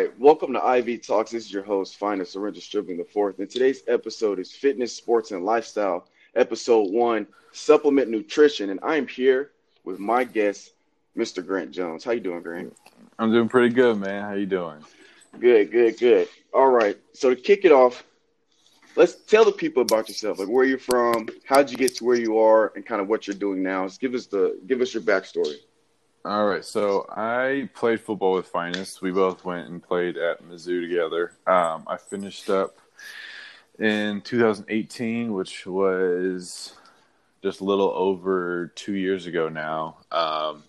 right, 0.00 0.18
welcome 0.18 0.54
to 0.54 0.76
IV 0.76 1.06
Talks. 1.06 1.30
This 1.30 1.44
is 1.44 1.52
your 1.52 1.62
host, 1.62 1.96
Finest 1.96 2.32
Surrender 2.32 2.58
Stribling 2.58 2.96
the 2.96 3.04
Fourth, 3.04 3.38
and 3.38 3.50
today's 3.50 3.82
episode 3.86 4.38
is 4.38 4.50
Fitness, 4.50 4.96
Sports, 4.96 5.30
and 5.30 5.44
Lifestyle, 5.44 6.06
Episode 6.34 6.90
One, 6.90 7.26
Supplement 7.52 8.08
Nutrition, 8.08 8.70
and 8.70 8.80
I 8.82 8.96
am 8.96 9.06
here 9.06 9.50
with 9.84 9.98
my 9.98 10.24
guest, 10.24 10.72
Mr. 11.18 11.46
Grant 11.46 11.72
Jones. 11.72 12.02
How 12.02 12.12
you 12.12 12.20
doing, 12.20 12.40
Grant? 12.40 12.74
I'm 13.18 13.30
doing 13.30 13.46
pretty 13.46 13.74
good, 13.74 13.98
man. 13.98 14.22
How 14.22 14.32
you 14.32 14.46
doing? 14.46 14.78
Good, 15.38 15.70
good, 15.70 15.98
good. 15.98 16.28
All 16.54 16.70
right, 16.70 16.96
so 17.12 17.34
to 17.34 17.36
kick 17.36 17.66
it 17.66 17.72
off, 17.72 18.02
let's 18.96 19.16
tell 19.16 19.44
the 19.44 19.52
people 19.52 19.82
about 19.82 20.08
yourself, 20.08 20.38
like 20.38 20.48
where 20.48 20.64
you're 20.64 20.78
from, 20.78 21.28
how'd 21.44 21.70
you 21.70 21.76
get 21.76 21.94
to 21.96 22.04
where 22.04 22.16
you 22.16 22.38
are, 22.38 22.72
and 22.74 22.86
kind 22.86 23.02
of 23.02 23.08
what 23.08 23.26
you're 23.26 23.36
doing 23.36 23.62
now. 23.62 23.86
Just 23.86 24.00
give 24.00 24.14
us 24.14 24.24
the 24.24 24.58
give 24.66 24.80
us 24.80 24.94
your 24.94 25.02
backstory. 25.02 25.56
All 26.22 26.44
right, 26.44 26.62
so 26.62 27.06
I 27.08 27.70
played 27.72 27.98
football 27.98 28.34
with 28.34 28.46
Finest. 28.46 29.00
We 29.00 29.10
both 29.10 29.42
went 29.42 29.68
and 29.68 29.82
played 29.82 30.18
at 30.18 30.46
Mizzou 30.46 30.82
together. 30.82 31.32
Um, 31.46 31.84
I 31.86 31.96
finished 31.96 32.50
up 32.50 32.76
in 33.78 34.20
2018, 34.20 35.32
which 35.32 35.66
was 35.66 36.74
just 37.42 37.62
a 37.62 37.64
little 37.64 37.88
over 37.92 38.70
two 38.74 38.96
years 38.96 39.24
ago 39.24 39.48
now. 39.48 39.96
Um, 40.12 40.62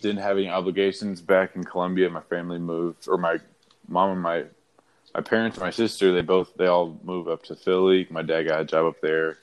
didn't 0.00 0.22
have 0.22 0.36
any 0.36 0.48
obligations 0.48 1.20
back 1.20 1.56
in 1.56 1.64
Columbia. 1.64 2.08
My 2.08 2.20
family 2.20 2.60
moved, 2.60 3.08
or 3.08 3.18
my 3.18 3.38
mom 3.88 4.12
and 4.12 4.22
my 4.22 4.44
my 5.12 5.22
parents, 5.22 5.58
my 5.58 5.70
sister, 5.70 6.12
they 6.12 6.22
both 6.22 6.54
they 6.56 6.68
all 6.68 7.00
moved 7.02 7.28
up 7.28 7.42
to 7.44 7.56
Philly. 7.56 8.06
My 8.10 8.22
dad 8.22 8.44
got 8.44 8.60
a 8.60 8.64
job 8.64 8.86
up 8.86 9.00
there. 9.00 9.38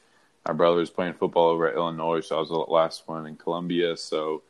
My 0.47 0.53
brother 0.53 0.77
was 0.77 0.89
playing 0.89 1.15
football 1.15 1.49
over 1.49 1.67
at 1.67 1.75
Illinois, 1.75 2.21
so 2.21 2.37
I 2.37 2.39
was 2.39 2.47
the 2.47 2.55
last 2.55 3.05
one 3.05 3.27
in 3.27 3.35
Columbia. 3.35 3.97
So 3.97 4.43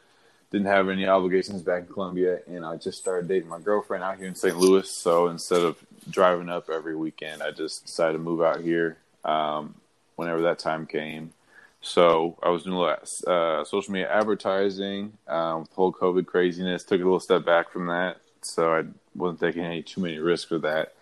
didn't 0.51 0.67
have 0.67 0.89
any 0.89 1.07
obligations 1.07 1.61
back 1.61 1.83
in 1.83 1.93
Columbia, 1.93 2.39
and 2.45 2.65
I 2.65 2.75
just 2.75 2.99
started 2.99 3.29
dating 3.29 3.47
my 3.47 3.59
girlfriend 3.59 4.03
out 4.03 4.17
here 4.17 4.27
in 4.27 4.35
St. 4.35 4.57
Louis. 4.57 4.89
So 4.89 5.27
instead 5.27 5.61
of 5.61 5.77
driving 6.09 6.49
up 6.49 6.69
every 6.69 6.95
weekend, 6.95 7.41
I 7.41 7.52
just 7.52 7.85
decided 7.85 8.13
to 8.13 8.19
move 8.19 8.41
out 8.41 8.59
here 8.59 8.97
um, 9.23 9.75
whenever 10.17 10.41
that 10.41 10.59
time 10.59 10.85
came. 10.85 11.31
So 11.81 12.38
I 12.43 12.49
was 12.49 12.63
doing 12.63 12.75
a 12.75 12.80
lot 12.80 13.09
uh, 13.25 13.63
social 13.63 13.93
media 13.93 14.11
advertising 14.11 15.13
um, 15.27 15.67
whole 15.73 15.93
COVID 15.93 16.25
craziness. 16.25 16.83
Took 16.83 17.02
a 17.02 17.03
little 17.03 17.19
step 17.19 17.45
back 17.45 17.71
from 17.71 17.88
that, 17.88 18.17
so 18.41 18.75
I 18.75 18.83
wasn't 19.15 19.39
taking 19.39 19.63
any 19.63 19.81
too 19.81 20.02
many 20.02 20.19
risks 20.19 20.52
with 20.52 20.63
that. 20.63 20.93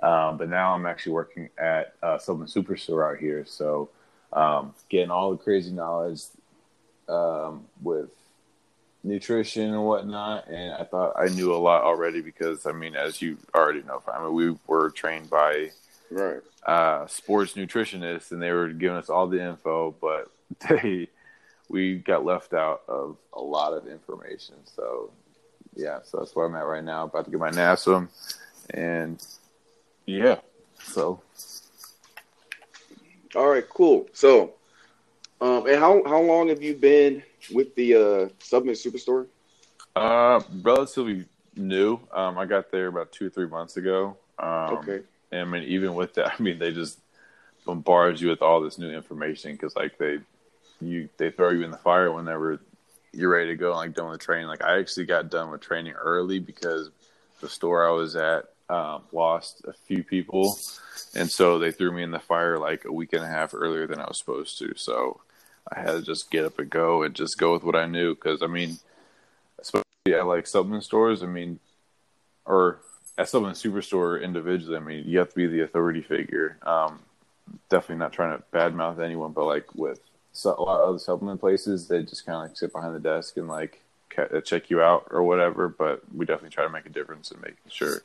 Um, 0.00 0.36
but 0.36 0.48
now 0.48 0.74
I'm 0.74 0.86
actually 0.86 1.12
working 1.12 1.48
at 1.58 1.94
uh, 2.02 2.18
Supplement 2.18 2.50
Superstore 2.50 3.10
out 3.10 3.18
here, 3.18 3.44
so 3.46 3.88
um, 4.32 4.74
getting 4.90 5.10
all 5.10 5.32
the 5.32 5.38
crazy 5.38 5.72
knowledge 5.72 6.20
um, 7.08 7.64
with 7.82 8.10
nutrition 9.02 9.74
and 9.74 9.84
whatnot. 9.84 10.48
And 10.48 10.74
I 10.74 10.84
thought 10.84 11.14
I 11.16 11.28
knew 11.28 11.54
a 11.54 11.56
lot 11.56 11.82
already 11.82 12.20
because, 12.20 12.66
I 12.66 12.72
mean, 12.72 12.94
as 12.96 13.22
you 13.22 13.38
already 13.54 13.82
know, 13.82 14.02
I 14.12 14.22
mean, 14.22 14.34
we 14.34 14.56
were 14.66 14.90
trained 14.90 15.30
by 15.30 15.70
right 16.10 16.40
uh, 16.66 17.06
sports 17.06 17.54
nutritionists, 17.54 18.30
and 18.30 18.42
they 18.42 18.52
were 18.52 18.68
giving 18.68 18.98
us 18.98 19.08
all 19.08 19.26
the 19.26 19.42
info, 19.42 19.94
but 20.00 20.30
they 20.68 21.08
we 21.68 21.96
got 21.96 22.24
left 22.24 22.54
out 22.54 22.82
of 22.88 23.16
a 23.32 23.40
lot 23.40 23.72
of 23.72 23.86
information. 23.86 24.54
So 24.64 25.10
yeah, 25.74 26.00
so 26.02 26.18
that's 26.18 26.34
where 26.34 26.46
I'm 26.46 26.54
at 26.56 26.66
right 26.66 26.84
now. 26.84 27.04
About 27.04 27.24
to 27.24 27.30
get 27.30 27.40
my 27.40 27.50
NASM, 27.50 28.08
and 28.70 29.24
yeah, 30.06 30.36
so. 30.82 31.20
All 33.36 33.46
right, 33.46 33.68
cool. 33.68 34.06
So, 34.14 34.54
um, 35.40 35.66
and 35.66 35.78
how 35.78 36.02
how 36.04 36.20
long 36.20 36.48
have 36.48 36.62
you 36.62 36.74
been 36.74 37.22
with 37.52 37.74
the 37.74 37.94
uh, 37.94 38.28
Supplement 38.40 38.78
Superstore? 38.78 39.26
Uh, 39.94 40.40
relatively 40.62 41.24
new. 41.56 41.98
Um, 42.12 42.38
I 42.38 42.46
got 42.46 42.70
there 42.70 42.86
about 42.86 43.12
two 43.12 43.26
or 43.26 43.30
three 43.30 43.46
months 43.46 43.76
ago. 43.76 44.16
Um, 44.38 44.78
Okay. 44.78 45.00
And 45.30 45.42
I 45.42 45.44
mean, 45.44 45.64
even 45.64 45.94
with 45.94 46.14
that, 46.14 46.34
I 46.38 46.42
mean, 46.42 46.58
they 46.58 46.72
just 46.72 46.98
bombard 47.64 48.20
you 48.20 48.28
with 48.28 48.42
all 48.42 48.60
this 48.60 48.78
new 48.78 48.90
information 48.90 49.52
because, 49.52 49.76
like, 49.76 49.98
they 49.98 50.18
you 50.80 51.08
they 51.18 51.30
throw 51.30 51.50
you 51.50 51.64
in 51.64 51.70
the 51.70 51.78
fire 51.78 52.10
whenever 52.12 52.60
you're 53.12 53.30
ready 53.30 53.50
to 53.50 53.56
go, 53.56 53.74
like 53.74 53.94
done 53.94 54.10
with 54.10 54.20
training. 54.20 54.46
Like, 54.46 54.62
I 54.62 54.78
actually 54.78 55.06
got 55.06 55.30
done 55.30 55.50
with 55.50 55.60
training 55.60 55.94
early 55.94 56.38
because 56.38 56.90
the 57.40 57.48
store 57.48 57.86
I 57.86 57.90
was 57.90 58.16
at 58.16 58.46
um, 58.68 59.02
lost 59.12 59.62
a 59.66 59.72
few 59.72 60.04
people, 60.04 60.56
and 61.14 61.30
so 61.30 61.58
they 61.58 61.72
threw 61.72 61.92
me 61.92 62.02
in 62.02 62.10
the 62.10 62.18
fire 62.18 62.58
like 62.58 62.84
a 62.84 62.92
week 62.92 63.12
and 63.12 63.24
a 63.24 63.28
half 63.28 63.54
earlier 63.54 63.86
than 63.86 63.98
I 63.98 64.06
was 64.06 64.18
supposed 64.18 64.58
to. 64.58 64.74
So 64.76 65.20
I 65.70 65.80
had 65.80 65.92
to 65.92 66.02
just 66.02 66.30
get 66.30 66.44
up 66.44 66.58
and 66.58 66.70
go 66.70 67.02
and 67.02 67.14
just 67.14 67.38
go 67.38 67.52
with 67.52 67.62
what 67.62 67.76
I 67.76 67.86
knew 67.86 68.14
because 68.14 68.42
I 68.42 68.46
mean, 68.46 68.78
especially 69.58 69.84
at 70.08 70.26
like 70.26 70.46
supplement 70.46 70.84
stores, 70.84 71.22
I 71.22 71.26
mean, 71.26 71.58
or 72.44 72.80
at 73.16 73.28
supplement 73.28 73.58
superstore 73.58 74.22
individually, 74.22 74.76
I 74.76 74.80
mean, 74.80 75.04
you 75.06 75.18
have 75.18 75.30
to 75.30 75.36
be 75.36 75.46
the 75.46 75.62
authority 75.62 76.00
figure. 76.00 76.56
Um, 76.62 77.00
definitely 77.68 77.96
not 77.96 78.12
trying 78.12 78.36
to 78.36 78.44
badmouth 78.52 78.98
anyone, 79.00 79.32
but 79.32 79.44
like 79.44 79.74
with 79.74 80.00
so, 80.32 80.54
a 80.56 80.62
lot 80.62 80.80
of 80.80 80.88
other 80.90 80.98
supplement 80.98 81.40
places, 81.40 81.88
they 81.88 82.02
just 82.02 82.24
kind 82.24 82.36
of 82.36 82.42
like 82.42 82.56
sit 82.56 82.72
behind 82.72 82.94
the 82.94 83.00
desk 83.00 83.36
and 83.36 83.48
like 83.48 83.82
ca- 84.10 84.40
check 84.40 84.70
you 84.70 84.80
out 84.80 85.08
or 85.10 85.22
whatever. 85.22 85.68
But 85.68 86.02
we 86.14 86.24
definitely 86.24 86.50
try 86.50 86.64
to 86.64 86.70
make 86.70 86.86
a 86.86 86.90
difference 86.90 87.30
in 87.30 87.40
making 87.40 87.56
sure 87.68 88.02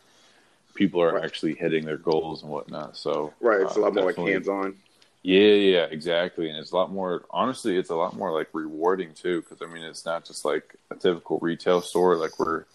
people 0.73 1.01
are 1.01 1.13
Right. 1.13 1.23
actually 1.23 1.53
hitting 1.53 1.85
their 1.85 1.97
goals 1.97 2.41
and 2.41 2.51
whatnot. 2.51 2.97
So 2.97 3.33
Right. 3.39 3.61
It's 3.61 3.75
a 3.75 3.79
uh, 3.79 3.83
lot 3.83 3.93
more 3.93 4.05
like 4.05 4.17
hands 4.17 4.49
on. 4.49 4.75
Yeah, 5.23 5.53
yeah, 5.53 5.83
exactly. 5.85 6.49
And 6.49 6.57
it's 6.57 6.71
a 6.71 6.75
lot 6.75 6.91
more, 6.91 7.23
honestly, 7.31 7.77
it's 7.77 7.89
a 7.89 7.95
lot 7.95 8.15
more 8.15 8.31
like 8.31 8.49
rewarding 8.53 9.13
too. 9.13 9.41
Cause 9.43 9.59
I 9.61 9.65
mean, 9.65 9.83
it's 9.83 10.05
not 10.05 10.25
just 10.25 10.43
like 10.43 10.75
a 10.91 10.95
typical 10.95 11.39
retail 11.41 11.81
store. 11.81 12.17
Like 12.17 12.37
we're, 12.37 12.65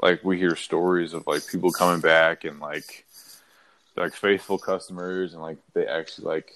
like 0.00 0.24
we 0.24 0.38
hear 0.38 0.56
stories 0.56 1.12
of 1.12 1.26
like 1.26 1.46
people 1.46 1.70
coming 1.70 2.00
back 2.00 2.44
and 2.44 2.60
like, 2.60 3.04
like 3.94 4.14
faithful 4.14 4.58
customers 4.58 5.32
and 5.32 5.42
like 5.42 5.58
they 5.74 5.86
actually 5.86 6.26
like 6.26 6.52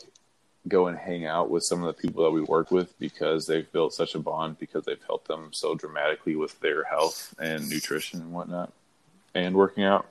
go 0.69 0.87
and 0.89 0.99
hang 0.99 1.25
out 1.25 1.51
with 1.51 1.65
some 1.65 1.83
of 1.83 1.87
the 1.87 2.01
people 2.01 2.23
that 2.25 2.31
we 2.31 2.43
work 2.43 2.71
with 2.71 2.99
because 2.99 3.47
they've 3.47 3.71
built 3.73 3.95
such 3.95 4.15
a 4.15 4.19
bond 4.19 4.59
because 4.59 4.85
they've 4.85 5.03
helped 5.07 5.27
them 5.29 5.49
so 5.53 5.75
dramatically 5.75 6.37
with 6.37 6.59
their 6.61 6.85
health 6.85 7.35
and 7.39 7.69
nutrition 7.69 8.21
and 8.21 8.33
whatnot 8.33 8.73
and 9.35 9.55
working 9.55 9.85
out. 9.85 10.07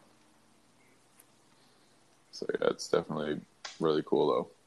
So 2.31 2.47
yeah, 2.59 2.67
it's 2.69 2.87
definitely 2.87 3.41
really 3.79 4.03
cool 4.05 4.27
though. 4.27 4.58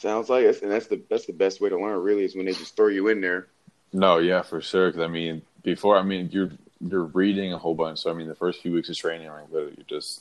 Sounds 0.00 0.28
like 0.28 0.44
it, 0.44 0.60
and 0.60 0.70
that's 0.70 0.88
the 0.88 1.00
that's 1.08 1.24
the 1.24 1.32
best 1.32 1.58
way 1.58 1.70
to 1.70 1.80
learn. 1.80 2.02
Really, 2.02 2.24
is 2.24 2.36
when 2.36 2.44
they 2.44 2.52
just 2.52 2.76
throw 2.76 2.88
you 2.88 3.08
in 3.08 3.22
there. 3.22 3.46
No, 3.94 4.18
yeah, 4.18 4.42
for 4.42 4.60
sure. 4.60 4.90
Because 4.90 5.02
I 5.02 5.08
mean, 5.08 5.40
before 5.62 5.96
I 5.96 6.02
mean, 6.02 6.28
you're 6.30 6.50
you're 6.86 7.04
reading 7.04 7.54
a 7.54 7.58
whole 7.58 7.74
bunch. 7.74 8.00
So 8.00 8.10
I 8.10 8.12
mean, 8.12 8.28
the 8.28 8.34
first 8.34 8.60
few 8.60 8.72
weeks 8.72 8.90
of 8.90 8.96
training, 8.96 9.28
like 9.28 9.50
literally, 9.50 9.74
you're 9.78 10.00
just 10.00 10.20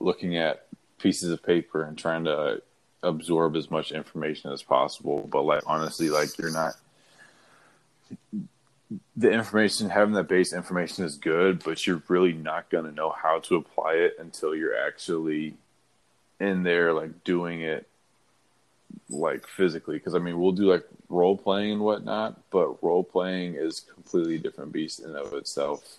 looking 0.00 0.36
at 0.36 0.66
pieces 0.98 1.30
of 1.30 1.40
paper 1.40 1.84
and 1.84 1.96
trying 1.96 2.24
to 2.24 2.62
absorb 3.04 3.54
as 3.54 3.70
much 3.70 3.92
information 3.92 4.50
as 4.50 4.60
possible. 4.60 5.28
But 5.30 5.42
like 5.42 5.62
honestly, 5.66 6.10
like 6.10 6.36
you're 6.36 6.50
not. 6.50 6.74
The 9.16 9.30
information, 9.30 9.88
having 9.88 10.14
that 10.14 10.28
base 10.28 10.52
information 10.52 11.04
is 11.04 11.16
good, 11.16 11.62
but 11.64 11.86
you're 11.86 12.02
really 12.08 12.32
not 12.32 12.70
going 12.70 12.86
to 12.86 12.92
know 12.92 13.10
how 13.10 13.38
to 13.38 13.54
apply 13.54 13.92
it 13.92 14.16
until 14.18 14.52
you're 14.52 14.76
actually 14.76 15.54
in 16.40 16.64
there, 16.64 16.92
like 16.92 17.22
doing 17.22 17.62
it 17.62 17.86
like 19.08 19.46
physically 19.46 19.96
because 19.96 20.14
i 20.14 20.18
mean 20.18 20.38
we'll 20.38 20.52
do 20.52 20.70
like 20.70 20.84
role 21.08 21.36
playing 21.36 21.72
and 21.72 21.80
whatnot 21.80 22.40
but 22.50 22.82
role 22.82 23.04
playing 23.04 23.54
is 23.54 23.80
completely 23.80 24.38
different 24.38 24.72
beast 24.72 25.00
in 25.00 25.06
and 25.06 25.16
of 25.16 25.32
itself 25.34 25.98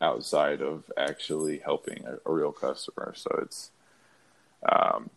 outside 0.00 0.60
of 0.60 0.90
actually 0.96 1.58
helping 1.58 2.04
a, 2.06 2.18
a 2.28 2.32
real 2.32 2.52
customer 2.52 3.12
so 3.16 3.30
it's 3.42 3.70
um, 4.70 5.10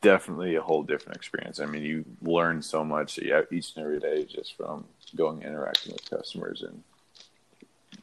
definitely 0.00 0.56
a 0.56 0.62
whole 0.62 0.82
different 0.82 1.16
experience 1.16 1.60
i 1.60 1.66
mean 1.66 1.82
you 1.82 2.04
learn 2.22 2.60
so 2.60 2.84
much 2.84 3.18
each 3.18 3.76
and 3.76 3.84
every 3.84 4.00
day 4.00 4.24
just 4.24 4.56
from 4.56 4.84
going 5.16 5.42
and 5.42 5.54
interacting 5.54 5.92
with 5.92 6.10
customers 6.10 6.62
and 6.62 6.82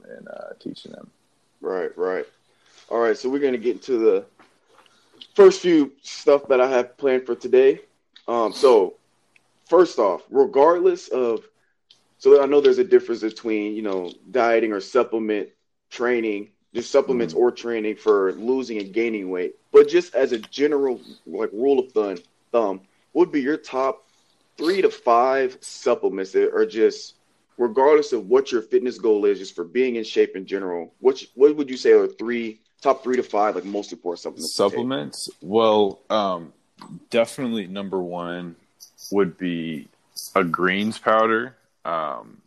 and 0.09 0.27
uh, 0.27 0.53
teaching 0.59 0.91
them 0.91 1.09
Right. 1.61 1.95
Right. 1.97 2.25
All 2.89 2.99
right. 2.99 3.17
So 3.17 3.29
we're 3.29 3.39
gonna 3.39 3.57
get 3.57 3.75
into 3.75 3.97
the 3.97 4.25
first 5.35 5.61
few 5.61 5.91
stuff 6.01 6.47
that 6.47 6.61
I 6.61 6.69
have 6.69 6.97
planned 6.97 7.25
for 7.25 7.35
today. 7.35 7.81
Um. 8.29 8.53
So 8.53 8.95
first 9.67 9.97
off, 9.99 10.21
regardless 10.29 11.07
of, 11.07 11.43
so 12.19 12.41
I 12.41 12.45
know 12.45 12.61
there's 12.61 12.77
a 12.77 12.83
difference 12.83 13.21
between 13.21 13.75
you 13.75 13.81
know 13.81 14.11
dieting 14.29 14.71
or 14.71 14.81
supplement 14.81 15.49
training, 15.89 16.49
just 16.73 16.91
supplements 16.91 17.33
or 17.33 17.51
training 17.51 17.95
for 17.95 18.33
losing 18.33 18.77
and 18.77 18.93
gaining 18.93 19.29
weight, 19.31 19.55
but 19.71 19.87
just 19.87 20.13
as 20.13 20.31
a 20.31 20.37
general 20.37 21.01
like 21.25 21.51
rule 21.51 21.79
of 21.79 21.91
thumb, 21.91 22.17
thumb 22.51 22.81
would 23.13 23.31
be 23.31 23.41
your 23.41 23.57
top 23.57 24.05
three 24.57 24.81
to 24.81 24.89
five 24.89 25.57
supplements 25.61 26.31
that 26.33 26.53
are 26.53 26.65
just 26.65 27.15
regardless 27.57 28.13
of 28.13 28.27
what 28.27 28.51
your 28.51 28.61
fitness 28.61 28.97
goal 28.97 29.25
is, 29.25 29.39
just 29.39 29.55
for 29.55 29.63
being 29.63 29.97
in 29.97 30.03
shape 30.03 30.35
in 30.35 30.45
general, 30.45 30.93
what 30.99 31.23
what 31.33 31.55
would 31.55 31.69
you 31.69 31.77
say 31.77 31.91
are 31.91 32.07
three 32.07 32.61
top 32.81 33.03
three 33.03 33.15
to 33.15 33.23
five 33.23 33.55
like 33.55 33.65
most 33.65 33.91
important 33.91 34.19
supplements? 34.21 34.55
supplements 34.55 35.29
well 35.41 35.99
um 36.09 36.53
definitely 37.09 37.67
number 37.67 37.99
one 37.99 38.55
would 39.11 39.37
be 39.37 39.87
a 40.35 40.43
greens 40.43 40.97
powder 40.97 41.55
um 41.85 42.41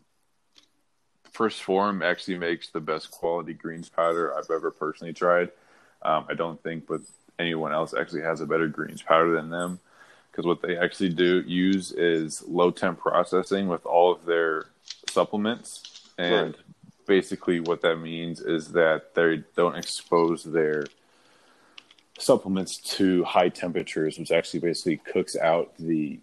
First 1.32 1.62
Form 1.62 2.02
actually 2.02 2.36
makes 2.38 2.68
the 2.68 2.80
best 2.80 3.10
quality 3.10 3.54
greens 3.54 3.88
powder 3.88 4.36
I've 4.36 4.50
ever 4.50 4.70
personally 4.70 5.14
tried. 5.14 5.50
Um, 6.02 6.26
I 6.28 6.34
don't 6.34 6.62
think, 6.62 6.86
but 6.86 7.00
anyone 7.38 7.72
else 7.72 7.94
actually 7.94 8.22
has 8.22 8.40
a 8.40 8.46
better 8.46 8.68
greens 8.68 9.02
powder 9.02 9.34
than 9.34 9.48
them 9.48 9.80
because 10.30 10.46
what 10.46 10.62
they 10.62 10.76
actually 10.76 11.10
do 11.10 11.40
use 11.46 11.92
is 11.92 12.42
low 12.46 12.70
temp 12.70 12.98
processing 13.00 13.68
with 13.68 13.84
all 13.86 14.12
of 14.12 14.24
their 14.24 14.66
supplements 15.10 16.10
and 16.18 16.54
right. 16.54 16.56
basically 17.06 17.60
what 17.60 17.82
that 17.82 17.96
means 17.96 18.40
is 18.40 18.68
that 18.72 19.14
they 19.14 19.42
don't 19.56 19.76
expose 19.76 20.44
their 20.44 20.84
supplements 22.22 22.78
to 22.78 23.24
high 23.24 23.48
temperatures 23.48 24.18
which 24.18 24.30
actually 24.30 24.60
basically 24.60 24.96
cooks 24.96 25.36
out 25.36 25.72
the 25.78 26.18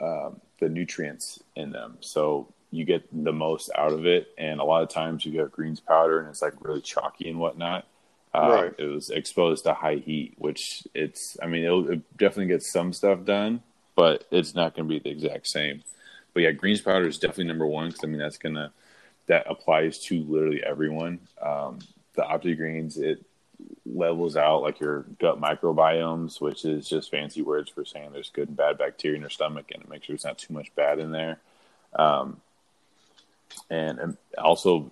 um, 0.00 0.40
the 0.60 0.68
nutrients 0.68 1.42
in 1.56 1.70
them 1.70 1.96
so 2.00 2.52
you 2.70 2.84
get 2.84 3.02
the 3.24 3.32
most 3.32 3.70
out 3.76 3.92
of 3.92 4.06
it 4.06 4.28
and 4.36 4.60
a 4.60 4.64
lot 4.64 4.82
of 4.82 4.88
times 4.88 5.24
you 5.24 5.32
get 5.32 5.50
greens 5.50 5.80
powder 5.80 6.20
and 6.20 6.28
it's 6.28 6.42
like 6.42 6.52
really 6.60 6.80
chalky 6.80 7.28
and 7.28 7.38
whatnot 7.38 7.86
uh, 8.34 8.50
right. 8.50 8.74
It 8.78 8.84
was 8.84 9.10
exposed 9.10 9.64
to 9.64 9.74
high 9.74 9.96
heat, 9.96 10.34
which 10.38 10.86
it's. 10.94 11.36
I 11.42 11.46
mean, 11.46 11.64
it'll 11.64 11.90
it 11.90 12.18
definitely 12.18 12.46
gets 12.46 12.70
some 12.70 12.92
stuff 12.92 13.24
done, 13.24 13.62
but 13.96 14.24
it's 14.30 14.54
not 14.54 14.74
going 14.74 14.88
to 14.88 14.94
be 14.94 14.98
the 14.98 15.10
exact 15.10 15.46
same. 15.46 15.82
But 16.34 16.42
yeah, 16.42 16.52
greens 16.52 16.80
powder 16.80 17.08
is 17.08 17.18
definitely 17.18 17.44
number 17.44 17.66
one 17.66 17.88
because 17.88 18.04
I 18.04 18.06
mean 18.06 18.18
that's 18.18 18.38
gonna 18.38 18.72
that 19.26 19.46
applies 19.48 19.98
to 20.04 20.22
literally 20.24 20.62
everyone. 20.62 21.20
Um, 21.40 21.78
the 22.14 22.22
OptiGreens 22.22 22.98
it 22.98 23.24
levels 23.94 24.36
out 24.36 24.62
like 24.62 24.80
your 24.80 25.04
gut 25.20 25.40
microbiomes, 25.40 26.40
which 26.40 26.64
is 26.64 26.88
just 26.88 27.10
fancy 27.10 27.42
words 27.42 27.70
for 27.70 27.84
saying 27.84 28.10
there's 28.12 28.30
good 28.30 28.48
and 28.48 28.56
bad 28.56 28.78
bacteria 28.78 29.16
in 29.16 29.22
your 29.22 29.30
stomach, 29.30 29.66
and 29.72 29.82
it 29.82 29.88
makes 29.88 30.06
sure 30.06 30.14
there's 30.14 30.24
not 30.24 30.38
too 30.38 30.54
much 30.54 30.74
bad 30.74 30.98
in 30.98 31.10
there. 31.10 31.40
Um, 31.94 32.40
and, 33.70 33.98
and 33.98 34.16
also 34.36 34.90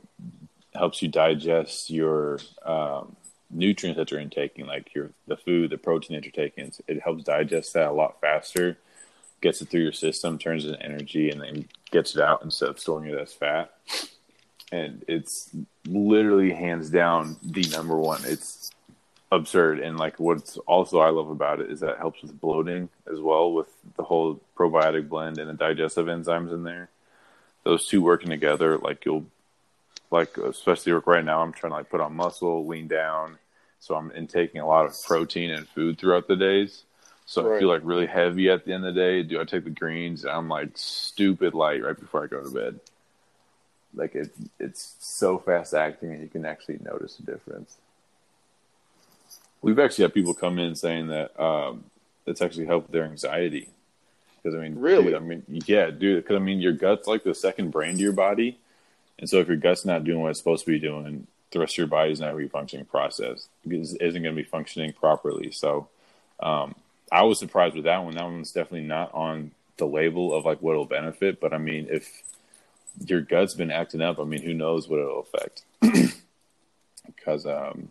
helps 0.75 1.03
you 1.03 1.09
digest 1.09 1.91
your 1.91 2.39
um, 2.65 3.17
nutrients 3.51 3.99
that 3.99 4.11
you're 4.11 4.21
intaking, 4.21 4.67
like 4.67 4.95
your 4.95 5.11
the 5.27 5.37
food, 5.37 5.71
the 5.71 5.79
protein 5.79 6.17
that 6.17 6.25
you're 6.25 6.33
taking, 6.33 6.73
it 6.87 7.03
helps 7.03 7.25
digest 7.25 7.75
that 7.75 7.89
a 7.89 7.93
lot 7.93 8.21
faster, 8.21 8.79
gets 9.41 9.61
it 9.61 9.69
through 9.69 9.83
your 9.83 9.93
system, 9.93 10.39
turns 10.39 10.65
it 10.65 10.69
into 10.69 10.83
energy, 10.83 11.31
and 11.31 11.41
then 11.41 11.69
gets 11.91 12.15
it 12.17 12.23
out 12.23 12.43
instead 12.43 12.69
of 12.69 12.79
storing 12.79 13.11
it 13.11 13.19
as 13.19 13.33
fat. 13.33 13.73
And 14.73 15.05
it's 15.07 15.51
literally 15.87 16.53
hands 16.53 16.91
down 16.91 17.37
the 17.43 17.63
number 17.71 17.97
one. 17.97 18.23
It's 18.25 18.71
absurd, 19.33 19.81
and 19.81 19.99
like 19.99 20.19
what's 20.19 20.57
also 20.59 21.01
I 21.01 21.11
love 21.11 21.31
about 21.31 21.61
it 21.61 21.71
is 21.71 21.81
that 21.81 21.93
it 21.93 21.99
helps 21.99 22.23
with 22.23 22.41
bloating 22.41 22.89
as 23.11 23.21
well 23.21 23.53
with 23.53 23.69
the 23.97 24.05
whole 24.05 24.41
probiotic 24.57 25.09
blend 25.09 25.39
and 25.39 25.49
the 25.49 25.55
digestive 25.55 26.07
enzymes 26.07 26.53
in 26.53 26.63
there. 26.63 26.89
Those 27.65 27.87
two 27.87 28.03
working 28.03 28.31
together, 28.31 28.79
like 28.79 29.05
you'll 29.05 29.27
like 30.11 30.37
especially 30.39 30.93
right 30.93 31.25
now 31.25 31.43
i'm 31.43 31.53
trying 31.53 31.73
to 31.73 31.79
like 31.79 31.91
put 31.91 32.01
on 32.01 32.15
muscle 32.15 32.67
lean 32.67 32.87
down. 32.87 33.39
So 33.81 33.97
i'm 33.97 34.13
intaking 34.13 34.61
a 34.61 34.67
lot 34.67 34.87
of 34.87 34.95
protein 35.05 35.51
and 35.51 35.69
food 35.69 35.99
throughout 35.99 36.29
the 36.29 36.37
days. 36.37 36.85
So 37.27 37.43
right. 37.43 37.57
i 37.57 37.59
feel 37.59 37.69
like 37.69 37.83
really 37.85 38.07
heavy 38.07 38.49
at 38.51 38.65
the 38.65 38.73
end 38.73 38.87
of 38.87 38.95
the 38.95 39.01
day. 39.01 39.23
Do 39.25 39.41
i 39.41 39.45
take 39.45 39.65
the 39.65 39.71
greens? 39.71 40.25
I'm 40.25 40.49
like 40.49 40.71
stupid 40.75 41.55
light 41.55 41.83
right 41.83 41.99
before 41.99 42.23
i 42.23 42.29
go 42.29 42.43
to 42.43 42.51
bed. 42.51 42.79
Like 43.95 44.15
it 44.15 44.31
it's 44.61 44.95
so 45.01 45.39
fast 45.39 45.75
acting 45.75 46.13
and 46.13 46.23
you 46.23 46.29
can 46.29 46.45
actually 46.45 46.79
notice 46.85 47.19
a 47.19 47.23
difference 47.23 47.79
we've 49.63 49.79
actually 49.79 50.03
had 50.03 50.15
people 50.15 50.35
come 50.35 50.59
in 50.59 50.75
saying 50.75 51.09
that 51.09 51.39
um, 51.41 51.85
it's 52.27 52.43
actually 52.43 52.67
helped 52.67 52.91
their 52.91 53.05
anxiety 53.05 53.69
because 54.43 54.57
i 54.57 54.63
mean 54.63 54.79
really 54.79 55.07
dude, 55.07 55.15
i 55.15 55.19
mean 55.19 55.43
yeah 55.67 55.91
dude 55.91 56.23
because 56.23 56.37
i 56.37 56.39
mean 56.39 56.61
your 56.61 56.73
gut's 56.73 57.09
like 57.09 57.25
the 57.25 57.35
second 57.35 57.71
brain 57.71 57.95
to 57.95 58.01
your 58.01 58.13
body 58.13 58.59
and 59.19 59.29
so 59.29 59.39
if 59.39 59.49
your 59.49 59.57
gut's 59.57 59.85
not 59.85 60.05
doing 60.05 60.21
what 60.21 60.31
it's 60.31 60.39
supposed 60.39 60.65
to 60.65 60.71
be 60.71 60.79
doing, 60.79 61.27
the 61.51 61.61
rest 61.61 61.75
of 61.75 61.79
your 61.79 61.87
body's 61.87 62.21
not 62.21 62.33
a 62.33 62.37
refunctioning 62.37 62.89
process 62.89 63.49
isn't 63.65 64.01
going 64.01 64.23
to 64.23 64.33
be 64.33 64.43
functioning 64.43 64.93
properly. 64.93 65.51
So 65.53 65.89
um, 66.41 66.75
I 67.11 67.23
was 67.23 67.39
surprised 67.39 67.77
with 67.77 67.85
that 67.85 68.05
one. 68.05 68.15
That 68.15 68.25
one's 68.25 68.53
definitely 68.53 68.87
not 68.87 69.15
on 69.15 69.53
the 69.79 69.87
label 69.87 70.35
of 70.35 70.45
like 70.45 70.61
what 70.61 70.73
it'll 70.73 70.85
benefit. 70.85 71.41
But 71.41 71.55
I 71.55 71.59
mean, 71.59 71.87
if 71.91 72.23
your 73.07 73.23
gut's 73.23 73.55
been 73.55 73.71
acting 73.71 74.03
up, 74.03 74.19
I 74.19 74.25
mean, 74.25 74.43
who 74.43 74.53
knows 74.53 74.89
what 74.89 75.01
it'll 75.01 75.21
affect? 75.21 75.63
because 77.07 77.47
um, 77.47 77.89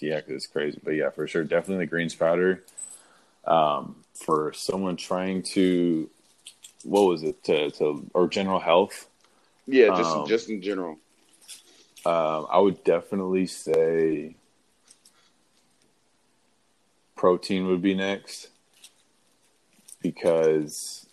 yeah, 0.00 0.20
cause 0.20 0.30
it's 0.30 0.46
crazy. 0.46 0.80
But 0.82 0.92
yeah, 0.92 1.10
for 1.10 1.26
sure, 1.26 1.44
definitely 1.44 1.84
the 1.84 1.90
greens 1.90 2.14
powder. 2.14 2.62
Um, 3.44 3.96
for 4.14 4.52
someone 4.52 4.96
trying 4.96 5.42
to, 5.42 6.10
what 6.84 7.02
was 7.02 7.22
it 7.22 7.42
to, 7.44 7.70
to 7.72 8.06
or 8.12 8.28
general 8.28 8.60
health, 8.60 9.08
yeah, 9.66 9.88
just 9.88 10.16
um, 10.16 10.26
just 10.26 10.50
in 10.50 10.60
general. 10.62 10.98
Um, 12.04 12.46
I 12.50 12.58
would 12.58 12.84
definitely 12.84 13.46
say 13.46 14.34
protein 17.16 17.66
would 17.66 17.82
be 17.82 17.94
next 17.94 18.48
because 20.00 21.06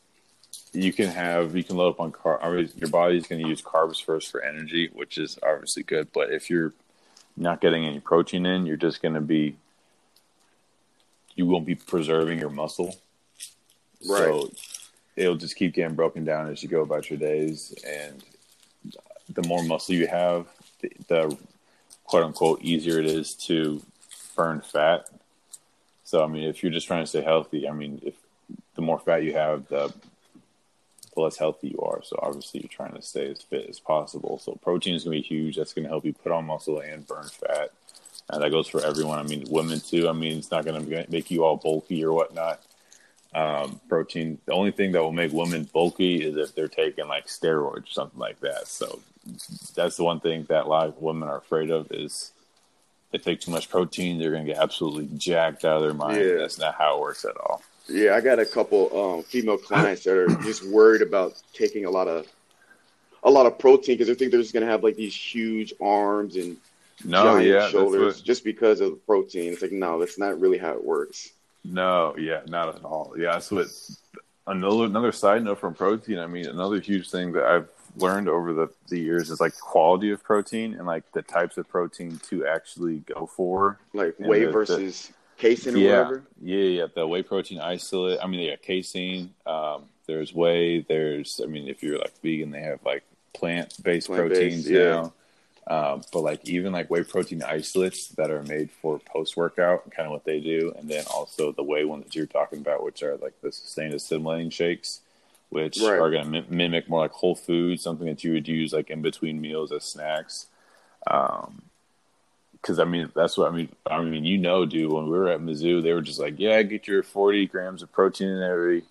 you 0.72 0.94
can 0.94 1.10
have 1.10 1.56
you 1.56 1.64
can 1.64 1.78
load 1.78 1.90
up 1.92 2.00
on 2.00 2.12
car. 2.12 2.42
I 2.42 2.50
mean, 2.50 2.70
your 2.76 2.90
body's 2.90 3.28
going 3.28 3.42
to 3.42 3.48
use 3.48 3.62
carbs 3.62 4.04
first 4.04 4.32
for 4.32 4.42
energy, 4.42 4.90
which 4.94 5.18
is 5.18 5.40
obviously 5.44 5.84
good. 5.84 6.10
But 6.14 6.32
if 6.32 6.50
you're 6.50 6.74
not 7.38 7.62
getting 7.62 7.86
any 7.86 8.00
protein 8.00 8.46
in, 8.46 8.66
you're 8.66 8.78
just 8.78 9.02
going 9.02 9.14
to 9.14 9.22
be 9.22 9.56
you 11.36 11.46
won't 11.46 11.66
be 11.66 11.76
preserving 11.76 12.40
your 12.40 12.50
muscle. 12.50 12.96
Right. 14.08 14.26
So 14.26 14.52
it'll 15.16 15.36
just 15.36 15.56
keep 15.56 15.74
getting 15.74 15.96
broken 15.96 16.24
down 16.24 16.50
as 16.50 16.64
you 16.64 16.70
go 16.70 16.82
about 16.82 17.10
your 17.10 17.20
days, 17.20 17.74
and 17.86 18.24
the 19.34 19.48
more 19.48 19.64
muscle 19.64 19.96
you 19.96 20.08
have, 20.08 20.48
the, 20.82 20.92
the 21.08 21.38
quote 22.06 22.24
unquote 22.24 22.62
easier 22.62 23.00
it 23.00 23.06
is 23.06 23.34
to 23.34 23.82
burn 24.36 24.62
fat. 24.62 25.10
So 26.04 26.24
I 26.24 26.28
mean, 26.28 26.44
if 26.44 26.64
you're 26.64 26.72
just 26.72 26.88
trying 26.88 27.04
to 27.04 27.08
stay 27.08 27.22
healthy, 27.22 27.68
I 27.68 27.72
mean, 27.72 28.02
if 28.04 28.16
the 28.76 28.82
more 28.82 29.00
fat 29.00 29.24
you 29.24 29.34
have, 29.34 29.68
the 29.68 29.94
the 31.16 31.22
less 31.22 31.38
healthy 31.38 31.70
you 31.70 31.80
are. 31.80 32.02
So 32.04 32.20
obviously, 32.22 32.62
you're 32.62 32.70
trying 32.70 32.94
to 32.94 33.02
stay 33.02 33.32
as 33.32 33.42
fit 33.42 33.68
as 33.70 33.80
possible. 33.80 34.38
So 34.38 34.54
protein 34.62 34.96
is 34.96 35.06
going 35.06 35.22
to 35.22 35.22
be 35.22 35.36
huge. 35.36 35.56
That's 35.56 35.74
going 35.74 35.84
to 35.84 35.90
help 35.90 36.06
you 36.06 36.14
put 36.14 36.32
on 36.32 36.46
muscle 36.46 36.80
and 36.80 37.08
burn 37.08 37.26
fat. 37.26 37.72
And 38.30 38.42
that 38.42 38.52
goes 38.52 38.68
for 38.68 38.84
everyone. 38.84 39.20
I 39.20 39.24
mean, 39.24 39.46
women 39.50 39.80
too. 39.80 40.10
I 40.10 40.14
mean, 40.14 40.38
it's 40.38 40.52
not 40.52 40.66
going 40.66 40.86
to 40.86 41.06
make 41.10 41.32
you 41.32 41.44
all 41.44 41.58
bulky 41.58 42.04
or 42.04 42.12
whatnot 42.14 42.62
um, 43.36 43.80
protein. 43.90 44.40
The 44.46 44.54
only 44.54 44.72
thing 44.72 44.94
that 44.94 45.02
will 45.02 45.12
make 45.12 45.32
women 45.32 45.70
bulky 45.72 46.24
is 46.24 46.36
if 46.38 46.56
they're 46.56 46.68
taking 46.68 47.08
like 47.08 47.28
steroids 47.28 47.84
or 47.84 47.92
something 47.92 48.20
like 48.20 48.40
that. 48.40 48.68
So 48.68 49.02
that's 49.76 49.98
the 49.98 50.04
one 50.04 50.20
thing 50.20 50.46
that 50.50 50.66
a 50.66 50.70
lot 50.70 50.88
of 50.88 51.02
women 51.02 51.28
are 51.28 51.38
afraid 51.38 51.70
of 51.70 51.92
is 51.92 52.32
they 53.12 53.18
take 53.18 53.42
too 53.42 53.52
much 53.52 53.70
protein, 53.70 54.18
they're 54.18 54.32
going 54.32 54.46
to 54.46 54.54
get 54.54 54.62
absolutely 54.62 55.10
jacked 55.18 55.66
out 55.66 55.78
of 55.78 55.84
their 55.84 55.94
mind. 55.94 56.18
Yeah. 56.18 56.36
That's 56.38 56.58
not 56.58 56.76
how 56.76 56.98
it 56.98 57.02
works 57.02 57.26
at 57.26 57.38
all. 57.38 57.62
Yeah, 57.88 58.16
I 58.16 58.22
got 58.22 58.40
a 58.40 58.46
couple 58.46 59.16
um, 59.18 59.24
female 59.24 59.58
clients 59.58 60.04
that 60.06 60.18
are 60.18 60.28
just 60.44 60.66
worried 60.66 61.02
about 61.02 61.42
taking 61.54 61.86
a 61.86 61.90
lot 61.90 62.08
of 62.08 62.28
a 63.24 63.30
lot 63.30 63.46
of 63.46 63.58
protein 63.58 63.96
because 63.96 64.08
they 64.08 64.14
think 64.14 64.32
they're 64.32 64.42
just 64.42 64.54
going 64.54 64.66
to 64.66 64.72
have 64.72 64.84
like 64.84 64.96
these 64.96 65.16
huge 65.16 65.74
arms 65.82 66.36
and 66.36 66.58
no, 67.04 67.24
giant 67.24 67.48
yeah, 67.48 67.70
shoulders 67.70 68.18
what... 68.18 68.26
just 68.26 68.44
because 68.44 68.82
of 68.82 68.92
the 68.92 68.98
protein. 68.98 69.54
It's 69.54 69.62
like 69.62 69.72
no, 69.72 70.00
that's 70.00 70.18
not 70.18 70.40
really 70.40 70.58
how 70.58 70.74
it 70.74 70.84
works. 70.84 71.32
No, 71.64 72.16
yeah, 72.18 72.42
not 72.48 72.76
at 72.76 72.84
all. 72.84 73.14
Yeah, 73.18 73.34
that's 73.34 73.52
what 73.52 73.68
another 74.48 74.86
another 74.86 75.12
side 75.12 75.44
note 75.44 75.60
from 75.60 75.74
protein. 75.74 76.20
I 76.20 76.28
mean, 76.28 76.46
another 76.48 76.80
huge 76.80 77.10
thing 77.10 77.34
that 77.34 77.44
I've 77.44 77.68
learned 77.98 78.28
over 78.28 78.54
the, 78.54 78.70
the 78.90 79.00
years 79.00 79.30
is 79.30 79.40
like 79.40 79.58
quality 79.60 80.12
of 80.12 80.24
protein 80.24 80.74
and 80.76 80.86
like 80.86 81.10
the 81.14 81.22
types 81.22 81.58
of 81.58 81.68
protein 81.68 82.20
to 82.30 82.46
actually 82.46 83.00
go 83.00 83.26
for. 83.26 83.80
Like 83.94 84.16
whey 84.20 84.46
the, 84.46 84.52
versus 84.52 85.08
the, 85.08 85.14
casein 85.38 85.76
or 85.76 85.78
yeah, 85.78 85.90
whatever. 85.90 86.24
Yeah, 86.42 86.64
yeah, 86.64 86.86
the 86.94 87.08
whey 87.08 87.24
protein 87.24 87.60
isolate. 87.60 88.20
I 88.22 88.28
mean, 88.28 88.42
yeah, 88.42 88.56
casein. 88.56 89.34
Um, 89.46 89.86
there's 90.08 90.34
whey. 90.34 90.82
There's, 90.82 91.42
I 91.44 91.48
mean, 91.48 91.68
if 91.68 91.84
you're 91.84 91.98
like 91.98 92.20
vegan, 92.22 92.52
they 92.52 92.62
have 92.62 92.80
like 92.86 93.04
plant 93.34 93.82
based 93.84 94.08
proteins 94.08 94.70
yeah. 94.70 94.84
now. 94.84 95.14
Um, 95.68 96.04
but 96.14 96.20
like 96.20 96.48
even 96.48 96.74
like 96.74 96.92
whey 96.92 97.04
protein 97.04 97.42
isolates 97.42 98.10
that 98.10 98.30
are 98.30 98.44
made 98.44 98.70
for 98.82 99.00
post 99.00 99.36
workout, 99.36 99.90
kind 99.92 100.06
of 100.06 100.12
what 100.12 100.24
they 100.24 100.40
do, 100.40 100.74
and 100.78 100.88
then 100.88 101.04
also 101.12 101.52
the 101.52 101.64
whey 101.64 101.86
one 101.86 102.02
that 102.02 102.16
you're 102.16 102.28
talking 102.28 102.60
about, 102.60 102.84
which 102.84 103.02
are 103.02 103.18
like 103.18 103.34
the 103.42 103.52
sustained 103.52 103.94
assimilating 103.96 104.52
shakes, 104.52 105.02
which 105.50 105.80
right. 105.82 106.00
are 106.00 106.12
going 106.12 106.32
to 106.32 106.38
m- 106.40 106.46
mimic 106.50 106.88
more 106.88 107.00
like 107.00 107.12
whole 107.12 107.36
foods, 107.36 107.82
something 107.82 108.06
that 108.06 108.24
you 108.24 108.34
would 108.34 108.48
use 108.48 108.74
like 108.74 108.92
in 108.92 109.02
between 109.02 109.42
meals 109.42 109.72
as 109.72 109.84
snacks. 109.84 110.46
Um, 111.08 111.64
because 112.66 112.80
I 112.80 112.86
mean 112.86 113.12
that's 113.14 113.38
what 113.38 113.52
I 113.52 113.56
mean. 113.56 113.70
I 113.86 114.02
mean, 114.02 114.26
you 114.26 114.40
know, 114.40 114.66
dude, 114.66 114.92
when 114.92 115.06
we 115.06 115.12
were 115.12 115.30
at 115.30 115.40
Mizzou, 115.40 115.84
they 115.84 115.94
were 115.94 116.02
just 116.02 116.20
like, 116.20 116.40
"Yeah, 116.40 116.64
get 116.64 116.88
your 116.88 117.04
forty 117.04 117.46
grams 117.46 117.84
of 117.84 117.92
protein 117.92 118.30
in 118.30 118.42
every 118.42 118.84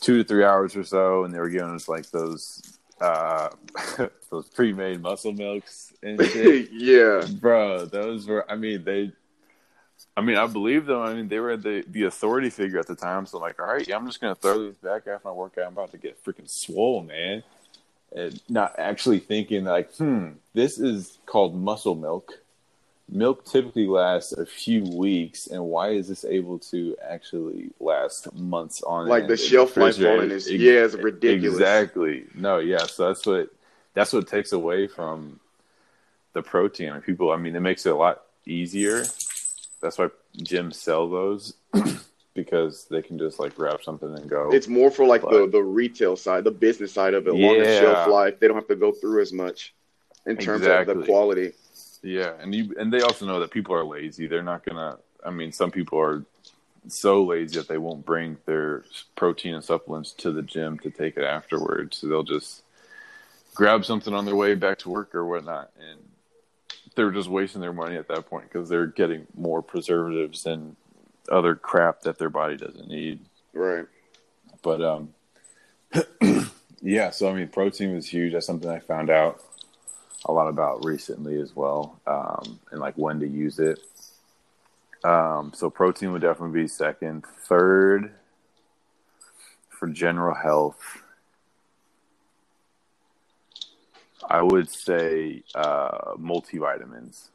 two 0.00 0.18
to 0.18 0.24
three 0.24 0.42
hours 0.42 0.74
or 0.74 0.84
so," 0.84 1.24
and 1.24 1.34
they 1.34 1.38
were 1.38 1.50
giving 1.50 1.74
us 1.74 1.86
like 1.86 2.10
those 2.10 2.78
uh 2.98 3.50
those 4.30 4.48
pre-made 4.48 5.02
muscle 5.02 5.32
milks 5.32 5.92
and 6.02 6.22
shit. 6.32 6.70
yeah, 6.72 7.26
bro, 7.40 7.84
those 7.84 8.26
were. 8.26 8.50
I 8.50 8.56
mean, 8.56 8.84
they. 8.84 9.12
I 10.16 10.22
mean, 10.22 10.36
I 10.36 10.46
believe 10.46 10.86
them. 10.86 11.02
I 11.02 11.12
mean, 11.12 11.28
they 11.28 11.40
were 11.40 11.58
the 11.58 11.84
the 11.88 12.04
authority 12.04 12.48
figure 12.48 12.78
at 12.78 12.86
the 12.86 12.96
time. 12.96 13.26
So 13.26 13.36
I'm 13.36 13.42
like, 13.42 13.60
all 13.60 13.66
right, 13.66 13.86
yeah, 13.86 13.96
I'm 13.96 14.06
just 14.06 14.22
gonna 14.22 14.34
throw 14.34 14.64
these 14.64 14.76
back 14.76 15.06
after 15.06 15.20
my 15.26 15.32
workout. 15.32 15.66
I'm 15.66 15.74
about 15.74 15.90
to 15.92 15.98
get 15.98 16.24
freaking 16.24 16.48
swole, 16.48 17.02
man. 17.02 17.42
and 18.16 18.40
not 18.48 18.76
actually 18.78 19.18
thinking 19.18 19.64
like, 19.64 19.94
hmm, 19.96 20.28
this 20.54 20.78
is 20.78 21.18
called 21.26 21.54
muscle 21.54 21.94
milk. 21.94 22.32
Milk 23.12 23.44
typically 23.44 23.86
lasts 23.88 24.32
a 24.32 24.46
few 24.46 24.84
weeks, 24.84 25.48
and 25.48 25.64
why 25.64 25.90
is 25.90 26.06
this 26.08 26.24
able 26.24 26.58
to 26.60 26.96
actually 27.02 27.70
last 27.80 28.32
months 28.34 28.82
on? 28.82 29.08
Like 29.08 29.26
the 29.26 29.36
shelf 29.36 29.76
life 29.76 29.98
on 29.98 30.24
it 30.24 30.32
is 30.32 30.46
Ex- 30.46 30.60
yeah, 30.60 30.84
it's 30.84 30.94
ridiculous. 30.94 31.54
Exactly. 31.58 32.24
No, 32.34 32.58
yeah. 32.58 32.86
So 32.86 33.08
that's 33.08 33.26
what 33.26 33.50
that's 33.94 34.12
what 34.12 34.28
takes 34.28 34.52
away 34.52 34.86
from 34.86 35.40
the 36.34 36.42
protein. 36.42 36.90
I 36.90 36.92
mean, 36.94 37.02
people. 37.02 37.32
I 37.32 37.36
mean, 37.36 37.56
it 37.56 37.60
makes 37.60 37.84
it 37.84 37.90
a 37.90 37.96
lot 37.96 38.22
easier. 38.46 39.04
That's 39.82 39.98
why 39.98 40.08
gyms 40.38 40.74
sell 40.74 41.08
those 41.08 41.54
because 42.34 42.84
they 42.90 43.02
can 43.02 43.18
just 43.18 43.40
like 43.40 43.56
grab 43.56 43.82
something 43.82 44.14
and 44.14 44.30
go. 44.30 44.50
It's 44.52 44.68
more 44.68 44.90
for 44.90 45.04
like 45.04 45.22
the, 45.22 45.28
But- 45.30 45.52
the 45.52 45.62
retail 45.62 46.14
side, 46.16 46.44
the 46.44 46.50
business 46.52 46.92
side 46.92 47.14
of 47.14 47.26
it, 47.26 47.34
longer 47.34 47.64
Yeah. 47.64 47.80
shelf 47.80 48.08
life. 48.08 48.38
They 48.38 48.46
don't 48.46 48.56
have 48.56 48.68
to 48.68 48.76
go 48.76 48.92
through 48.92 49.20
as 49.22 49.32
much 49.32 49.74
in 50.26 50.36
terms 50.36 50.64
of 50.64 50.86
the 50.86 51.02
quality. 51.04 51.52
Yeah, 52.02 52.32
and 52.40 52.54
you 52.54 52.74
and 52.78 52.92
they 52.92 53.02
also 53.02 53.26
know 53.26 53.40
that 53.40 53.50
people 53.50 53.74
are 53.74 53.84
lazy. 53.84 54.26
They're 54.26 54.42
not 54.42 54.64
gonna. 54.64 54.98
I 55.24 55.30
mean, 55.30 55.52
some 55.52 55.70
people 55.70 56.00
are 56.00 56.24
so 56.88 57.22
lazy 57.24 57.58
that 57.58 57.68
they 57.68 57.78
won't 57.78 58.06
bring 58.06 58.38
their 58.46 58.84
protein 59.16 59.54
and 59.54 59.64
supplements 59.64 60.12
to 60.12 60.32
the 60.32 60.42
gym 60.42 60.78
to 60.78 60.90
take 60.90 61.18
it 61.18 61.24
afterwards. 61.24 61.98
So 61.98 62.06
they'll 62.06 62.22
just 62.22 62.62
grab 63.54 63.84
something 63.84 64.14
on 64.14 64.24
their 64.24 64.36
way 64.36 64.54
back 64.54 64.78
to 64.78 64.88
work 64.88 65.14
or 65.14 65.26
whatnot, 65.26 65.70
and 65.78 66.00
they're 66.94 67.10
just 67.10 67.28
wasting 67.28 67.60
their 67.60 67.72
money 67.72 67.96
at 67.96 68.08
that 68.08 68.26
point 68.28 68.50
because 68.50 68.68
they're 68.68 68.86
getting 68.86 69.26
more 69.36 69.62
preservatives 69.62 70.46
and 70.46 70.76
other 71.30 71.54
crap 71.54 72.00
that 72.02 72.18
their 72.18 72.30
body 72.30 72.56
doesn't 72.56 72.88
need. 72.88 73.20
Right. 73.52 73.86
But 74.62 74.82
um, 74.82 75.14
yeah. 76.80 77.10
So 77.10 77.28
I 77.28 77.34
mean, 77.34 77.48
protein 77.48 77.94
was 77.94 78.06
huge. 78.06 78.32
That's 78.32 78.46
something 78.46 78.70
I 78.70 78.78
found 78.78 79.10
out 79.10 79.42
a 80.26 80.32
lot 80.32 80.48
about 80.48 80.84
recently 80.84 81.40
as 81.40 81.54
well, 81.54 82.00
um, 82.06 82.60
and 82.70 82.80
like 82.80 82.94
when 82.96 83.20
to 83.20 83.26
use 83.26 83.58
it. 83.58 83.80
Um, 85.02 85.52
so 85.54 85.70
protein 85.70 86.12
would 86.12 86.22
definitely 86.22 86.62
be 86.62 86.68
second. 86.68 87.24
Third, 87.24 88.12
for 89.68 89.88
general 89.88 90.34
health, 90.34 91.02
I 94.28 94.42
would 94.42 94.68
say 94.68 95.42
uh, 95.54 96.14
multivitamins 96.18 97.28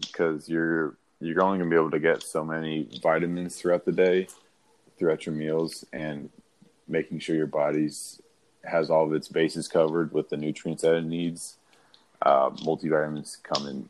because 0.00 0.48
you're 0.48 0.96
you're 1.20 1.42
only 1.42 1.58
gonna 1.58 1.70
be 1.70 1.76
able 1.76 1.90
to 1.90 1.98
get 1.98 2.22
so 2.22 2.44
many 2.44 2.88
vitamins 3.02 3.56
throughout 3.56 3.86
the 3.86 3.92
day, 3.92 4.28
throughout 4.98 5.24
your 5.24 5.34
meals, 5.34 5.84
and 5.92 6.28
making 6.86 7.18
sure 7.18 7.34
your 7.34 7.46
body's 7.46 8.20
has 8.64 8.90
all 8.90 9.06
of 9.06 9.12
its 9.12 9.28
bases 9.28 9.68
covered 9.68 10.12
with 10.12 10.28
the 10.28 10.36
nutrients 10.36 10.82
that 10.82 10.94
it 10.94 11.04
needs. 11.04 11.56
Uh, 12.22 12.50
multivitamins 12.50 13.42
come 13.42 13.66
in 13.66 13.88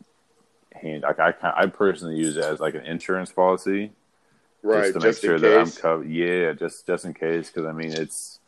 hand. 0.74 1.02
Like 1.02 1.18
I, 1.20 1.34
I 1.42 1.66
personally 1.66 2.16
use 2.16 2.36
it 2.36 2.44
as 2.44 2.60
like 2.60 2.74
an 2.74 2.84
insurance 2.84 3.30
policy, 3.32 3.92
Right. 4.62 4.92
just 4.92 4.94
to 4.94 5.00
make 5.00 5.16
sure 5.18 5.38
that 5.38 5.60
I'm 5.60 5.70
covered. 5.70 6.08
Yeah, 6.08 6.52
just 6.52 6.86
just 6.86 7.04
in 7.04 7.14
case, 7.14 7.48
because 7.50 7.66
I 7.66 7.72
mean, 7.72 7.92
it's 7.92 8.40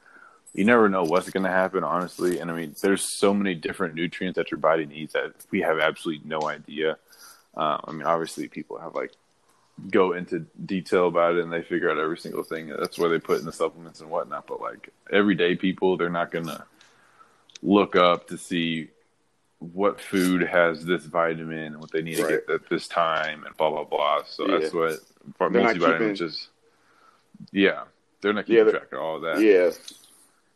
you 0.55 0.65
never 0.65 0.89
know 0.89 1.05
what's 1.05 1.31
going 1.31 1.45
to 1.45 1.51
happen, 1.51 1.85
honestly. 1.85 2.41
And 2.41 2.51
I 2.51 2.55
mean, 2.55 2.75
there's 2.83 3.19
so 3.19 3.33
many 3.33 3.55
different 3.55 3.95
nutrients 3.95 4.37
that 4.37 4.51
your 4.51 4.59
body 4.59 4.87
needs 4.87 5.13
that 5.13 5.33
we 5.51 5.61
have 5.61 5.79
absolutely 5.79 6.27
no 6.29 6.41
idea. 6.49 6.97
Uh, 7.57 7.79
I 7.85 7.93
mean, 7.93 8.03
obviously, 8.03 8.49
people 8.49 8.79
have 8.79 8.95
like 8.95 9.13
go 9.91 10.13
into 10.13 10.41
detail 10.67 11.07
about 11.07 11.37
it 11.37 11.45
and 11.45 11.53
they 11.53 11.63
figure 11.63 11.89
out 11.91 11.99
every 11.99 12.19
single 12.19 12.43
thing. 12.43 12.69
That's 12.69 12.99
where 12.99 13.09
they 13.11 13.21
put 13.21 13.39
in 13.39 13.45
the 13.47 13.53
supplements 13.53 14.01
and 14.01 14.11
whatnot. 14.11 14.47
But 14.49 14.61
like 14.61 14.89
everyday 15.13 15.55
people, 15.55 15.97
they're 15.97 16.09
not 16.11 16.33
going 16.33 16.47
to 16.47 16.65
look 17.63 17.95
up 17.95 18.29
to 18.29 18.39
see 18.39 18.89
what 19.61 20.01
food 20.01 20.43
has 20.43 20.85
this 20.85 21.05
vitamin 21.05 21.59
and 21.75 21.79
what 21.81 21.91
they 21.91 22.03
need 22.03 22.19
Right. 22.19 22.29
to 22.29 22.43
get 22.47 22.51
at 22.51 22.69
this 22.69 22.87
time 22.87 23.45
and 23.45 23.57
blah 23.57 23.71
blah 23.71 23.85
blah. 23.85 24.23
So 24.25 24.47
Yeah. 24.49 24.59
that's 24.59 24.73
what 24.73 25.01
They're 25.39 25.51
not 25.51 26.15
just 26.15 26.49
yeah, 27.53 27.85
they're 28.21 28.33
not 28.33 28.47
keeping 28.47 28.65
they're- 28.65 28.73
track 28.73 28.93
of 28.93 29.01
all 29.01 29.21
that. 29.21 29.41
Yeah. 29.41 29.71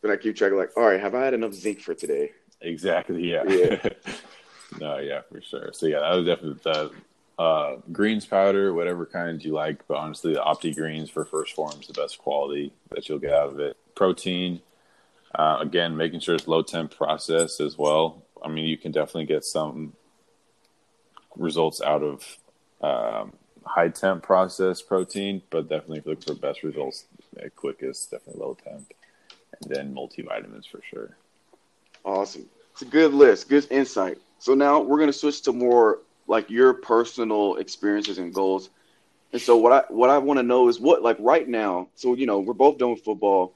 Then 0.02 0.10
I 0.10 0.16
keep 0.16 0.36
track 0.36 0.50
of 0.52 0.58
like, 0.58 0.76
all 0.76 0.84
right, 0.84 1.00
have 1.00 1.14
I 1.14 1.24
had 1.24 1.34
enough 1.34 1.52
zinc 1.52 1.80
for 1.80 1.94
today? 1.94 2.32
Exactly. 2.60 3.30
Yeah. 3.30 3.44
Yeah. 3.46 3.88
no. 4.80 4.98
Yeah, 4.98 5.22
for 5.30 5.40
sure. 5.40 5.70
So 5.72 5.86
yeah, 5.86 6.00
that 6.00 6.14
was 6.14 6.26
definitely 6.26 6.60
the 6.64 6.90
uh, 7.42 7.76
greens 7.92 8.26
powder, 8.26 8.72
whatever 8.74 9.06
kind 9.06 9.42
you 9.44 9.52
like. 9.52 9.86
But 9.88 9.98
honestly, 9.98 10.34
the 10.34 10.40
Opti 10.40 10.74
Greens 10.74 11.08
for 11.10 11.24
first 11.24 11.54
form 11.54 11.72
is 11.80 11.86
the 11.86 11.92
best 11.94 12.18
quality 12.18 12.72
that 12.90 13.08
you'll 13.08 13.18
get 13.20 13.32
out 13.32 13.50
of 13.50 13.60
it. 13.60 13.76
Protein. 13.94 14.60
Uh, 15.34 15.58
again, 15.60 15.96
making 15.96 16.20
sure 16.20 16.34
it's 16.34 16.46
low 16.46 16.62
temp 16.62 16.94
processed 16.94 17.60
as 17.60 17.78
well. 17.78 18.22
I 18.42 18.48
mean, 18.48 18.64
you 18.66 18.76
can 18.76 18.92
definitely 18.92 19.26
get 19.26 19.44
some 19.44 19.94
results 21.36 21.80
out 21.80 22.02
of 22.02 22.38
um, 22.80 23.32
high 23.64 23.88
temp 23.88 24.22
processed 24.22 24.88
protein, 24.88 25.42
but 25.50 25.68
definitely 25.68 25.98
if 25.98 26.06
you 26.06 26.10
look 26.12 26.24
for 26.24 26.34
best 26.34 26.62
results, 26.62 27.06
uh, 27.38 27.48
quickest, 27.54 28.10
definitely 28.10 28.40
low 28.40 28.56
temp, 28.62 28.92
and 29.60 29.70
then 29.70 29.94
multivitamins 29.94 30.68
for 30.68 30.80
sure. 30.90 31.16
Awesome. 32.04 32.48
It's 32.72 32.82
a 32.82 32.86
good 32.86 33.14
list, 33.14 33.48
good 33.48 33.66
insight. 33.70 34.18
So 34.38 34.54
now 34.54 34.80
we're 34.80 34.98
gonna 34.98 35.12
switch 35.12 35.42
to 35.42 35.52
more 35.52 36.00
like 36.26 36.50
your 36.50 36.74
personal 36.74 37.56
experiences 37.56 38.18
and 38.18 38.34
goals. 38.34 38.70
And 39.32 39.40
so 39.40 39.56
what 39.56 39.72
I 39.72 39.92
what 39.92 40.10
I 40.10 40.18
want 40.18 40.38
to 40.38 40.42
know 40.42 40.68
is 40.68 40.80
what 40.80 41.02
like 41.02 41.16
right 41.20 41.48
now. 41.48 41.88
So 41.94 42.14
you 42.14 42.26
know 42.26 42.40
we're 42.40 42.54
both 42.54 42.78
doing 42.78 42.96
football. 42.96 43.54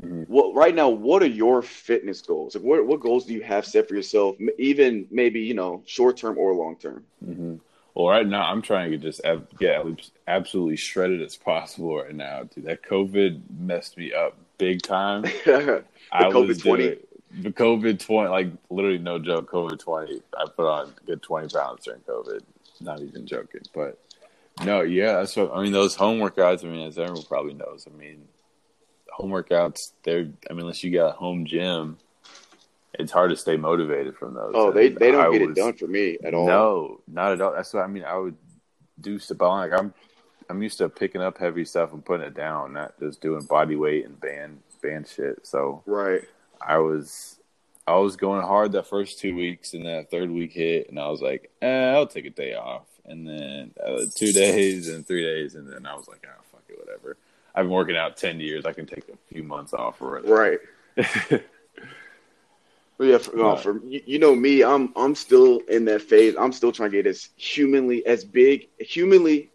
Mhm. 0.00 0.28
What 0.28 0.54
right 0.54 0.74
now? 0.74 0.88
What 0.88 1.22
are 1.22 1.26
your 1.26 1.62
fitness 1.62 2.20
goals? 2.20 2.54
Like 2.54 2.64
what 2.64 2.84
what 2.86 3.00
goals 3.00 3.26
do 3.26 3.32
you 3.32 3.42
have 3.42 3.64
set 3.64 3.88
for 3.88 3.94
yourself? 3.94 4.36
M- 4.40 4.48
Even 4.58 5.06
maybe 5.10 5.40
you 5.40 5.54
know 5.54 5.82
short 5.86 6.16
term 6.16 6.36
or 6.38 6.54
long 6.54 6.76
term. 6.76 7.04
hmm 7.24 7.56
Well, 7.94 8.08
right 8.08 8.26
now 8.26 8.42
I'm 8.50 8.60
trying 8.62 8.90
to 8.90 8.98
just 8.98 9.20
get 9.58 9.84
absolutely 10.26 10.76
shredded 10.76 11.22
as 11.22 11.36
possible 11.36 11.96
right 12.02 12.14
now. 12.14 12.42
Dude, 12.44 12.64
that 12.64 12.82
COVID 12.82 13.40
messed 13.60 13.96
me 13.96 14.12
up 14.12 14.36
big 14.58 14.82
time. 14.82 15.24
I 15.46 16.28
was 16.28 16.58
COVID 16.58 16.62
20? 16.62 16.96
The 17.42 17.50
COVID 17.50 17.98
twenty, 17.98 18.30
like 18.30 18.48
literally 18.70 18.98
no 18.98 19.18
joke. 19.18 19.50
COVID 19.50 19.78
twenty, 19.78 20.22
I 20.36 20.44
put 20.46 20.66
on 20.66 20.92
a 21.02 21.06
good 21.06 21.22
twenty 21.22 21.48
pounds 21.48 21.84
during 21.84 22.00
COVID. 22.00 22.40
Not 22.80 23.00
even 23.00 23.26
joking, 23.26 23.62
but 23.72 23.98
no, 24.64 24.82
yeah, 24.82 25.24
what 25.34 25.52
I 25.52 25.62
mean. 25.62 25.72
Those 25.72 25.96
home 25.96 26.20
workouts. 26.20 26.64
I 26.64 26.68
mean, 26.68 26.86
as 26.86 26.96
everyone 26.96 27.24
probably 27.24 27.54
knows, 27.54 27.88
I 27.92 27.96
mean, 27.98 28.22
home 29.14 29.30
workouts. 29.30 29.92
They're. 30.02 30.28
I 30.50 30.52
mean, 30.52 30.60
unless 30.62 30.82
you 30.82 30.90
got 30.92 31.14
a 31.14 31.16
home 31.16 31.46
gym, 31.46 31.98
it's 32.94 33.12
hard 33.12 33.30
to 33.30 33.36
stay 33.36 33.56
motivated 33.56 34.16
from 34.16 34.34
those. 34.34 34.52
oh, 34.54 34.72
they 34.72 34.88
And 34.88 34.96
they 34.96 35.10
don't 35.12 35.26
I 35.26 35.30
get 35.30 35.42
it 35.42 35.54
done 35.54 35.74
for 35.74 35.86
me 35.86 36.18
at 36.24 36.34
all. 36.34 36.46
no, 36.46 37.00
not 37.06 37.32
at 37.32 37.40
all. 37.40 37.52
That's 37.52 37.72
what 37.72 37.84
I 37.84 37.86
mean. 37.86 38.04
I 38.04 38.16
would 38.16 38.36
do 39.00 39.18
stuff. 39.18 39.40
Like 39.40 39.72
I'm, 39.72 39.94
I'm 40.50 40.62
used 40.62 40.78
to 40.78 40.88
picking 40.88 41.22
up 41.22 41.38
heavy 41.38 41.64
stuff 41.64 41.92
and 41.92 42.04
putting 42.04 42.26
it 42.26 42.34
down, 42.34 42.72
not 42.72 42.98
just 42.98 43.20
doing 43.20 43.42
body 43.44 43.76
weight 43.76 44.04
and 44.04 44.20
band 44.20 44.60
band 44.82 45.06
shit. 45.08 45.46
So 45.46 45.82
Right. 45.86 46.22
I 46.60 46.78
was, 46.78 47.38
I 47.86 47.96
was 47.96 48.16
going 48.16 48.42
hard 48.42 48.72
that 48.72 48.86
first 48.86 49.18
two 49.18 49.34
weeks, 49.36 49.74
and 49.74 49.86
that 49.86 50.10
third 50.10 50.30
week 50.30 50.52
hit, 50.52 50.88
and 50.88 50.98
I 50.98 51.08
was 51.08 51.20
like, 51.20 51.50
eh, 51.62 51.92
I'll 51.92 52.06
take 52.06 52.24
a 52.26 52.30
day 52.30 52.54
off, 52.54 52.86
and 53.04 53.26
then 53.26 53.72
uh, 53.84 54.02
two 54.14 54.32
days 54.32 54.88
and 54.88 55.06
three 55.06 55.22
days, 55.22 55.54
and 55.54 55.70
then 55.70 55.84
I 55.86 55.94
was 55.94 56.08
like, 56.08 56.26
ah, 56.26 56.40
fuck 56.50 56.62
it, 56.68 56.78
whatever. 56.78 57.16
I've 57.54 57.64
been 57.64 57.72
working 57.72 57.96
out 57.96 58.16
ten 58.16 58.40
years. 58.40 58.64
I 58.66 58.72
can 58.72 58.86
take 58.86 59.08
a 59.08 59.16
few 59.32 59.42
months 59.42 59.72
off 59.74 60.00
or. 60.02 60.20
Right. 60.22 60.58
Yeah, 63.00 63.18
for, 63.18 63.36
no, 63.36 63.56
for 63.56 63.80
you, 63.84 64.00
you 64.06 64.18
know 64.20 64.36
me, 64.36 64.62
I'm 64.62 64.92
I'm 64.94 65.16
still 65.16 65.58
in 65.68 65.84
that 65.86 66.00
phase. 66.00 66.36
I'm 66.38 66.52
still 66.52 66.70
trying 66.70 66.92
to 66.92 66.96
get 66.96 67.08
as 67.08 67.28
humanly 67.36 68.06
as 68.06 68.24
big, 68.24 68.68
humanly 68.78 69.50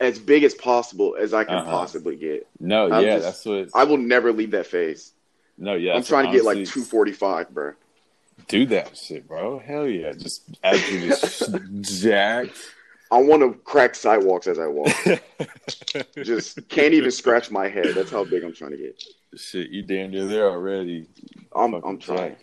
as 0.00 0.18
big 0.18 0.42
as 0.42 0.54
possible 0.54 1.14
as 1.20 1.34
I 1.34 1.44
can 1.44 1.56
Uh-huh. 1.56 1.70
possibly 1.70 2.16
get. 2.16 2.46
no, 2.58 2.90
I'm 2.90 3.04
yeah, 3.04 3.16
just- 3.18 3.24
that's 3.44 3.44
what. 3.44 3.68
I 3.74 3.84
will 3.84 3.98
never 3.98 4.32
leave 4.32 4.52
that 4.52 4.66
phase. 4.66 5.12
no, 5.58 5.74
yeah, 5.74 5.94
I'm 5.96 6.02
trying 6.02 6.26
to 6.26 6.32
get 6.32 6.44
like 6.44 6.54
245, 6.64 7.50
bro. 7.50 7.72
do 8.48 8.64
that 8.66 8.96
shit, 8.96 9.28
bro. 9.28 9.58
Hell 9.58 9.86
yeah, 9.86 10.12
just 10.12 10.44
absolutely 10.64 11.80
jacked. 11.82 12.56
I 13.10 13.18
want 13.22 13.42
to 13.42 13.58
crack 13.60 13.94
sidewalks 13.94 14.46
as 14.46 14.58
I 14.58 14.66
walk. 14.66 14.88
Just 16.16 16.68
can't 16.68 16.92
even 16.94 17.10
scratch 17.10 17.50
my 17.50 17.68
head. 17.68 17.94
That's 17.94 18.10
how 18.10 18.24
big 18.24 18.44
I'm 18.44 18.52
trying 18.52 18.72
to 18.72 18.76
get. 18.76 19.02
shit, 19.36 19.70
you 19.70 19.82
damn 19.82 20.10
near 20.10 20.26
there 20.26 20.50
already. 20.50 21.06
I'm 21.54 21.72
Fucking 21.72 21.88
I'm 21.88 21.98
trying. 21.98 22.36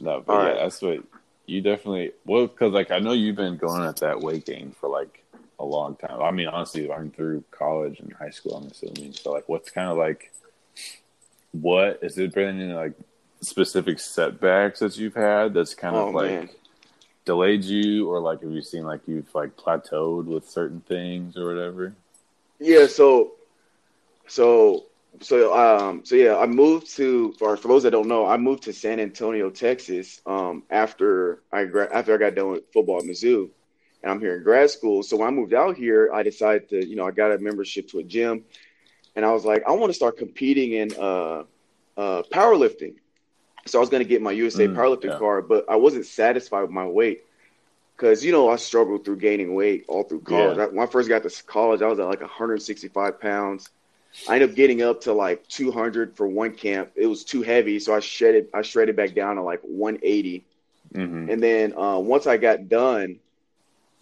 No, 0.00 0.22
but 0.26 0.32
All 0.32 0.42
yeah, 0.42 0.48
right. 0.50 0.56
that's 0.58 0.82
what 0.82 0.98
you 1.46 1.60
definitely. 1.62 2.12
Well, 2.26 2.46
because 2.48 2.72
like 2.72 2.90
I 2.90 2.98
know 2.98 3.12
you've 3.12 3.36
been 3.36 3.56
going 3.56 3.82
at 3.84 3.96
that 3.96 4.20
weight 4.20 4.44
gain 4.46 4.72
for 4.78 4.88
like 4.88 5.24
a 5.58 5.64
long 5.64 5.96
time. 5.96 6.20
I 6.20 6.30
mean, 6.32 6.48
honestly, 6.48 6.90
I'm 6.90 7.10
through 7.10 7.44
college 7.50 8.00
and 8.00 8.12
high 8.12 8.30
school. 8.30 8.56
I'm 8.56 8.66
assuming. 8.70 9.12
So 9.14 9.32
like, 9.32 9.48
what's 9.48 9.70
kind 9.70 9.88
of 9.90 9.96
like, 9.96 10.32
what 11.52 11.98
is 12.02 12.18
it 12.18 12.34
been 12.34 12.60
any 12.60 12.72
like 12.72 12.94
specific 13.40 13.98
setbacks 13.98 14.80
that 14.80 14.96
you've 14.96 15.14
had 15.14 15.54
that's 15.54 15.74
kind 15.74 15.96
Oh, 15.96 16.08
of 16.08 16.14
like 16.14 16.30
man. 16.30 16.48
Delayed 17.24 17.64
you, 17.64 18.08
or 18.08 18.20
like 18.20 18.42
have 18.42 18.50
you 18.50 18.62
seen 18.62 18.84
like 18.84 19.00
you've 19.06 19.32
like 19.34 19.56
plateaued 19.56 20.26
with 20.26 20.48
certain 20.48 20.80
things 20.80 21.36
or 21.36 21.46
whatever? 21.46 21.94
Yeah, 22.58 22.86
so 22.86 23.32
so 24.26 24.86
so 25.20 25.54
um 25.54 26.04
so 26.04 26.14
yeah, 26.14 26.36
I 26.36 26.46
moved 26.46 26.94
to 26.96 27.32
for 27.38 27.56
for 27.56 27.68
those 27.68 27.82
that 27.84 27.90
don't 27.90 28.08
know, 28.08 28.26
I 28.26 28.36
moved 28.36 28.64
to 28.64 28.72
San 28.72 29.00
Antonio, 29.00 29.50
Texas, 29.50 30.20
um 30.26 30.64
after 30.70 31.42
I 31.52 31.62
after 31.62 32.14
I 32.14 32.18
got 32.18 32.34
done 32.34 32.50
with 32.50 32.72
football 32.72 32.98
at 32.98 33.04
Mizzou, 33.04 33.50
and 34.02 34.10
I'm 34.10 34.20
here 34.20 34.36
in 34.36 34.42
grad 34.42 34.70
school. 34.70 35.02
So 35.02 35.16
when 35.16 35.28
I 35.28 35.30
moved 35.30 35.54
out 35.54 35.76
here, 35.76 36.10
I 36.12 36.22
decided 36.22 36.68
to 36.70 36.86
you 36.86 36.96
know 36.96 37.06
I 37.06 37.10
got 37.10 37.32
a 37.32 37.38
membership 37.38 37.88
to 37.88 37.98
a 37.98 38.02
gym, 38.02 38.44
and 39.14 39.24
I 39.24 39.32
was 39.32 39.44
like 39.44 39.62
I 39.66 39.72
want 39.72 39.90
to 39.90 39.94
start 39.94 40.16
competing 40.18 40.72
in 40.72 40.94
uh 40.94 41.44
uh 41.96 42.22
powerlifting. 42.32 42.94
So 43.66 43.78
I 43.78 43.80
was 43.80 43.90
going 43.90 44.02
to 44.02 44.08
get 44.08 44.22
my 44.22 44.32
USA 44.32 44.68
Mm, 44.68 44.74
powerlifting 44.74 45.04
yeah. 45.04 45.18
card, 45.18 45.48
but 45.48 45.64
I 45.68 45.76
wasn't 45.76 46.06
satisfied 46.06 46.62
with 46.62 46.70
my 46.70 46.86
weight 46.86 47.22
because 47.96 48.24
you 48.24 48.32
know 48.32 48.48
I 48.48 48.56
struggled 48.56 49.04
through 49.04 49.16
gaining 49.18 49.54
weight 49.54 49.84
all 49.88 50.02
through 50.04 50.22
college. 50.22 50.58
Yeah. 50.58 50.64
I, 50.64 50.66
when 50.66 50.80
I 50.80 50.86
first 50.90 51.08
got 51.08 51.22
to 51.22 51.44
college, 51.44 51.82
I 51.82 51.86
was 51.86 51.98
at 51.98 52.06
like 52.06 52.20
165 52.20 53.20
pounds. 53.20 53.70
I 54.26 54.34
ended 54.36 54.50
up 54.50 54.56
getting 54.56 54.82
up 54.82 55.02
to 55.02 55.12
like 55.12 55.46
200 55.48 56.16
for 56.16 56.26
one 56.28 56.52
camp. 56.54 56.90
It 56.96 57.06
was 57.06 57.24
too 57.24 57.42
heavy, 57.42 57.78
so 57.78 57.94
I 57.94 58.00
shredded. 58.00 58.48
I 58.54 58.62
shredded 58.62 58.96
back 58.96 59.14
down 59.14 59.36
to 59.36 59.42
like 59.42 59.60
180, 59.62 60.44
hmm 60.94 61.28
and 61.28 61.42
then 61.42 61.76
uh, 61.76 61.98
once 61.98 62.26
I 62.26 62.36
got 62.36 62.68
done, 62.68 63.20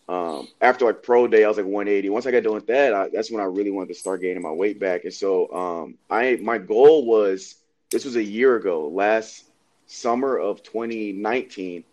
um, 0.08 0.48
after 0.60 0.84
like 0.86 1.02
pro 1.02 1.26
day, 1.28 1.44
I 1.44 1.48
was 1.48 1.56
like 1.58 1.66
180. 1.66 2.10
Once 2.10 2.26
I 2.26 2.30
got 2.32 2.42
done 2.42 2.54
with 2.54 2.66
that, 2.68 2.94
I, 2.94 3.08
that's 3.12 3.30
when 3.30 3.40
I 3.40 3.44
really 3.46 3.70
wanted 3.70 3.88
to 3.88 3.94
start 3.94 4.22
gaining 4.22 4.42
my 4.42 4.50
weight 4.52 4.80
back. 4.80 5.04
And 5.04 5.12
so 5.14 5.52
um, 5.52 5.94
I 6.10 6.38
my 6.42 6.58
goal 6.58 7.06
was 7.06 7.56
this 7.90 8.04
was 8.04 8.16
a 8.16 8.22
year 8.24 8.56
ago, 8.56 8.88
last 8.88 9.44
summer 9.90 10.38
of 10.38 10.62
2019. 10.62 11.84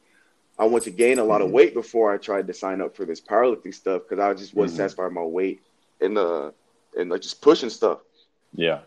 I 0.60 0.66
wanted 0.66 0.86
to 0.86 0.92
gain 0.92 1.20
a 1.20 1.24
lot 1.24 1.42
of 1.42 1.50
Mhm. 1.50 1.52
weight 1.52 1.74
before 1.74 2.14
I 2.14 2.18
tried 2.18 2.48
to 2.48 2.54
sign 2.54 2.82
up 2.82 2.96
for 2.96 3.06
this 3.06 3.22
powerlifting 3.22 3.74
stuff 3.74 4.04
because 4.08 4.20
I 4.24 4.34
just 4.34 4.54
wasn't 4.56 4.76
Mhm. 4.76 4.78
satisfied 4.78 5.06
with 5.06 5.14
my 5.14 5.24
weight 5.24 5.62
and 6.02 6.16
the 6.18 6.54
and 6.98 7.10
like 7.10 7.22
just 7.22 7.42
pushing 7.42 7.70
stuff. 7.70 8.00
Yeah. 8.54 8.82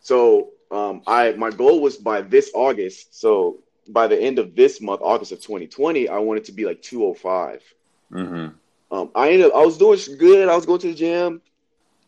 So 0.00 0.50
um, 0.70 1.02
I 1.06 1.32
my 1.32 1.50
goal 1.50 1.80
was 1.80 1.96
by 1.96 2.22
this 2.22 2.50
August. 2.54 3.18
So 3.20 3.58
by 3.88 4.06
the 4.08 4.20
end 4.20 4.38
of 4.38 4.54
this 4.54 4.80
month, 4.80 5.00
August 5.02 5.32
of 5.32 5.40
2020, 5.40 6.08
I 6.08 6.18
wanted 6.18 6.44
to 6.46 6.52
be 6.52 6.64
like 6.64 6.82
205. 6.82 7.62
hmm 8.10 8.48
Um, 8.90 9.10
I 9.14 9.30
ended 9.30 9.48
up, 9.48 9.54
I 9.56 9.64
was 9.64 9.78
doing 9.78 9.98
good. 10.18 10.48
I 10.48 10.56
was 10.56 10.66
going 10.66 10.80
to 10.80 10.88
the 10.88 10.94
gym. 10.94 11.40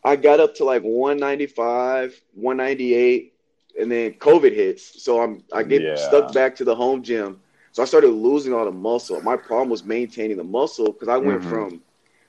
I 0.03 0.15
got 0.15 0.39
up 0.39 0.55
to 0.55 0.65
like 0.65 0.81
195, 0.83 2.19
198, 2.33 3.32
and 3.79 3.91
then 3.91 4.13
COVID 4.13 4.53
hits. 4.53 5.03
So 5.03 5.21
I'm 5.21 5.43
I 5.53 5.63
get 5.63 5.83
Yeah. 5.83 5.95
stuck 5.97 6.33
back 6.33 6.55
to 6.57 6.63
the 6.63 6.75
home 6.75 7.03
gym. 7.03 7.39
So 7.71 7.81
I 7.81 7.85
started 7.85 8.09
losing 8.09 8.53
all 8.53 8.65
the 8.65 8.71
muscle. 8.71 9.19
My 9.21 9.35
problem 9.35 9.69
was 9.69 9.83
maintaining 9.83 10.37
the 10.37 10.43
muscle 10.43 10.91
because 10.91 11.07
I 11.09 11.17
went 11.17 11.41
Mhm. 11.41 11.49
from 11.49 11.81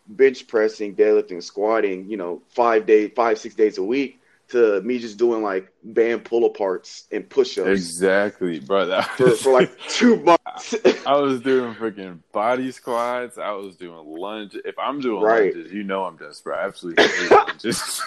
bench 0.07 0.47
pressing, 0.47 0.95
deadlifting, 0.95 1.43
squatting, 1.43 2.09
you 2.09 2.17
know, 2.17 2.43
five 2.49 2.87
days, 2.87 3.13
five 3.15 3.39
six 3.39 3.55
days 3.55 3.79
a 3.79 3.83
week 3.83 4.21
to 4.49 4.81
me 4.83 4.99
just 4.99 5.17
doing 5.19 5.43
like 5.43 5.73
band 5.83 6.25
pull 6.25 6.51
aparts 6.53 7.05
and 7.11 7.29
push 7.29 7.57
ups 7.59 7.69
Exactly, 7.71 8.61
bro. 8.61 8.87
That 8.87 9.07
for, 9.11 9.31
for 9.31 9.53
like 9.53 9.71
two 9.89 10.17
months. 10.17 10.75
I 11.07 11.17
was 11.17 11.41
doing 11.41 11.75
freaking 11.75 12.19
body 12.33 12.71
squats. 12.71 13.39
I 13.39 13.53
was 13.53 13.77
doing 13.77 14.05
lunges. 14.07 14.61
If 14.65 14.79
I'm 14.79 15.01
doing 15.01 15.23
Right. 15.23 15.55
lunges, 15.55 15.73
you 15.73 15.83
know 15.83 16.05
I'm 16.05 16.17
desperate. 16.17 16.57
I 16.59 16.65
absolutely 16.67 17.07
hate 17.17 17.33
lunges. 17.49 18.03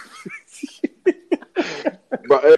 but 2.28 2.46
uh, 2.46 2.58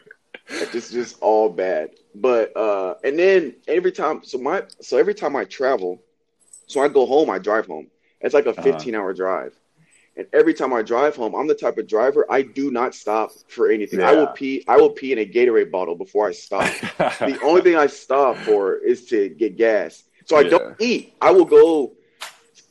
it's 0.74 0.90
just 0.90 1.18
all 1.22 1.50
bad. 1.50 1.92
But 2.16 2.56
uh, 2.56 2.96
and 3.04 3.18
then 3.20 3.56
every 3.68 3.92
time, 3.92 4.24
so 4.24 4.38
my 4.38 4.64
so 4.82 4.98
every 4.98 5.14
time 5.16 5.36
I 5.36 5.46
travel, 5.46 6.02
so 6.68 6.82
I 6.82 6.88
go 6.88 7.06
home, 7.06 7.30
I 7.30 7.40
drive 7.40 7.68
home. 7.68 7.88
It's 8.22 8.34
like 8.34 8.46
a 8.46 8.54
Uh-huh. 8.58 8.62
15 8.62 8.96
hour 8.96 9.14
drive, 9.14 9.54
and 10.16 10.28
every 10.34 10.54
time 10.54 10.74
I 10.74 10.82
drive 10.84 11.16
home, 11.16 11.36
I'm 11.36 11.48
the 11.48 11.56
type 11.56 11.78
of 11.78 11.88
driver 11.88 12.26
I 12.30 12.42
do 12.44 12.72
not 12.72 12.96
stop 12.96 13.32
for 13.48 13.70
anything. 13.70 14.02
I 14.02 14.14
will 14.14 14.28
pee. 14.28 14.64
I 14.68 14.78
will 14.78 14.92
pee 14.92 15.12
in 15.12 15.20
a 15.20 15.26
Gatorade 15.26 15.72
bottle 15.72 15.96
before 15.96 16.28
I 16.28 16.32
stop. 16.34 16.78
the 17.24 17.40
only 17.42 17.62
thing 17.62 17.76
I 17.76 17.88
stop 17.88 18.44
for 18.44 18.76
is 18.78 19.06
to 19.08 19.30
get 19.30 19.58
gas. 19.58 20.04
So 20.26 20.38
I 20.38 20.44
don't 20.44 20.64
eat. 20.80 21.16
I 21.22 21.32
will 21.32 21.46
go 21.46 21.94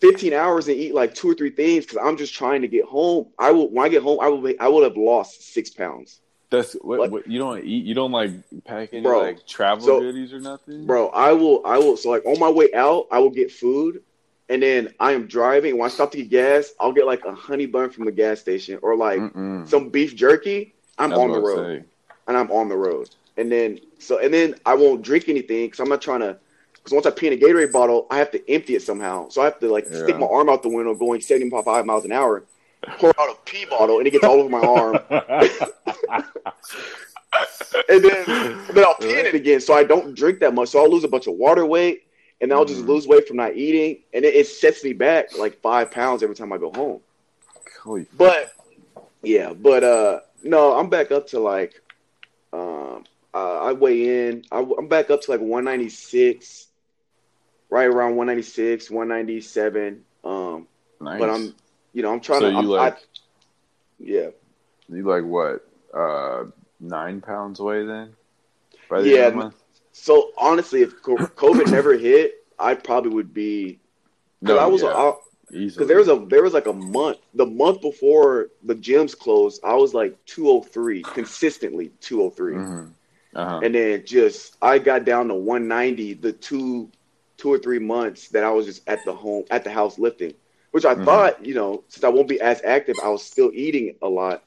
15 0.00 0.33
hours 0.33 0.69
and 0.69 0.76
eat 0.76 0.95
like 0.95 1.14
two 1.14 1.31
or 1.31 1.35
three 1.35 1.50
things 1.50 1.85
because 1.85 1.99
I'm 2.02 2.17
just 2.17 2.35
trying 2.35 2.62
to 2.62 2.69
get 2.69 2.85
home. 2.85 3.26
I 3.38 3.50
will 3.52 3.71
when 3.71 3.85
I 3.87 3.88
get 3.88 4.02
home, 4.02 4.19
I 4.21 4.28
will 4.28 4.43
be, 4.43 4.59
I 4.59 4.69
will 4.69 4.83
have 4.85 4.96
lost 4.96 5.53
six 5.53 5.70
pounds. 5.70 6.20
That's 6.50 6.72
what, 6.74 6.98
What? 6.98 7.11
what 7.11 7.26
you 7.26 7.38
don't 7.38 7.62
eat. 7.64 7.84
You 7.84 7.94
don't 7.94 8.12
like 8.12 8.30
pack 8.64 8.90
any 8.92 9.02
Bro, 9.02 9.20
like 9.20 9.46
travel 9.46 9.84
so- 9.84 10.00
goodies 10.00 10.32
or 10.32 10.40
nothing, 10.40 10.87
Bro, 10.87 11.08
I 11.08 11.32
will 11.32 11.61
I 11.66 11.78
will 11.78 11.96
so 11.96 12.11
like 12.11 12.24
on 12.24 12.38
my 12.38 12.48
way 12.50 12.72
out, 12.74 13.06
I 13.11 13.18
will 13.18 13.30
get 13.30 13.50
food 13.52 14.02
and 14.48 14.62
then 14.62 14.94
I 14.98 15.12
am 15.12 15.26
driving. 15.26 15.76
When 15.76 15.84
I 15.87 15.92
stop 15.92 16.11
to 16.12 16.16
get 16.18 16.30
gas, 16.30 16.72
I'll 16.80 16.92
get 16.92 17.06
like 17.06 17.24
a 17.26 17.34
honey 17.34 17.66
bun 17.66 17.90
from 17.90 18.06
the 18.06 18.12
gas 18.12 18.40
station 18.40 18.78
or 18.82 18.96
like 18.96 19.20
Mm-mm. 19.20 19.68
some 19.68 19.90
beef 19.90 20.16
jerky. 20.16 20.74
I'm 20.98 21.11
was 21.11 21.18
on 21.18 21.32
the 21.32 21.40
road 21.40 21.84
and 22.26 22.37
I'm 22.37 22.50
on 22.50 22.68
the 22.68 22.76
road. 22.76 23.11
And 23.37 23.52
then 23.52 23.78
so 23.98 24.18
and 24.18 24.32
then 24.32 24.54
I 24.64 24.74
won't 24.74 25.02
drink 25.02 25.28
anything 25.28 25.66
because 25.66 25.80
I'm 25.80 25.88
not 25.90 26.00
trying 26.00 26.20
to 26.20 26.38
because 26.72 26.92
once 26.92 27.04
I 27.06 27.11
pee 27.11 27.26
in 27.26 27.34
a 27.34 27.37
Gatorade 27.37 27.72
bottle, 27.72 28.06
I 28.11 28.16
have 28.16 28.30
to 28.30 28.50
empty 28.50 28.74
it 28.74 28.80
somehow. 28.82 29.28
So 29.28 29.42
I 29.42 29.44
have 29.44 29.61
to 29.61 29.70
like 29.70 29.87
stick 29.87 30.18
my 30.18 30.26
arm 30.26 30.48
out 30.48 30.62
the 30.62 30.70
window 30.70 30.94
going 30.94 31.20
75 31.20 31.84
miles 31.84 32.06
an 32.06 32.12
hour, 32.12 32.44
pour 32.99 33.11
out 33.21 33.31
a 33.31 33.37
pee 33.45 33.64
bottle, 33.67 33.99
and 33.99 34.07
it 34.07 34.11
gets 34.11 34.25
all 34.25 34.41
over 34.41 34.49
my 34.49 34.59
arm. 34.59 34.99
and 37.88 38.05
then 38.05 38.25
then 38.75 38.85
I'll 38.85 38.95
pee 38.97 39.19
in 39.19 39.27
it 39.27 39.35
again, 39.35 39.61
so 39.61 39.75
I 39.75 39.85
don't 39.85 40.14
drink 40.14 40.41
that 40.41 40.55
much. 40.55 40.71
So 40.71 40.83
I'll 40.83 40.91
lose 40.91 41.05
a 41.05 41.09
bunch 41.09 41.27
of 41.27 41.35
water 41.35 41.67
weight, 41.67 42.05
and 42.41 42.53
I'll 42.53 42.64
just 42.64 42.83
Mhm. 42.83 42.88
lose 42.88 43.07
weight 43.07 43.27
from 43.29 43.37
not 43.37 43.57
eating, 43.57 44.03
and 44.12 44.25
it, 44.25 44.35
it 44.35 44.47
sets 44.47 44.83
me 44.85 44.93
back 44.93 45.37
like 45.38 45.61
five 45.61 45.91
pounds 45.91 46.23
every 46.23 46.35
time 46.35 46.53
I 46.53 46.59
go 46.59 46.71
home. 46.73 47.01
Holy 47.83 48.07
But 48.17 48.53
yeah, 49.23 49.53
but 49.53 49.85
uh, 49.85 50.21
no, 50.43 50.73
I'm 50.79 50.88
back 50.88 51.11
up 51.12 51.27
to 51.29 51.41
like, 51.41 51.81
um, 52.53 53.05
uh, 53.35 53.59
I 53.61 53.73
weigh 53.73 54.29
in. 54.29 54.45
I, 54.51 54.64
I'm 54.79 54.88
back 54.88 55.11
up 55.11 55.21
to 55.23 55.31
like 55.31 55.41
196, 55.41 56.69
right 57.71 57.87
around 57.87 58.17
196, 58.17 58.91
197. 58.91 60.05
Um, 60.25 60.67
nice. 61.01 61.19
but 61.19 61.31
I'm, 61.31 61.55
you 61.98 62.02
know, 62.04 62.12
I'm 62.12 62.20
trying 62.20 62.42
so 62.42 62.46
to. 62.46 62.52
you 62.52 62.58
I'm, 62.58 62.66
like 62.66 62.94
I, 62.94 62.98
yeah, 63.98 64.28
you 64.88 65.02
like 65.02 65.24
what? 65.24 65.68
Uh, 65.92 66.44
nine 66.78 67.20
pounds 67.20 67.58
away 67.58 67.84
then? 67.84 68.14
The 68.88 69.02
Yeah, 69.04 69.18
end 69.18 69.26
of 69.26 69.34
month? 69.34 69.54
So 69.90 70.30
honestly, 70.38 70.82
if 70.82 71.02
COVID 71.02 71.68
never 71.72 71.98
hit, 71.98 72.34
I 72.56 72.74
probably 72.76 73.11
would 73.11 73.34
be. 73.34 73.80
No, 74.42 74.58
I 74.58 74.66
was, 74.66 74.82
yeah, 74.82 74.90
because 75.50 75.61
easily. 75.61 75.87
there 75.88 75.98
was 75.98 76.08
a 76.08 76.24
there 76.28 76.44
was 76.44 76.54
like 76.54 76.68
a 76.68 76.72
month. 76.72 77.18
The 77.34 77.46
month 77.46 77.80
before 77.80 78.50
the 78.62 78.76
gyms 78.76 79.18
closed, 79.18 79.61
I 79.64 79.74
was 79.74 79.92
like 79.92 80.16
203 80.26 81.02
consistently 81.02 81.90
203, 82.00 82.54
Mhm. 82.54 82.92
Uh-huh. 83.34 83.61
and 83.64 83.74
then 83.74 84.06
just 84.06 84.56
I 84.62 84.78
got 84.78 85.04
down 85.04 85.26
to 85.28 85.34
190 85.34 86.14
the 86.14 86.32
two 86.32 86.92
two 87.38 87.52
or 87.52 87.58
three 87.58 87.80
months 87.80 88.28
that 88.28 88.44
I 88.44 88.50
was 88.50 88.66
just 88.66 88.88
at 88.88 89.04
the 89.04 89.12
home 89.12 89.46
at 89.50 89.64
the 89.64 89.70
house 89.70 89.98
lifting, 89.98 90.34
which 90.72 90.85
I 90.85 90.94
Mhm. 90.94 91.04
thought 91.04 91.44
you 91.44 91.54
know 91.54 91.85
since 91.88 92.04
I 92.04 92.09
won't 92.09 92.28
be 92.28 92.40
as 92.40 92.62
active, 92.64 92.96
I 93.02 93.09
was 93.09 93.22
still 93.24 93.50
eating 93.54 93.96
a 94.02 94.09
lot. 94.09 94.42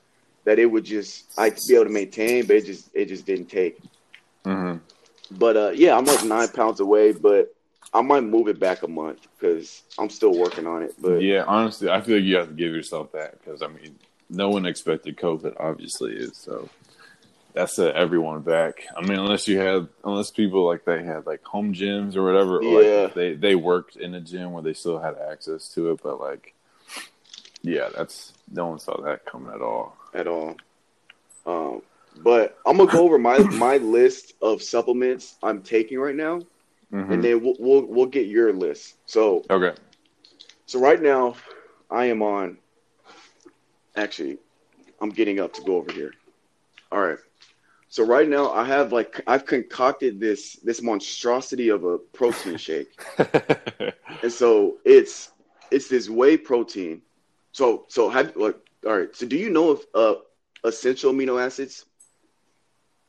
That 0.45 0.59
it 0.59 0.65
would 0.65 0.85
just 0.85 1.25
I'd 1.37 1.55
be 1.67 1.75
able 1.75 1.85
to 1.85 1.91
maintain, 1.91 2.45
but 2.47 2.55
it 2.57 2.65
just 2.65 2.89
it 2.95 3.05
just 3.07 3.25
didn't 3.25 3.47
take. 3.47 3.79
hmm 4.45 4.77
But 5.31 5.57
uh, 5.57 5.71
yeah, 5.75 5.95
I'm 5.97 6.05
like 6.05 6.23
nine 6.23 6.49
pounds 6.49 6.79
away, 6.79 7.11
but 7.11 7.53
I 7.93 8.01
might 8.01 8.23
move 8.23 8.47
it 8.47 8.59
back 8.59 8.83
a 8.83 8.87
month 8.87 9.27
because 9.37 9.83
I'm 9.99 10.09
still 10.09 10.33
working 10.33 10.65
on 10.67 10.83
it. 10.83 10.95
But 10.99 11.21
yeah, 11.21 11.43
honestly, 11.47 11.89
I 11.89 12.01
feel 12.01 12.15
like 12.17 12.25
you 12.25 12.37
have 12.37 12.49
to 12.49 12.53
give 12.53 12.73
yourself 12.73 13.11
that 13.13 13.39
because 13.39 13.61
I 13.61 13.67
mean, 13.67 13.95
no 14.29 14.49
one 14.49 14.65
expected 14.65 15.17
COVID. 15.17 15.55
Obviously, 15.59 16.13
is 16.13 16.37
so 16.37 16.69
that 17.53 17.69
set 17.69 17.95
everyone 17.95 18.41
back. 18.41 18.85
I 18.95 19.01
mean, 19.01 19.19
unless 19.19 19.47
you 19.47 19.59
had, 19.59 19.87
unless 20.03 20.31
people 20.31 20.65
like 20.65 20.85
they 20.85 21.03
had 21.03 21.25
like 21.25 21.43
home 21.43 21.73
gyms 21.73 22.15
or 22.15 22.23
whatever, 22.23 22.59
or 22.59 22.75
like 22.81 22.85
Yeah. 22.85 23.07
they 23.13 23.33
they 23.35 23.55
worked 23.55 23.95
in 23.95 24.13
a 24.15 24.21
gym 24.21 24.51
where 24.53 24.63
they 24.63 24.73
still 24.73 24.99
had 24.99 25.15
access 25.17 25.67
to 25.73 25.91
it, 25.91 25.99
but 26.03 26.19
like, 26.19 26.53
yeah, 27.63 27.89
that's 27.95 28.33
no 28.51 28.67
one 28.67 28.79
saw 28.79 28.99
that 29.01 29.25
coming 29.25 29.53
at 29.53 29.61
all. 29.61 29.95
at 30.13 30.27
all. 30.27 30.55
Um, 31.45 31.81
but 32.17 32.57
I'm 32.65 32.77
gonna 32.77 32.91
go 32.91 33.03
over 33.03 33.17
my 33.17 33.37
my 33.57 33.77
list 33.77 34.33
of 34.41 34.61
supplements 34.61 35.35
I'm 35.43 35.61
taking 35.61 35.99
right 35.99 36.15
now, 36.15 36.41
Mhm. 36.93 37.11
and 37.11 37.23
then 37.23 37.41
we'll, 37.43 37.55
we'll 37.59 37.85
we'll 37.85 38.05
get 38.07 38.27
your 38.27 38.51
list. 38.53 38.95
So 39.05 39.43
okay, 39.49 39.73
so 40.65 40.79
right 40.79 41.01
now, 41.01 41.35
I 41.89 42.05
am 42.05 42.21
on. 42.21 42.57
Actually, 43.95 44.37
I'm 45.01 45.09
getting 45.09 45.39
up 45.39 45.53
to 45.53 45.61
go 45.63 45.75
over 45.75 45.91
here. 45.91 46.13
All 46.91 47.01
right. 47.01 47.17
So 47.91 48.05
right 48.05 48.27
now, 48.27 48.51
I 48.53 48.63
have 48.63 48.93
like 48.93 49.21
I've 49.27 49.45
concocted 49.45 50.17
this 50.17 50.53
this 50.63 50.81
monstrosity 50.81 51.67
of 51.67 51.83
a 51.83 51.97
protein 51.97 52.55
shake. 52.67 52.97
And 54.23 54.31
so 54.31 54.77
it's 54.85 55.31
it's 55.71 55.89
this 55.89 56.09
whey 56.09 56.37
protein. 56.37 57.01
So 57.51 57.83
so 57.89 58.09
have 58.09 58.33
like 58.37 58.55
all 58.85 58.97
right. 58.97 59.13
So 59.13 59.27
do 59.27 59.35
you 59.35 59.49
know 59.49 59.71
if 59.71 59.81
uh 59.93 60.15
essential 60.63 61.11
amino 61.11 61.43
acids? 61.43 61.85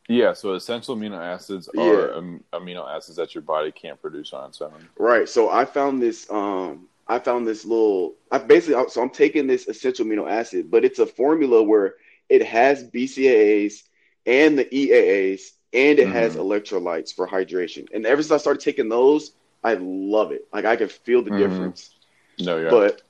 yeah. 0.08 0.32
So 0.32 0.54
essential 0.54 0.96
amino 0.96 1.16
acids 1.16 1.68
Yeah. 1.72 1.84
are 1.84 2.14
um, 2.14 2.42
amino 2.52 2.84
acids 2.92 3.16
that 3.18 3.36
your 3.36 3.42
body 3.42 3.70
can't 3.70 4.02
produce 4.02 4.32
on 4.32 4.48
its 4.48 4.60
own. 4.60 4.88
Right. 4.98 5.28
So 5.28 5.48
I 5.48 5.64
found 5.64 6.02
this 6.02 6.28
um 6.28 6.88
I 7.06 7.20
found 7.20 7.46
this 7.46 7.64
little 7.64 8.16
I 8.32 8.38
basically 8.38 8.82
so 8.88 9.00
I'm 9.00 9.10
taking 9.10 9.46
this 9.46 9.68
essential 9.68 10.04
amino 10.06 10.28
acid, 10.28 10.72
but 10.72 10.84
it's 10.84 10.98
a 10.98 11.06
formula 11.06 11.62
where 11.62 11.94
it 12.28 12.42
has 12.44 12.82
BCAAs, 12.90 13.84
and 14.26 14.58
the 14.58 14.64
EAAs, 14.66 15.52
and 15.72 15.98
it 15.98 16.08
has 16.08 16.36
Mhm. 16.36 16.40
electrolytes 16.40 17.14
for 17.14 17.26
hydration. 17.26 17.88
And 17.92 18.06
ever 18.06 18.22
since 18.22 18.32
I 18.32 18.36
started 18.38 18.60
taking 18.62 18.88
those, 18.88 19.32
I 19.64 19.74
love 19.74 20.32
it. 20.32 20.46
Like 20.52 20.64
I 20.64 20.76
can 20.76 20.88
feel 20.88 21.22
the 21.22 21.30
Mhm. 21.30 21.38
difference. 21.38 21.90
No, 22.38 22.58
yeah. 22.58 22.70
But 22.70 23.02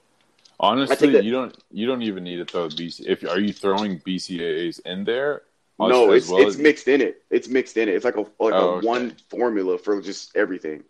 Honestly, 0.60 1.10
that- 1.10 1.24
you 1.24 1.32
don't 1.32 1.56
you 1.72 1.86
don't 1.86 2.02
even 2.02 2.22
need 2.22 2.36
to 2.36 2.44
throw 2.44 2.68
BC. 2.68 3.04
If 3.08 3.24
are 3.24 3.40
you 3.40 3.52
throwing 3.52 3.98
BCAAs 3.98 4.78
in 4.80 5.04
there? 5.04 5.42
no, 5.80 6.12
it's 6.12 6.28
well 6.28 6.42
it's 6.42 6.54
as- 6.56 6.58
mixed 6.62 6.86
in 6.86 7.00
it. 7.00 7.22
It's 7.30 7.48
mixed 7.48 7.76
in 7.76 7.88
it. 7.88 7.96
It's 7.96 8.04
like 8.04 8.14
a 8.16 8.20
like 8.20 8.30
Oh, 8.40 8.74
a 8.74 8.76
okay. 8.76 8.86
one 8.86 9.16
formula 9.28 9.76
for 9.78 10.00
just 10.00 10.36
everything. 10.36 10.84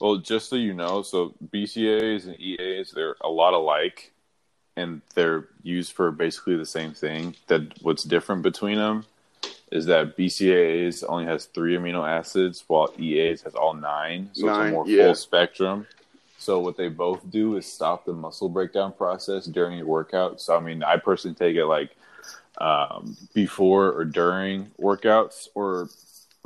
Well, 0.00 0.16
just 0.16 0.48
so 0.48 0.56
you 0.56 0.74
know, 0.74 1.02
so 1.02 1.34
BCAAs 1.52 2.26
and 2.26 2.40
EAs 2.40 2.90
they're 2.90 3.14
a 3.20 3.28
lot 3.28 3.54
alike, 3.54 4.10
and 4.76 5.02
they're 5.14 5.48
used 5.62 5.92
for 5.92 6.10
basically 6.10 6.56
the 6.56 6.66
same 6.66 6.92
thing. 6.92 7.36
That 7.46 7.80
what's 7.82 8.02
different 8.02 8.42
between 8.42 8.78
them 8.78 9.04
is 9.72 9.86
that 9.86 10.16
BCAAs 10.18 11.02
only 11.08 11.24
has 11.24 11.46
three 11.46 11.76
amino 11.76 12.06
acids, 12.06 12.62
while 12.66 12.92
EAs 12.98 13.42
has 13.42 13.54
all 13.54 13.72
nine. 13.72 14.28
So 14.34 14.48
it's 14.48 14.58
a 14.58 14.70
more 14.70 14.86
yeah. 14.86 15.06
full 15.06 15.14
spectrum. 15.14 15.86
So 16.38 16.60
what 16.60 16.76
they 16.76 16.88
both 16.88 17.28
do 17.30 17.56
is 17.56 17.64
stop 17.64 18.04
the 18.04 18.12
muscle 18.12 18.50
breakdown 18.50 18.92
process 18.92 19.46
during 19.46 19.78
your 19.78 19.86
workout. 19.86 20.40
So 20.40 20.56
I 20.56 20.60
mean, 20.60 20.82
I 20.82 20.98
personally 20.98 21.34
take 21.34 21.56
it 21.56 21.64
like 21.64 21.96
um, 22.58 23.16
before 23.32 23.92
or 23.92 24.04
during 24.04 24.70
workouts 24.78 25.48
or 25.54 25.88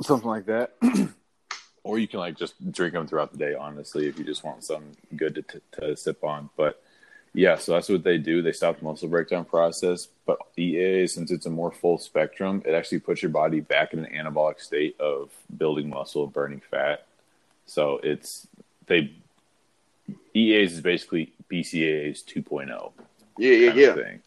something 0.01 0.29
like 0.29 0.45
that. 0.45 0.75
or 1.83 1.99
you 1.99 2.07
can 2.07 2.19
like 2.19 2.37
just 2.37 2.71
drink 2.71 2.93
them 2.93 3.07
throughout 3.07 3.33
the 3.33 3.37
day. 3.37 3.55
Honestly, 3.55 4.07
if 4.07 4.17
you 4.17 4.23
just 4.23 4.43
want 4.43 4.63
something 4.63 4.95
good 5.17 5.35
to, 5.35 5.41
to, 5.41 5.61
to 5.81 5.97
sip 5.97 6.23
on, 6.23 6.49
but 6.55 6.81
yeah, 7.37 7.55
so 7.55 7.73
that's 7.73 7.87
what 7.87 8.03
they 8.03 8.17
do. 8.17 8.41
They 8.41 8.51
stop 8.51 8.79
the 8.79 8.83
muscle 8.83 9.07
breakdown 9.07 9.45
process. 9.45 10.07
But 10.25 10.39
EA, 10.57 11.05
since 11.05 11.29
it's 11.29 11.45
a 11.45 11.51
more 11.51 11.71
full 11.71 11.99
spectrum, 11.99 12.63
it 12.65 12.71
actually 12.71 12.97
puts 12.99 13.21
your 13.21 13.29
body 13.29 13.59
back 13.59 13.93
in 13.93 14.03
an 14.03 14.11
anabolic 14.11 14.59
state 14.59 14.99
of 14.99 15.29
building 15.55 15.87
muscle, 15.87 16.23
and 16.23 16.33
burning 16.33 16.63
fat. 16.71 17.05
So 17.67 17.99
it's 18.01 18.47
they 18.87 19.11
EAs 20.33 20.73
is 20.73 20.81
basically 20.81 21.31
BCAAs 21.51 22.25
2.0 22.25 22.91
Yeah, 23.37 23.51
yeah, 23.51 23.73
yeah. 23.73 23.93
thing. 23.93 24.19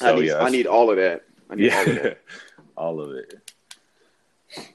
I 0.00 0.04
So 0.10 0.14
need 0.14 0.28
yeah, 0.28 0.38
I 0.38 0.48
need 0.48 0.66
all 0.68 0.88
of 0.88 0.96
that. 0.98 1.24
I 1.50 1.56
need 1.56 1.72
all 1.72 1.80
of 1.80 1.88
yeah, 1.88 2.02
that. 2.02 2.18
all 2.76 3.00
of 3.00 3.10
it. 3.16 3.40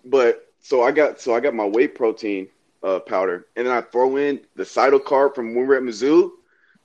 But 0.04 0.46
so 0.60 0.84
I 0.84 0.92
got 0.92 1.22
so 1.22 1.34
I 1.34 1.40
got 1.40 1.54
my 1.54 1.66
whey 1.66 1.88
protein 1.88 2.50
uh, 2.84 3.00
powder, 3.00 3.46
and 3.56 3.66
then 3.66 3.74
I 3.74 3.80
throw 3.80 4.18
in 4.18 4.42
the 4.58 4.64
cytocarb 4.64 5.36
from 5.36 5.56
when 5.56 5.66
we're 5.68 5.78
at 5.78 5.84
Mizzou. 5.84 6.32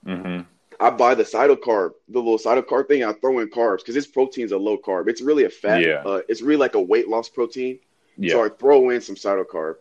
hmm 0.05 0.43
I 0.83 0.91
buy 0.91 1.15
the 1.15 1.23
cytocarb, 1.23 1.93
the 2.09 2.19
little 2.19 2.39
cytocarb 2.39 2.89
thing. 2.89 3.05
I 3.05 3.13
throw 3.13 3.39
in 3.39 3.49
carbs 3.49 3.79
because 3.79 3.95
this 3.95 4.07
protein's 4.09 4.51
a 4.51 4.59
low 4.59 4.77
carb. 4.77 5.09
It's 5.09 5.21
really 5.23 5.45
a 5.45 5.49
fat. 5.51 5.83
Yeah. 5.83 6.03
Uh, 6.05 6.23
it's 6.29 6.43
really 6.43 6.59
like 6.59 6.75
a 6.75 6.81
weight 6.81 7.07
loss 7.09 7.29
protein. 7.29 7.79
Yeah. 8.19 8.33
So 8.33 8.45
I 8.45 8.49
throw 8.49 8.91
in 8.91 9.01
some 9.01 9.15
cytocarb. 9.15 9.77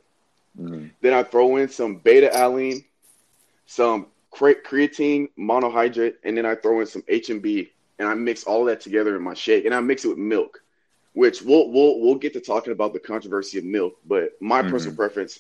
Mhm. 0.60 0.92
Then 1.02 1.14
I 1.14 1.24
throw 1.24 1.56
in 1.56 1.70
some 1.70 1.96
beta 1.96 2.30
alanine, 2.32 2.86
some 3.66 4.08
cre- 4.30 4.62
creatine 4.64 5.30
monohydrate, 5.40 6.16
and 6.24 6.38
then 6.38 6.46
I 6.46 6.54
throw 6.56 6.82
in 6.82 6.86
some 6.86 7.02
HMB, 7.08 7.70
and 7.98 8.08
I 8.08 8.14
mix 8.14 8.44
all 8.44 8.66
that 8.66 8.80
together 8.82 9.16
in 9.16 9.24
my 9.24 9.34
shake, 9.34 9.66
and 9.66 9.74
I 9.74 9.80
mix 9.80 10.06
it 10.06 10.10
with 10.10 10.18
milk, 10.20 10.62
which 11.14 11.42
we'll 11.42 11.70
we'll 11.72 12.00
we'll 12.00 12.16
get 12.16 12.34
to 12.34 12.42
talking 12.42 12.74
about 12.74 12.94
the 12.94 13.00
controversy 13.00 13.58
of 13.58 13.64
milk, 13.66 13.98
but 14.06 14.34
my 14.40 14.62
Mhm. 14.62 14.70
personal 14.70 14.96
preference, 14.96 15.40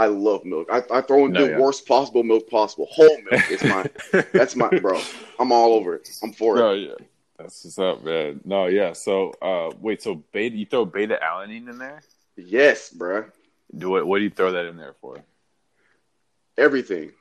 I 0.00 0.06
love 0.06 0.46
milk. 0.46 0.66
I, 0.72 0.82
I 0.90 1.02
throw 1.02 1.26
in 1.26 1.32
No, 1.32 1.44
the 1.44 1.50
yeah. 1.50 1.58
worst 1.58 1.86
possible 1.86 2.22
milk 2.22 2.48
possible, 2.48 2.88
whole 2.90 3.18
milk. 3.30 3.44
It's 3.50 3.62
my 3.64 3.84
that's 4.32 4.56
my 4.56 4.68
bro. 4.80 4.98
I'm 5.38 5.52
all 5.52 5.74
over 5.74 5.94
it. 5.94 6.08
I'm 6.22 6.32
for 6.32 6.56
it. 6.56 6.60
No, 6.60 6.72
yeah. 6.72 6.94
That's 7.36 7.62
what's 7.64 7.78
up, 7.78 8.02
man. 8.02 8.40
No, 8.44 8.66
yeah. 8.66 8.94
So, 8.94 9.32
uh, 9.42 9.70
wait. 9.78 10.02
So, 10.02 10.14
beta, 10.32 10.56
you 10.56 10.64
throw 10.64 10.86
beta 10.86 11.18
alanine 11.22 11.68
in 11.68 11.78
there? 11.78 12.00
Yes, 12.36 12.88
bro. 12.88 13.26
Do 13.76 13.90
what? 13.90 14.06
What 14.06 14.18
do 14.18 14.24
you 14.24 14.30
throw 14.30 14.52
that 14.52 14.64
in 14.64 14.78
there 14.78 14.94
for? 15.02 15.18
Everything, 16.56 17.12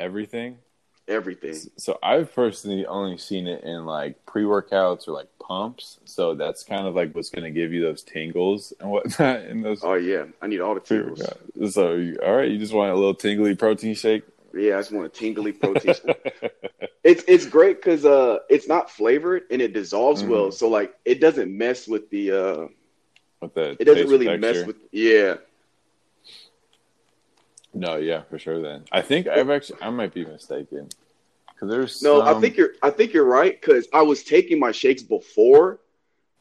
Everything. 0.00 0.58
Everything. 1.08 1.54
So, 1.76 1.98
I've 2.02 2.34
personally 2.34 2.86
only 2.86 3.18
seen 3.18 3.46
it 3.46 3.64
in 3.64 3.86
like 3.86 4.24
pre-workouts 4.26 5.08
or 5.08 5.12
like 5.12 5.28
pumps. 5.40 5.98
So 6.04 6.34
that's 6.34 6.62
kind 6.62 6.86
of 6.86 6.94
like 6.94 7.14
what's 7.14 7.30
going 7.30 7.44
to 7.44 7.50
give 7.50 7.72
you 7.72 7.82
those 7.82 8.02
tingles 8.02 8.72
and 8.80 8.90
whatnot 8.90 9.40
in 9.50 9.62
those 9.62 9.80
Oh 9.82 9.94
yeah, 9.94 10.26
I 10.42 10.46
need 10.46 10.60
all 10.60 10.74
the 10.74 10.80
tingles. 10.80 11.22
So, 11.72 11.94
you, 11.94 12.18
all 12.24 12.36
right, 12.36 12.50
you 12.50 12.58
just 12.58 12.72
want 12.72 12.90
a 12.92 12.94
little 12.94 13.14
tingly 13.14 13.54
protein 13.56 13.94
shake. 13.94 14.24
Yeah, 14.54 14.76
I 14.76 14.80
just 14.80 14.92
want 14.92 15.06
a 15.06 15.08
tingly 15.10 15.52
protein. 15.62 15.94
It's 17.04 17.22
it's 17.28 17.46
great 17.46 17.76
because 17.76 18.04
uh 18.04 18.38
it's 18.48 18.66
not 18.68 18.90
flavored 18.90 19.44
and 19.50 19.62
it 19.62 19.72
dissolves 19.72 20.22
Mhm. 20.22 20.28
well. 20.28 20.52
So 20.52 20.68
like 20.68 20.94
it 21.04 21.20
doesn't 21.20 21.56
mess 21.56 21.86
with 21.88 22.10
the 22.10 22.30
uh 22.32 22.66
With 23.40 23.54
the 23.54 23.76
it 23.78 23.84
doesn't 23.84 24.08
really 24.08 24.36
mess 24.38 24.66
with 24.66 24.76
yeah. 24.92 25.36
No, 27.74 27.96
yeah, 27.96 28.22
for 28.22 28.38
sure. 28.38 28.60
Then 28.60 28.84
I 28.90 29.02
think 29.02 29.26
I've 29.28 29.50
actually 29.50 29.80
I 29.82 29.90
might 29.90 30.12
be 30.12 30.24
mistaken 30.24 30.88
because 31.58 31.70
there's 31.70 32.02
No, 32.02 32.22
I 32.22 32.40
think 32.40 32.56
you're 32.56 32.70
I 32.82 32.90
think 32.90 33.12
you're 33.12 33.24
right 33.24 33.58
because 33.60 33.88
I 33.92 34.02
was 34.02 34.22
taking 34.22 34.58
my 34.58 34.72
shakes 34.72 35.02
before, 35.02 35.80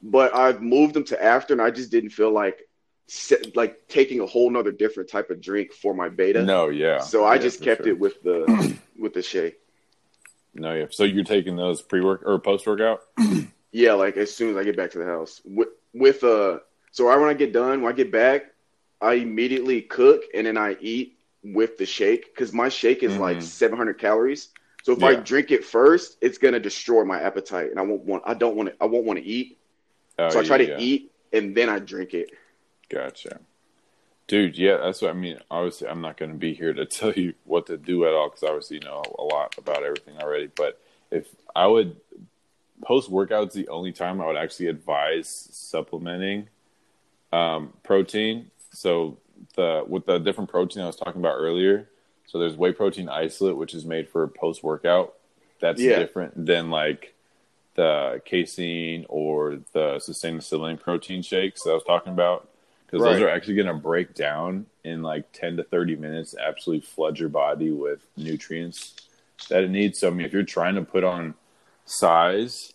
but 0.02 0.36
I've 0.36 0.62
moved 0.62 0.94
them 0.94 1.04
to 1.06 1.24
after 1.24 1.54
and 1.54 1.62
I 1.62 1.72
just 1.72 1.92
didn't 1.92 2.12
feel 2.12 2.32
like 2.32 2.60
like 3.56 3.88
taking 3.88 4.20
a 4.20 4.26
whole 4.26 4.50
nother 4.50 4.72
different 4.72 5.10
type 5.10 5.30
of 5.30 5.42
drink 5.42 5.72
for 5.74 5.94
my 5.94 6.10
beta. 6.10 6.44
no, 6.44 6.70
yeah. 6.70 7.00
So 7.00 7.26
I 7.26 7.36
Yeah, 7.36 7.42
just 7.42 7.62
kept 7.62 7.84
sure. 7.84 7.94
it 7.94 8.00
with 8.00 8.22
the 8.22 8.78
with 9.00 9.14
the 9.14 9.22
shake. 9.22 9.58
No, 10.54 10.74
yeah. 10.74 10.86
So 10.90 11.04
you're 11.04 11.24
taking 11.24 11.56
those 11.56 11.82
pre 11.82 12.02
work 12.02 12.24
or 12.26 12.40
post 12.40 12.68
workout? 12.68 13.02
Yeah, 13.72 13.94
like 13.94 14.18
as 14.18 14.34
soon 14.34 14.52
as 14.52 14.58
I 14.58 14.64
get 14.64 14.78
back 14.78 14.92
to 14.92 14.98
the 14.98 15.06
house. 15.06 15.42
With 15.46 15.68
with 15.94 16.24
uh 16.24 16.60
so 16.92 17.06
right 17.08 17.20
when 17.20 17.30
I 17.30 17.34
get 17.34 17.54
done, 17.54 17.82
when 17.82 17.94
I 17.94 17.96
get 17.96 18.12
back, 18.12 18.44
I 19.02 19.14
immediately 19.16 19.82
cook 19.82 20.24
and 20.34 20.48
then 20.48 20.58
I 20.58 20.78
eat 20.80 21.18
with 21.44 21.78
the 21.78 21.86
shake 21.86 22.36
cuz 22.36 22.54
my 22.54 22.70
shake 22.70 23.04
is 23.04 23.18
like 23.18 23.40
Mhm. 23.40 23.44
700 23.44 24.00
calories. 24.00 24.50
So 24.88 24.94
if 24.94 25.04
I 25.04 25.16
drink 25.16 25.52
it 25.52 25.66
first, 25.66 26.16
it's 26.22 26.38
going 26.38 26.54
to 26.54 26.62
destroy 26.62 27.04
my 27.04 27.20
appetite 27.20 27.72
and 27.72 27.78
I 27.78 27.82
won't 27.82 28.04
want 28.04 28.24
I 28.26 28.34
don't 28.34 28.56
want 28.56 28.70
to 28.70 28.76
I 28.80 28.86
won't 28.86 29.04
want 29.04 29.20
to 29.20 29.26
eat. 29.26 29.58
Oh, 30.18 30.30
so 30.30 30.40
I 30.40 30.46
try 30.46 30.56
yeah, 30.60 30.66
to 30.66 30.72
yeah. 30.72 30.80
eat 30.80 31.12
and 31.34 31.54
then 31.54 31.68
I 31.68 31.80
drink 31.80 32.14
it. 32.14 32.30
Gotcha, 32.88 33.42
dude. 34.28 34.58
Yeah, 34.58 34.78
that's 34.78 35.02
what 35.02 35.12
I 35.12 35.14
mean. 35.14 35.40
Obviously, 35.52 35.90
I'm 35.90 36.00
not 36.00 36.16
going 36.16 36.32
to 36.32 36.38
be 36.38 36.54
here 36.54 36.72
to 36.72 36.86
tell 37.00 37.12
you 37.12 37.34
what 37.44 37.66
to 37.66 37.76
do 37.76 38.06
at 38.06 38.14
all 38.14 38.30
because 38.30 38.44
obviously 38.44 38.78
you 38.78 38.84
know 38.84 39.04
a 39.20 39.24
lot 39.24 39.58
about 39.58 39.84
everything 39.84 40.16
already. 40.22 40.50
But 40.56 40.80
if 41.12 41.28
I 41.54 41.68
would 41.68 41.98
post 42.82 43.12
workouts, 43.12 43.52
the 43.52 43.68
only 43.68 43.92
time 43.92 44.22
I 44.22 44.28
would 44.28 44.38
actually 44.38 44.68
advise 44.68 45.50
supplementing 45.52 46.48
um, 47.34 47.74
protein. 47.84 48.52
So 48.72 49.18
the 49.58 49.84
with 49.86 50.06
the 50.06 50.18
different 50.18 50.50
protein 50.50 50.84
I 50.84 50.88
was 50.88 50.96
talking 50.96 51.20
about 51.20 51.36
earlier. 51.36 51.90
So 52.28 52.40
there's 52.40 52.56
whey 52.56 52.74
protein 52.74 53.10
isolate, 53.10 53.58
which 53.58 53.74
is 53.74 53.86
made 53.86 54.10
for 54.10 54.28
post 54.28 54.64
workout. 54.64 55.16
That's 55.60 55.82
Yeah. 55.82 56.00
different 56.00 56.46
than 56.46 56.70
like 56.70 57.16
the 57.76 58.22
casein 58.26 59.06
or 59.08 59.60
the 59.74 59.96
sustainability 59.96 60.80
protein 60.80 61.22
shakes 61.22 61.64
that 61.64 61.72
I 61.72 61.74
was 61.74 61.84
talking 61.84 62.12
about 62.12 62.50
because 62.86 63.04
those 63.04 63.22
are 63.22 63.30
actually 63.30 63.56
going 63.56 63.68
to 63.68 63.74
break 63.74 64.14
down 64.14 64.66
in 64.84 65.04
like 65.04 65.32
10 65.34 65.58
to 65.58 65.64
30 65.64 65.96
minutes, 65.96 66.36
absolutely 66.38 66.86
flood 66.86 67.20
your 67.20 67.30
body 67.30 67.72
with 67.72 68.06
nutrients 68.16 68.96
that 69.50 69.64
it 69.64 69.70
needs. 69.70 70.00
So, 70.00 70.08
I 70.08 70.12
mean, 70.12 70.26
if 70.26 70.34
you're 70.34 70.44
trying 70.44 70.76
to 70.76 70.82
put 70.82 71.04
on 71.04 71.36
size 71.86 72.74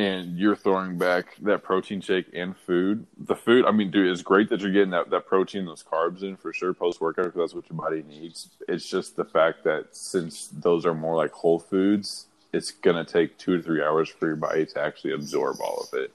and 0.00 0.38
you're 0.38 0.56
throwing 0.56 0.96
back 0.96 1.36
that 1.42 1.62
protein 1.62 2.00
shake 2.00 2.26
and 2.32 2.56
food, 2.56 3.06
the 3.18 3.34
food, 3.36 3.66
I 3.66 3.70
mean, 3.70 3.90
dude, 3.90 4.06
it's 4.10 4.22
great 4.22 4.48
that 4.48 4.60
you're 4.60 4.72
getting 4.72 4.90
that, 4.90 5.10
that 5.10 5.26
protein, 5.26 5.66
those 5.66 5.82
carbs 5.82 6.22
in 6.22 6.36
for 6.36 6.52
sure 6.54 6.72
post 6.72 7.00
workout 7.02 7.26
because 7.26 7.40
that's 7.40 7.54
what 7.54 7.68
your 7.68 7.76
body 7.78 8.02
needs. 8.08 8.48
It's 8.66 8.88
just 8.88 9.16
the 9.16 9.24
fact 9.26 9.62
that 9.64 9.94
since 9.94 10.48
those 10.48 10.86
are 10.86 10.94
more 10.94 11.16
like 11.16 11.32
whole 11.32 11.58
foods, 11.58 12.26
it's 12.52 12.70
going 12.70 12.96
to 13.04 13.10
take 13.12 13.36
two 13.36 13.58
to 13.58 13.62
three 13.62 13.82
hours 13.82 14.08
for 14.08 14.26
your 14.26 14.36
body 14.36 14.64
to 14.66 14.80
actually 14.80 15.12
absorb 15.12 15.60
all 15.60 15.86
of 15.92 15.98
it. 15.98 16.12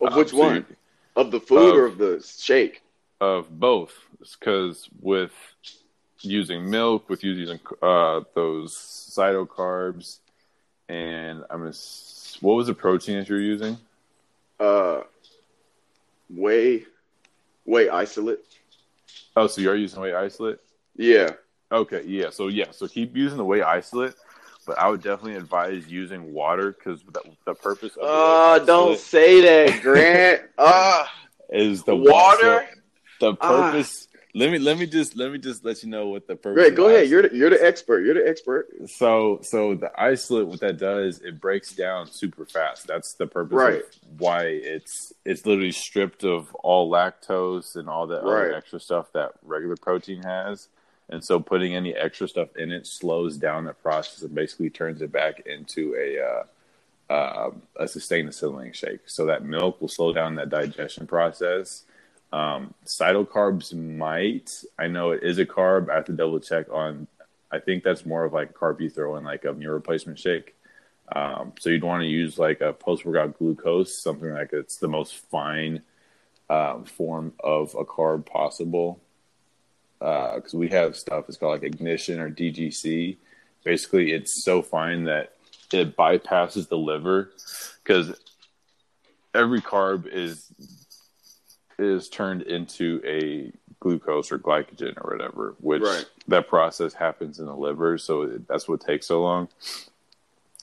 Of 0.00 0.12
Um, 0.12 0.18
which 0.18 0.30
so 0.30 0.36
one? 0.38 0.54
you- 0.56 0.76
Of 1.16 1.30
the 1.30 1.40
food 1.40 1.70
Of- 1.70 1.76
or 1.76 1.86
of 1.86 1.98
the 1.98 2.20
shake? 2.36 2.82
of 3.20 3.48
both 3.60 3.92
because 4.40 4.88
with 5.00 5.32
using 6.20 6.68
milk 6.68 7.08
with 7.08 7.22
using 7.22 7.60
uh, 7.80 8.22
those 8.34 8.74
cytocarbs 9.16 10.18
and 10.88 11.44
i'm 11.48 11.60
gonna 11.60 11.72
what 12.40 12.54
was 12.54 12.66
the 12.66 12.74
protein 12.74 13.18
that 13.18 13.28
you're 13.28 13.40
using 13.40 13.76
Uh 14.60 15.02
whey 16.30 16.84
whey 17.64 17.88
isolate. 17.88 18.40
oh 19.36 19.46
so 19.46 19.60
you're 19.60 19.76
using 19.76 20.00
whey 20.00 20.14
isolate 20.14 20.58
Yeah. 20.96 21.30
okay 21.70 22.02
yeah 22.06 22.30
so 22.30 22.48
yeah 22.48 22.70
so 22.70 22.86
keep 22.88 23.16
using 23.16 23.38
the 23.38 23.44
whey 23.44 23.62
isolate 23.62 24.14
but 24.66 24.78
i 24.78 24.88
would 24.88 25.02
definitely 25.02 25.36
advise 25.36 25.86
using 25.86 26.32
water 26.32 26.72
because 26.72 27.02
the, 27.12 27.20
the 27.46 27.54
purpose 27.54 27.92
of 27.96 28.02
Uh 28.08 28.58
don't 28.64 28.98
say 28.98 29.40
that, 29.42 29.82
Grant. 29.82 30.42
Ah. 30.58 31.10
is 31.50 31.82
the 31.84 31.94
water? 31.94 32.66
so 33.20 33.32
the 33.32 33.36
Ah. 33.40 33.70
purpose 33.70 34.08
let 34.36 34.50
me 34.50 34.58
let 34.58 34.78
me 34.78 34.86
just 34.86 35.16
let 35.16 35.30
me 35.30 35.38
just 35.38 35.64
let 35.64 35.82
you 35.84 35.88
know 35.88 36.08
what 36.08 36.26
the 36.26 36.34
purpose. 36.34 36.54
Great, 36.60 36.74
go 36.74 36.88
ahead. 36.88 37.08
You're 37.08 37.22
the, 37.28 37.36
you're 37.36 37.50
the 37.50 37.64
expert. 37.64 38.00
You're 38.04 38.14
the 38.14 38.28
expert. 38.28 38.68
So 38.88 39.38
so 39.42 39.74
the 39.76 39.92
isolate, 40.00 40.48
what 40.48 40.60
that 40.60 40.76
does, 40.78 41.20
it 41.20 41.40
breaks 41.40 41.72
down 41.72 42.10
super 42.10 42.44
fast. 42.44 42.86
That's 42.88 43.14
the 43.14 43.28
purpose 43.28 43.56
Right. 43.56 43.74
of 43.82 43.82
why 44.18 44.44
it's 44.46 45.12
it's 45.24 45.46
literally 45.46 45.70
stripped 45.72 46.24
of 46.24 46.52
all 46.56 46.90
lactose 46.90 47.76
and 47.76 47.88
all 47.88 48.08
that 48.08 48.22
other 48.22 48.48
Right. 48.48 48.54
extra 48.54 48.80
stuff 48.80 49.12
that 49.12 49.32
regular 49.42 49.76
protein 49.76 50.22
has. 50.24 50.68
And 51.08 51.22
so 51.24 51.38
putting 51.38 51.76
any 51.76 51.94
extra 51.94 52.26
stuff 52.26 52.56
in 52.56 52.72
it 52.72 52.86
slows 52.86 53.36
down 53.36 53.64
the 53.66 53.72
process 53.72 54.22
and 54.22 54.34
basically 54.34 54.70
turns 54.70 55.00
it 55.00 55.12
back 55.12 55.46
into 55.46 55.94
a 55.94 56.18
uh, 56.18 57.12
uh, 57.12 57.50
a 57.78 57.86
sustained 57.86 58.28
assimilating 58.30 58.72
shake. 58.72 59.00
So 59.06 59.26
that 59.26 59.44
milk 59.44 59.80
will 59.80 59.88
slow 59.88 60.12
down 60.12 60.34
that 60.36 60.48
digestion 60.48 61.06
process. 61.06 61.84
Um, 62.34 62.74
cytocarbs 62.84 63.72
might. 63.72 64.50
I 64.76 64.88
know 64.88 65.12
it 65.12 65.22
is 65.22 65.38
a 65.38 65.46
carb. 65.46 65.88
I 65.88 65.94
have 65.94 66.06
to 66.06 66.12
double 66.12 66.40
check 66.40 66.66
on. 66.68 67.06
I 67.52 67.60
think 67.60 67.84
that's 67.84 68.04
more 68.04 68.24
of 68.24 68.32
like 68.32 68.50
a 68.50 68.52
carb 68.52 68.80
you 68.80 68.90
throw 68.90 69.16
in 69.16 69.22
like 69.22 69.44
a 69.44 69.52
meal 69.52 69.70
replacement 69.70 70.18
shake. 70.18 70.56
Um, 71.14 71.52
so 71.60 71.70
you'd 71.70 71.84
want 71.84 72.02
to 72.02 72.08
use 72.08 72.36
like 72.36 72.60
a 72.60 72.72
post 72.72 73.04
workout 73.04 73.38
glucose, 73.38 74.02
something 74.02 74.32
like 74.32 74.52
it's 74.52 74.78
the 74.78 74.88
most 74.88 75.14
fine 75.30 75.82
um, 76.50 76.84
form 76.84 77.34
of 77.38 77.72
a 77.76 77.84
carb 77.84 78.26
possible. 78.26 79.00
Because 80.00 80.54
we 80.54 80.68
have 80.70 80.96
stuff 80.96 81.26
it's 81.28 81.38
called 81.38 81.62
like 81.62 81.72
ignition 81.72 82.18
or 82.18 82.30
DGC. 82.30 83.16
Basically, 83.62 84.10
it's 84.10 84.42
so 84.42 84.60
fine 84.60 85.04
that 85.04 85.34
it 85.72 85.96
bypasses 85.96 86.68
the 86.68 86.76
liver 86.76 87.30
because 87.82 88.18
every 89.32 89.60
carb 89.60 90.06
is 90.06 90.50
is 91.78 92.08
turned 92.08 92.42
into 92.42 93.00
a 93.04 93.52
glucose 93.80 94.32
or 94.32 94.38
glycogen 94.38 94.96
or 95.02 95.12
whatever, 95.16 95.54
which 95.60 95.82
Right. 95.82 96.06
that 96.28 96.48
process 96.48 96.94
happens 96.94 97.38
in 97.38 97.46
the 97.46 97.54
liver. 97.54 97.98
So 97.98 98.22
it, 98.22 98.48
that's 98.48 98.68
what 98.68 98.80
takes 98.80 99.06
so 99.06 99.22
long. 99.22 99.48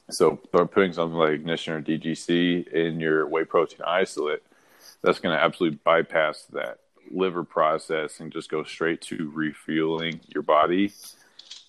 So 0.10 0.40
by 0.52 0.66
putting 0.66 0.94
something 0.94 1.18
like 1.18 1.32
ignition 1.32 1.74
or 1.74 1.82
DGC 1.82 2.68
in 2.74 3.00
your 3.00 3.28
whey 3.28 3.46
protein 3.46 3.82
isolate, 3.86 4.44
that's 5.02 5.20
going 5.20 5.36
to 5.36 5.42
absolutely 5.42 5.80
bypass 5.84 6.44
that 6.54 6.80
liver 7.10 7.44
process 7.44 8.20
and 8.20 8.32
just 8.32 8.50
go 8.50 8.64
straight 8.64 9.02
to 9.02 9.32
refueling 9.34 10.20
your 10.28 10.44
body. 10.44 10.92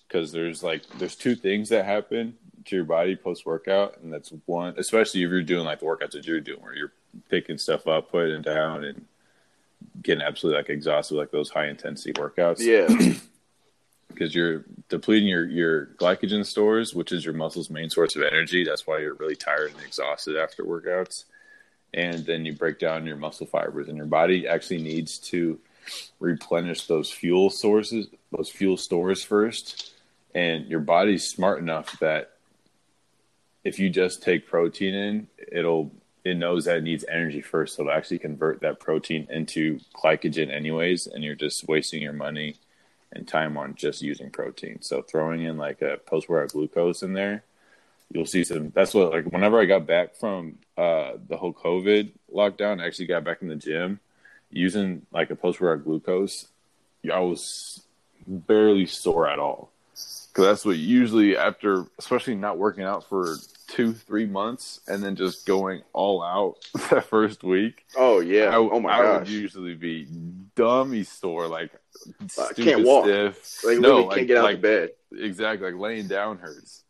Because 0.07 0.31
there's 0.31 0.61
like 0.63 0.87
there's 0.99 1.15
two 1.15 1.35
things 1.35 1.69
that 1.69 1.85
happen 1.85 2.35
to 2.65 2.75
your 2.75 2.85
body 2.85 3.15
post 3.15 3.45
workout, 3.45 3.97
and 4.01 4.13
that's 4.13 4.31
one, 4.45 4.75
especially 4.77 5.23
if 5.23 5.29
you're 5.29 5.41
doing 5.41 5.65
like 5.65 5.79
the 5.79 5.85
workouts 5.85 6.11
that 6.11 6.25
you're 6.27 6.39
doing, 6.39 6.61
where 6.61 6.75
you're 6.75 6.93
picking 7.29 7.57
stuff 7.57 7.87
up, 7.87 8.11
putting 8.11 8.35
it 8.35 8.41
down, 8.43 8.83
and 8.83 9.05
getting 10.01 10.23
absolutely 10.23 10.59
like 10.59 10.69
exhausted, 10.69 11.15
like 11.15 11.31
those 11.31 11.49
high 11.49 11.67
intensity 11.67 12.13
workouts 12.13 12.59
Yeah. 12.59 12.87
because 14.07 14.35
you're 14.35 14.63
depleting 14.89 15.27
your, 15.27 15.45
your 15.47 15.87
glycogen 15.97 16.45
stores, 16.45 16.93
which 16.93 17.11
is 17.11 17.25
your 17.25 17.33
muscle's 17.33 17.69
main 17.69 17.89
source 17.89 18.15
of 18.15 18.21
energy. 18.23 18.63
That's 18.63 18.85
why 18.85 18.99
you're 18.99 19.15
really 19.15 19.35
tired 19.35 19.71
and 19.71 19.81
exhausted 19.83 20.37
after 20.37 20.63
workouts. 20.63 21.25
And 21.93 22.25
then 22.25 22.45
you 22.45 22.53
break 22.53 22.79
down 22.79 23.05
your 23.05 23.17
muscle 23.17 23.45
fibers, 23.45 23.87
and 23.87 23.97
your 23.97 24.07
body 24.07 24.47
actually 24.47 24.81
needs 24.81 25.19
to 25.19 25.59
replenish 26.19 26.87
those 26.87 27.11
fuel 27.11 27.49
sources, 27.49 28.07
those 28.35 28.49
fuel 28.49 28.77
stores 28.77 29.23
first. 29.23 29.91
And 30.33 30.65
your 30.65 30.79
body's 30.79 31.27
smart 31.27 31.59
enough 31.59 31.99
that 31.99 32.31
if 33.63 33.79
you 33.79 33.89
just 33.89 34.23
take 34.23 34.47
protein 34.47 34.93
in, 34.93 35.27
it'll 35.51 35.91
it 36.23 36.35
knows 36.37 36.65
that 36.65 36.77
it 36.77 36.83
needs 36.83 37.05
energy 37.09 37.41
first, 37.41 37.75
so 37.75 37.83
it'll 37.83 37.93
actually 37.93 38.19
convert 38.19 38.61
that 38.61 38.79
protein 38.79 39.27
into 39.29 39.79
glycogen 39.93 40.49
anyways, 40.51 41.07
and 41.07 41.23
you're 41.23 41.35
just 41.35 41.67
wasting 41.67 42.01
your 42.01 42.13
money 42.13 42.55
and 43.11 43.27
time 43.27 43.57
on 43.57 43.75
just 43.75 44.01
using 44.01 44.29
protein. 44.29 44.81
So 44.81 45.01
throwing 45.01 45.43
in 45.43 45.57
like 45.57 45.81
a 45.81 45.97
post 46.05 46.29
workout 46.29 46.53
glucose 46.53 47.03
in 47.03 47.13
there, 47.13 47.43
you'll 48.11 48.25
see 48.25 48.43
some. 48.43 48.69
That's 48.69 48.93
what 48.93 49.11
like 49.11 49.25
whenever 49.25 49.59
I 49.59 49.65
got 49.65 49.85
back 49.85 50.15
from 50.15 50.57
uh, 50.77 51.13
the 51.27 51.37
whole 51.37 51.53
COVID 51.53 52.11
lockdown, 52.33 52.81
I 52.81 52.87
actually 52.87 53.07
got 53.07 53.23
back 53.23 53.41
in 53.41 53.49
the 53.49 53.55
gym 53.55 53.99
using 54.49 55.05
like 55.11 55.29
a 55.29 55.35
post 55.35 55.59
workout 55.59 55.85
glucose. 55.85 56.47
I 57.11 57.19
was 57.19 57.81
barely 58.25 58.85
sore 58.85 59.27
at 59.27 59.39
all 59.39 59.71
because 59.91 60.45
that's 60.45 60.65
what 60.65 60.77
usually 60.77 61.37
after, 61.37 61.85
especially 61.99 62.35
not 62.35 62.57
working 62.57 62.83
out 62.83 63.07
for 63.09 63.35
two 63.73 63.91
three 63.91 64.27
months 64.27 64.81
and 64.87 65.03
then 65.03 65.15
just 65.15 65.47
going 65.47 65.81
all 65.93 66.21
out 66.21 66.57
that 66.91 67.05
first 67.05 67.43
week. 67.43 67.85
Oh 67.97 68.19
yeah. 68.19 68.45
I, 68.45 68.57
oh 68.57 68.79
my 68.79 68.89
gosh. 68.89 68.99
I 68.99 69.17
would 69.19 69.29
usually 69.29 69.73
be 69.73 70.07
dummy 70.55 71.03
sore, 71.03 71.47
like 71.47 71.71
I 72.39 72.53
can't 72.53 72.85
walk. 72.85 73.05
stiff. 73.05 73.63
Like 73.65 73.79
no, 73.79 74.03
like, 74.03 74.17
can't 74.17 74.27
get 74.27 74.37
out 74.37 74.43
like 74.43 74.57
of 74.57 74.61
bed. 74.61 74.89
exactly 75.11 75.71
like 75.71 75.81
laying 75.81 76.07
down 76.07 76.37
hurts. 76.37 76.83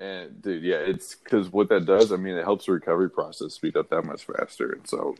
And 0.00 0.40
dude, 0.40 0.64
yeah, 0.64 0.76
it's 0.76 1.14
because 1.14 1.52
what 1.52 1.68
that 1.68 1.84
does. 1.84 2.10
I 2.10 2.16
mean, 2.16 2.34
it 2.36 2.44
helps 2.44 2.66
the 2.66 2.72
recovery 2.72 3.10
process 3.10 3.52
speed 3.52 3.76
up 3.76 3.90
that 3.90 4.04
much 4.04 4.24
faster. 4.24 4.72
And 4.72 4.86
so, 4.88 5.14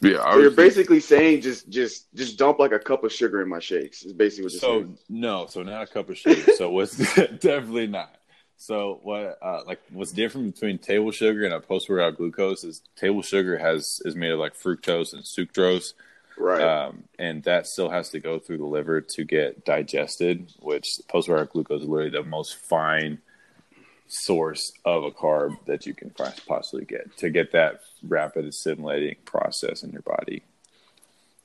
yeah, 0.00 0.30
So 0.30 0.38
you're 0.38 0.50
basically 0.50 1.00
saying 1.00 1.40
just 1.40 1.70
just 1.70 2.14
just 2.14 2.38
dump 2.38 2.58
like 2.58 2.72
a 2.72 2.78
cup 2.78 3.02
of 3.02 3.12
sugar 3.12 3.40
in 3.40 3.48
my 3.48 3.60
shakes. 3.60 4.04
Is 4.04 4.12
basically 4.12 4.44
what 4.44 4.52
you're 4.52 4.60
so 4.60 4.80
saying. 4.80 4.98
no, 5.08 5.46
so 5.46 5.62
not 5.62 5.82
a 5.82 5.86
cup 5.86 6.10
of 6.10 6.18
sugar. 6.18 6.52
so 6.52 6.70
what's 6.70 6.96
definitely 7.16 7.86
not. 7.86 8.14
So 8.56 9.00
what 9.02 9.38
uh, 9.42 9.62
like 9.66 9.80
what's 9.90 10.12
different 10.12 10.54
between 10.54 10.78
table 10.78 11.10
sugar 11.10 11.44
and 11.44 11.54
a 11.54 11.60
post 11.60 11.88
workout 11.88 12.16
glucose 12.16 12.64
is 12.64 12.82
table 12.96 13.22
sugar 13.22 13.58
has 13.58 14.00
is 14.04 14.16
made 14.16 14.32
of 14.32 14.38
like 14.38 14.54
fructose 14.56 15.12
and 15.12 15.22
sucrose. 15.22 15.92
Right. 16.38 16.60
um, 16.60 17.04
and 17.18 17.42
that 17.44 17.66
still 17.66 17.88
has 17.88 18.10
to 18.10 18.20
go 18.20 18.38
through 18.38 18.58
the 18.58 18.66
liver 18.66 19.00
to 19.00 19.24
get 19.24 19.64
digested. 19.64 20.52
Which 20.60 20.86
post 21.08 21.28
workout 21.28 21.52
glucose 21.52 21.82
is 21.82 21.88
literally 21.88 22.10
the 22.10 22.24
most 22.24 22.56
fine 22.56 23.18
source 24.08 24.72
of 24.84 25.04
a 25.04 25.10
carb 25.10 25.56
that 25.66 25.86
you 25.86 25.94
can 25.94 26.10
possibly 26.46 26.84
get 26.84 27.16
to 27.18 27.30
get 27.30 27.52
that 27.52 27.80
rapid 28.06 28.44
assimilating 28.44 29.16
process 29.24 29.82
in 29.82 29.90
your 29.90 30.02
body. 30.02 30.42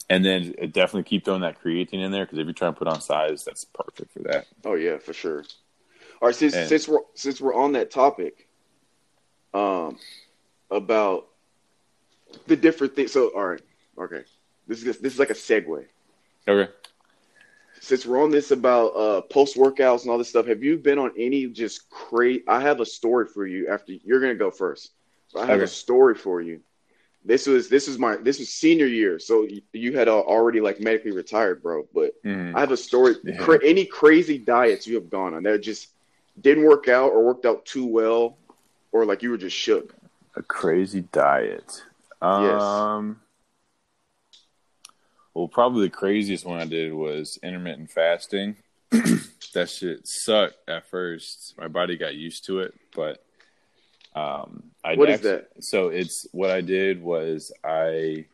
And 0.09 0.25
then 0.25 0.53
uh, 0.61 0.65
definitely 0.65 1.03
keep 1.03 1.23
throwing 1.23 1.41
that 1.41 1.61
creatine 1.61 2.03
in 2.03 2.11
there 2.11 2.25
because 2.25 2.37
if 2.37 2.45
you're 2.45 2.53
trying 2.53 2.73
to 2.73 2.79
put 2.79 2.87
on 2.87 3.01
size, 3.01 3.43
that's 3.45 3.65
perfect 3.65 4.11
for 4.11 4.19
that. 4.23 4.45
Oh 4.65 4.73
yeah, 4.73 4.97
for 4.97 5.13
sure. 5.13 5.45
All 6.21 6.27
right, 6.27 6.35
since 6.35 6.53
And- 6.53 6.69
since 6.69 6.87
we're 6.87 6.99
since 7.15 7.41
we're 7.41 7.53
on 7.55 7.71
that 7.73 7.89
topic, 7.91 8.47
um, 9.53 9.97
about 10.69 11.27
the 12.47 12.55
different 12.55 12.95
things. 12.95 13.11
So 13.11 13.29
all 13.29 13.47
right, 13.47 13.61
okay, 13.97 14.23
this 14.67 14.83
is 14.83 14.97
this 14.99 15.13
is 15.13 15.19
like 15.19 15.31
a 15.31 15.33
segue. 15.35 15.85
Okay. 16.47 16.71
Since 17.79 18.05
we're 18.05 18.21
on 18.21 18.29
this 18.29 18.51
about 18.51 18.87
uh 18.89 19.21
post 19.21 19.57
workouts 19.57 20.03
and 20.03 20.11
all 20.11 20.19
this 20.19 20.29
stuff, 20.29 20.45
have 20.45 20.63
you 20.63 20.77
been 20.77 20.99
on 20.99 21.11
any 21.17 21.47
just 21.47 21.89
crazy? 21.89 22.43
I 22.47 22.61
have 22.61 22.79
a 22.79 22.85
story 22.85 23.25
for 23.25 23.47
you. 23.47 23.67
After 23.67 23.93
you're 23.93 24.19
gonna 24.19 24.35
go 24.35 24.51
first, 24.51 24.91
but 25.33 25.39
I 25.41 25.45
have 25.47 25.55
Okay. 25.55 25.63
a 25.63 25.67
story 25.67 26.13
for 26.13 26.41
you. 26.41 26.61
This 27.25 27.47
was 27.47 27.67
this 27.69 27.87
was 27.87 27.97
my 27.97 28.15
this 28.17 28.37
was 28.37 28.49
senior 28.49 28.85
year, 28.85 29.17
so 29.17 29.43
you, 29.43 29.61
you 29.73 29.97
had 29.97 30.07
uh, 30.07 30.19
already 30.19 30.61
like 30.61 30.79
medically 30.79 31.11
retired, 31.11 31.63
bro. 31.63 31.87
But 31.93 32.21
Mhm. 32.23 32.55
I 32.55 32.59
have 32.59 32.71
a 32.71 32.77
story. 32.77 33.15
Yeah. 33.23 33.37
Cra- 33.37 33.63
any 33.65 33.85
crazy 33.85 34.37
diets 34.37 34.85
you 34.85 34.93
have 34.95 35.09
gone 35.09 35.33
on 35.33 35.41
that 35.43 35.53
are 35.53 35.57
just 35.57 35.89
didn't 36.41 36.65
work 36.65 36.87
out 36.87 37.11
or 37.11 37.23
worked 37.23 37.45
out 37.45 37.65
too 37.65 37.85
well, 37.85 38.37
or 38.91 39.05
like 39.05 39.23
you 39.23 39.29
were 39.29 39.37
just 39.37 39.55
shook. 39.55 39.95
A 40.35 40.43
crazy 40.43 41.01
diet. 41.11 41.83
Um, 42.21 43.19
well, 45.33 45.47
probably 45.47 45.87
the 45.87 45.93
craziest 45.93 46.45
one 46.45 46.59
I 46.59 46.65
did 46.65 46.93
was 46.93 47.39
intermittent 47.41 47.91
fasting. 47.91 48.55
that 48.89 49.69
shit 49.69 50.07
sucked 50.07 50.69
at 50.69 50.87
first. 50.89 51.55
My 51.57 51.67
body 51.67 51.97
got 51.97 52.15
used 52.15 52.45
to 52.45 52.59
it, 52.59 52.73
but 52.95 53.23
um, 54.15 54.63
I 54.83 54.95
What 54.95 55.09
is 55.09 55.21
that? 55.21 55.49
So 55.59 55.87
it's 55.87 56.27
what 56.31 56.51
I 56.51 56.61
did 56.61 57.01
was 57.01 57.51
I 57.63 58.25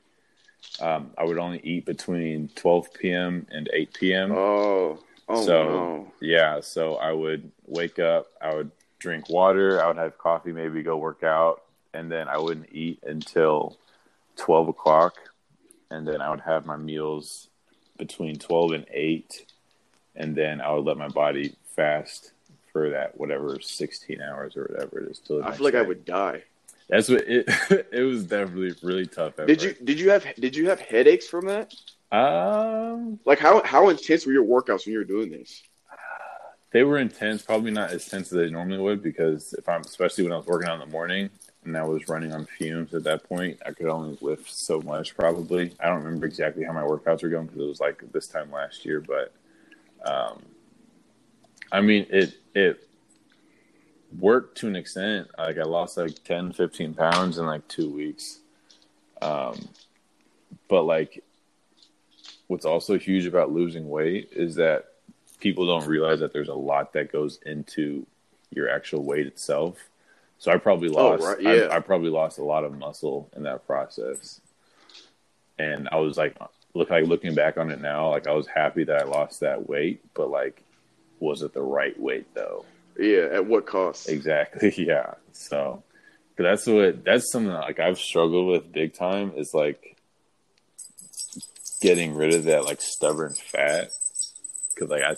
um, 0.82 1.12
I 1.18 1.24
would 1.24 1.38
only 1.38 1.60
eat 1.64 1.86
between 1.86 2.50
12 2.56 2.94
p.m. 2.94 3.48
and 3.52 3.70
8 3.72 3.94
p.m. 3.94 4.32
Oh, 4.32 5.00
oh 5.28 5.46
So- 5.46 5.64
no. 5.64 6.12
Yeah, 6.20 6.62
so 6.62 6.96
I 6.96 7.12
would 7.12 7.52
wake 7.68 8.00
up, 8.00 8.28
I 8.42 8.56
would 8.56 8.72
drink 9.00 9.30
water, 9.30 9.84
I 9.84 9.88
would 9.88 9.98
have 9.98 10.18
coffee, 10.18 10.52
maybe 10.52 10.82
go 10.82 10.98
work 10.98 11.22
out, 11.24 11.64
and 11.94 12.12
then 12.12 12.28
I 12.28 12.38
wouldn't 12.38 12.70
eat 12.72 13.04
until 13.04 13.78
12 14.38 14.70
o'clock. 14.70 15.16
And 15.92 16.08
then 16.08 16.22
I 16.22 16.30
would 16.32 16.42
have 16.42 16.66
my 16.66 16.76
meals 16.76 17.48
between 17.98 18.38
12 18.40 18.72
and 18.72 18.86
8. 18.92 19.46
And 20.16 20.36
then 20.36 20.60
I 20.60 20.72
would 20.74 20.86
let 20.86 20.98
my 20.98 21.08
body 21.08 21.56
fast 21.76 22.32
for 22.74 22.90
that, 22.90 23.18
whatever, 23.18 23.60
16 23.60 24.20
hours 24.22 24.58
or 24.58 24.64
whatever 24.64 25.00
it 25.00 25.12
is. 25.12 25.20
Till 25.20 25.44
I 25.44 25.52
feel 25.52 25.64
like 25.66 25.76
I 25.76 25.82
would 25.84 26.04
die. 26.04 26.44
That's 26.90 27.10
what 27.10 27.22
it, 27.28 27.46
it 27.92 28.04
was 28.04 28.24
definitely 28.24 28.74
really 28.82 29.06
tough. 29.06 29.36
Did 29.46 29.62
you 29.62 29.76
did 29.84 30.00
you 30.00 30.10
have 30.10 30.26
did 30.36 30.56
you 30.56 30.70
have 30.70 30.80
headaches 30.80 31.28
from 31.28 31.46
that? 31.48 31.74
Um, 32.12 33.20
Like 33.26 33.40
how 33.40 33.62
how 33.64 33.90
intense 33.90 34.26
were 34.26 34.32
your 34.34 34.46
workouts 34.46 34.86
when 34.86 34.94
you 34.94 35.00
were 35.00 35.06
doing 35.06 35.30
this? 35.32 35.64
they 36.72 36.84
were 36.84 36.98
intense, 36.98 37.42
probably 37.42 37.72
not 37.72 37.92
as 37.92 38.06
tense 38.08 38.28
as 38.28 38.38
they 38.38 38.50
normally 38.50 38.78
would 38.78 39.02
because 39.02 39.54
if 39.54 39.68
I'm 39.70 39.82
especially 39.82 40.26
when 40.26 40.34
I 40.34 40.38
was 40.38 40.46
working 40.46 40.68
out 40.68 40.82
in 40.82 40.88
the 40.88 40.94
morning, 40.94 41.30
and 41.64 41.78
I 41.78 41.84
was 41.84 42.08
running 42.08 42.34
on 42.34 42.46
fumes 42.46 42.94
at 42.94 43.04
that 43.04 43.24
point. 43.24 43.60
I 43.66 43.72
could 43.72 43.88
only 43.88 44.18
lift 44.22 44.50
so 44.52 44.82
much, 44.82 45.16
probably. 45.16 45.74
I 45.80 45.88
don't 45.88 46.04
remember 46.04 46.26
exactly 46.26 46.64
how 46.64 46.74
my 46.74 46.82
workouts 46.82 47.24
were 47.24 47.30
going 47.30 47.48
because 47.48 47.62
it 47.62 47.68
was 47.68 47.80
like 47.80 48.04
this 48.12 48.28
time 48.28 48.52
last 48.52 48.86
year, 48.86 49.02
but 49.02 49.34
um, 50.06 50.42
I 51.72 51.82
mean, 51.82 52.06
it 52.10 52.36
it 52.56 52.88
worked 54.18 54.58
to 54.60 54.68
an 54.68 54.76
extent. 54.76 55.28
Like 55.38 55.58
I 55.58 55.64
lost 55.64 55.98
like 55.98 56.24
10, 56.24 56.54
15 56.54 56.94
pounds 56.94 57.38
in 57.38 57.46
like 57.46 57.68
two 57.68 57.90
weeks. 57.90 58.40
Um, 59.22 59.68
but 60.70 60.84
like, 60.84 61.24
what's 62.48 62.66
also 62.66 62.98
huge 62.98 63.26
about 63.26 63.52
losing 63.52 63.90
weight 63.90 64.30
is 64.32 64.56
that 64.56 64.86
people 65.40 65.66
don't 65.68 65.88
realize 65.88 66.20
that 66.22 66.34
there's 66.34 66.48
a 66.50 66.54
lot 66.54 66.94
that 66.94 67.12
goes 67.12 67.40
into 67.46 68.06
your 68.54 68.70
actual 68.70 69.04
weight 69.04 69.28
itself. 69.28 69.78
So 70.40 70.52
I 70.52 70.58
probably 70.58 70.90
Oh, 70.90 71.10
lost. 71.10 71.24
right, 71.24 71.42
yeah. 71.42 71.68
I, 71.72 71.78
I 71.78 71.80
probably 71.80 72.10
lost 72.10 72.38
a 72.38 72.44
lot 72.44 72.64
of 72.64 72.78
muscle 72.78 73.30
in 73.36 73.44
that 73.44 73.66
process, 73.68 74.40
and 75.60 75.90
I 75.92 75.98
was 75.98 76.18
like, 76.18 76.36
look, 76.74 76.90
like 76.90 77.06
looking 77.06 77.34
back 77.34 77.58
on 77.58 77.72
it 77.72 77.82
now, 77.82 78.10
like 78.12 78.28
I 78.28 78.32
was 78.34 78.48
happy 78.48 78.84
that 78.86 79.02
I 79.02 79.06
lost 79.06 79.40
that 79.42 79.68
weight, 79.68 80.02
but 80.14 80.30
like, 80.30 80.62
was 81.20 81.42
it 81.42 81.54
the 81.54 81.62
right 81.62 82.00
weight 82.00 82.28
though? 82.36 82.66
Yeah, 83.00 83.28
at 83.32 83.46
what 83.46 83.66
cost? 83.66 84.10
Exactly. 84.10 84.74
Yeah. 84.78 85.16
So 85.34 85.84
that's 86.36 86.68
what 86.68 87.04
that's 87.04 87.32
something 87.32 87.52
that, 87.52 87.62
like 87.62 87.80
I've 87.80 87.98
struggled 88.00 88.48
with 88.48 88.72
big 88.72 88.94
time 88.94 89.34
is 89.36 89.52
like 89.56 89.97
getting 91.82 92.16
rid 92.16 92.34
of 92.34 92.46
that 92.46 92.66
like 92.66 92.82
stubborn 92.82 93.34
fat 93.34 93.92
because 94.74 94.90
like 94.90 95.04
I 95.04 95.16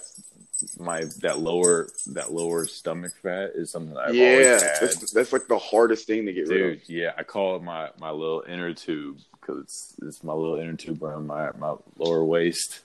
my 0.77 1.03
that 1.21 1.39
lower 1.39 1.89
that 2.07 2.31
lower 2.31 2.65
stomach 2.65 3.13
fat 3.21 3.51
is 3.55 3.71
something 3.71 3.93
that 3.93 4.09
I've 4.09 4.15
yeah, 4.15 4.31
always 4.31 4.63
had. 4.63 4.77
that's, 4.81 5.13
that's 5.13 5.33
like 5.33 5.47
the 5.47 5.57
hardest 5.57 6.07
thing 6.07 6.25
to 6.25 6.33
get 6.33 6.47
rid 6.47 6.77
of. 6.77 6.89
Yeah, 6.89 7.11
I 7.17 7.23
call 7.23 7.55
it 7.55 7.63
my 7.63 7.89
my 7.99 8.11
little 8.11 8.43
inner 8.47 8.73
tube 8.73 9.19
because 9.39 9.63
it's 9.63 9.95
it's 10.01 10.23
my 10.23 10.33
little 10.33 10.59
inner 10.59 10.75
tube 10.75 11.03
around 11.03 11.27
my 11.27 11.51
my 11.57 11.75
lower 11.97 12.23
waist. 12.23 12.81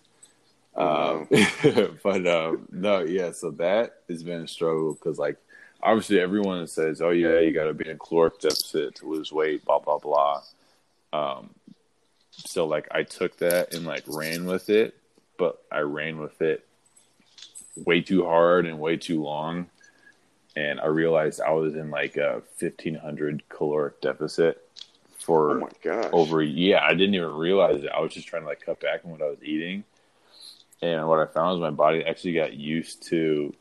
Um, 0.76 1.28
but 2.02 2.26
um, 2.26 2.68
no, 2.70 3.00
yeah. 3.00 3.32
So 3.32 3.50
that 3.52 4.00
has 4.08 4.22
been 4.22 4.42
a 4.42 4.48
struggle 4.48 4.94
because, 4.94 5.18
like, 5.18 5.36
obviously, 5.82 6.20
everyone 6.20 6.66
says, 6.66 7.00
"Oh 7.00 7.10
yeah, 7.10 7.40
you 7.40 7.52
got 7.52 7.64
to 7.64 7.74
be 7.74 7.88
in 7.88 7.98
caloric 7.98 8.40
deficit 8.40 8.96
to 8.96 9.08
lose 9.08 9.32
weight," 9.32 9.64
blah 9.64 9.78
blah 9.78 9.98
blah. 9.98 10.42
Um, 11.12 11.50
so 12.36 12.66
like, 12.66 12.88
I 12.90 13.02
took 13.02 13.38
that 13.38 13.74
and 13.74 13.84
like 13.86 14.04
ran 14.06 14.46
with 14.46 14.70
it, 14.70 14.96
but 15.38 15.62
I 15.70 15.80
ran 15.80 16.18
with 16.18 16.40
it 16.42 16.66
way 17.76 18.00
too 18.00 18.24
hard 18.24 18.66
and 18.66 18.78
way 18.78 18.96
too 18.96 19.22
long, 19.22 19.66
and 20.56 20.80
I 20.80 20.86
realized 20.86 21.40
I 21.40 21.50
was 21.52 21.74
in 21.74 21.90
like 21.90 22.16
a 22.16 22.42
fifteen 22.56 22.94
hundred 22.94 23.42
caloric 23.48 24.00
deficit 24.00 24.60
for 25.18 25.52
Oh 25.52 25.60
my 25.60 25.70
gosh. 25.82 26.10
over 26.12 26.42
yeah 26.42 26.84
i 26.84 26.92
didn't 26.92 27.14
even 27.14 27.32
realize 27.32 27.82
it. 27.82 27.88
I 27.88 28.00
was 28.00 28.12
just 28.12 28.28
trying 28.28 28.42
to 28.42 28.48
like 28.48 28.60
cut 28.60 28.78
back 28.80 29.00
on 29.04 29.10
what 29.10 29.22
i 29.22 29.26
was 29.30 29.42
eating. 29.42 29.84
And 30.82 31.08
what 31.08 31.18
i 31.18 31.24
found 31.24 31.60
was 31.60 31.70
my 31.70 31.74
body 31.74 32.04
actually 32.04 32.34
got 32.34 32.52
used 32.52 33.04
to 33.08 33.54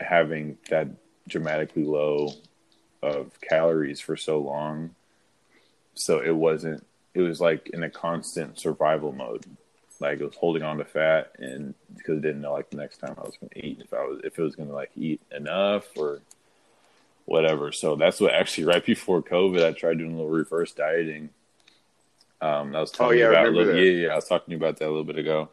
having 0.00 0.58
that 0.68 0.88
dramatically 1.28 1.84
low 1.84 2.32
of 3.02 3.40
calories 3.40 4.00
for 4.00 4.16
so 4.16 4.38
long. 4.38 4.94
So 5.94 6.20
it 6.20 6.34
wasn't 6.34 6.86
it 7.14 7.20
was 7.20 7.40
like 7.40 7.70
in 7.70 7.82
a 7.82 7.90
constant 7.90 8.58
survival 8.58 9.12
mode 9.12 9.44
like 10.00 10.20
it 10.20 10.24
was 10.24 10.34
holding 10.36 10.62
on 10.62 10.78
to 10.78 10.84
fat 10.84 11.32
and 11.38 11.74
because 11.96 12.18
I 12.18 12.20
didn't 12.20 12.40
know 12.40 12.52
like 12.52 12.70
the 12.70 12.76
next 12.76 12.98
time 12.98 13.14
I 13.16 13.22
was 13.22 13.36
going 13.40 13.50
to 13.50 13.66
eat 13.66 13.80
if 13.80 13.92
I 13.92 14.04
was 14.04 14.20
if 14.24 14.38
it 14.38 14.42
was 14.42 14.56
going 14.56 14.68
to 14.68 14.74
like 14.74 14.90
eat 14.96 15.20
enough 15.34 15.84
or 15.96 16.20
whatever. 17.26 17.72
So 17.72 17.96
that's 17.96 18.20
what 18.20 18.34
actually 18.34 18.64
right 18.64 18.84
before 18.84 19.22
COVID, 19.22 19.64
I 19.64 19.72
tried 19.72 19.98
doing 19.98 20.12
a 20.12 20.16
little 20.16 20.30
reverse 20.30 20.72
dieting. 20.72 21.30
Um, 22.40 22.76
I 22.76 22.80
was 22.80 22.90
talking 22.90 23.06
Oh, 23.06 23.18
yeah, 23.18 23.28
about 23.30 23.52
little, 23.52 23.76
yeah, 23.76 24.06
yeah, 24.06 24.12
I 24.12 24.16
was 24.16 24.26
talking 24.26 24.46
to 24.46 24.50
you 24.52 24.56
about 24.56 24.78
that 24.78 24.86
a 24.86 24.90
little 24.90 25.04
bit 25.04 25.16
ago. 25.16 25.48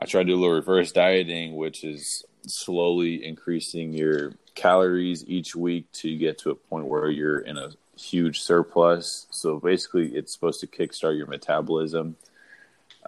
I 0.00 0.06
tried 0.06 0.22
to 0.22 0.28
do 0.28 0.34
a 0.36 0.40
little 0.40 0.54
reverse 0.56 0.92
dieting, 0.92 1.56
which 1.56 1.84
is 1.84 2.24
slowly 2.46 3.24
increasing 3.24 3.92
your 3.92 4.32
calories 4.54 5.26
each 5.26 5.54
week 5.54 5.90
to 5.92 6.16
get 6.16 6.38
to 6.38 6.50
a 6.50 6.54
point 6.54 6.86
where 6.86 7.10
you're 7.10 7.40
in 7.40 7.58
a 7.58 7.70
huge 7.96 8.40
surplus. 8.40 9.26
So 9.30 9.58
basically, 9.58 10.08
it's 10.14 10.32
supposed 10.32 10.60
to 10.60 10.66
kickstart 10.66 11.16
your 11.16 11.26
metabolism 11.26 12.16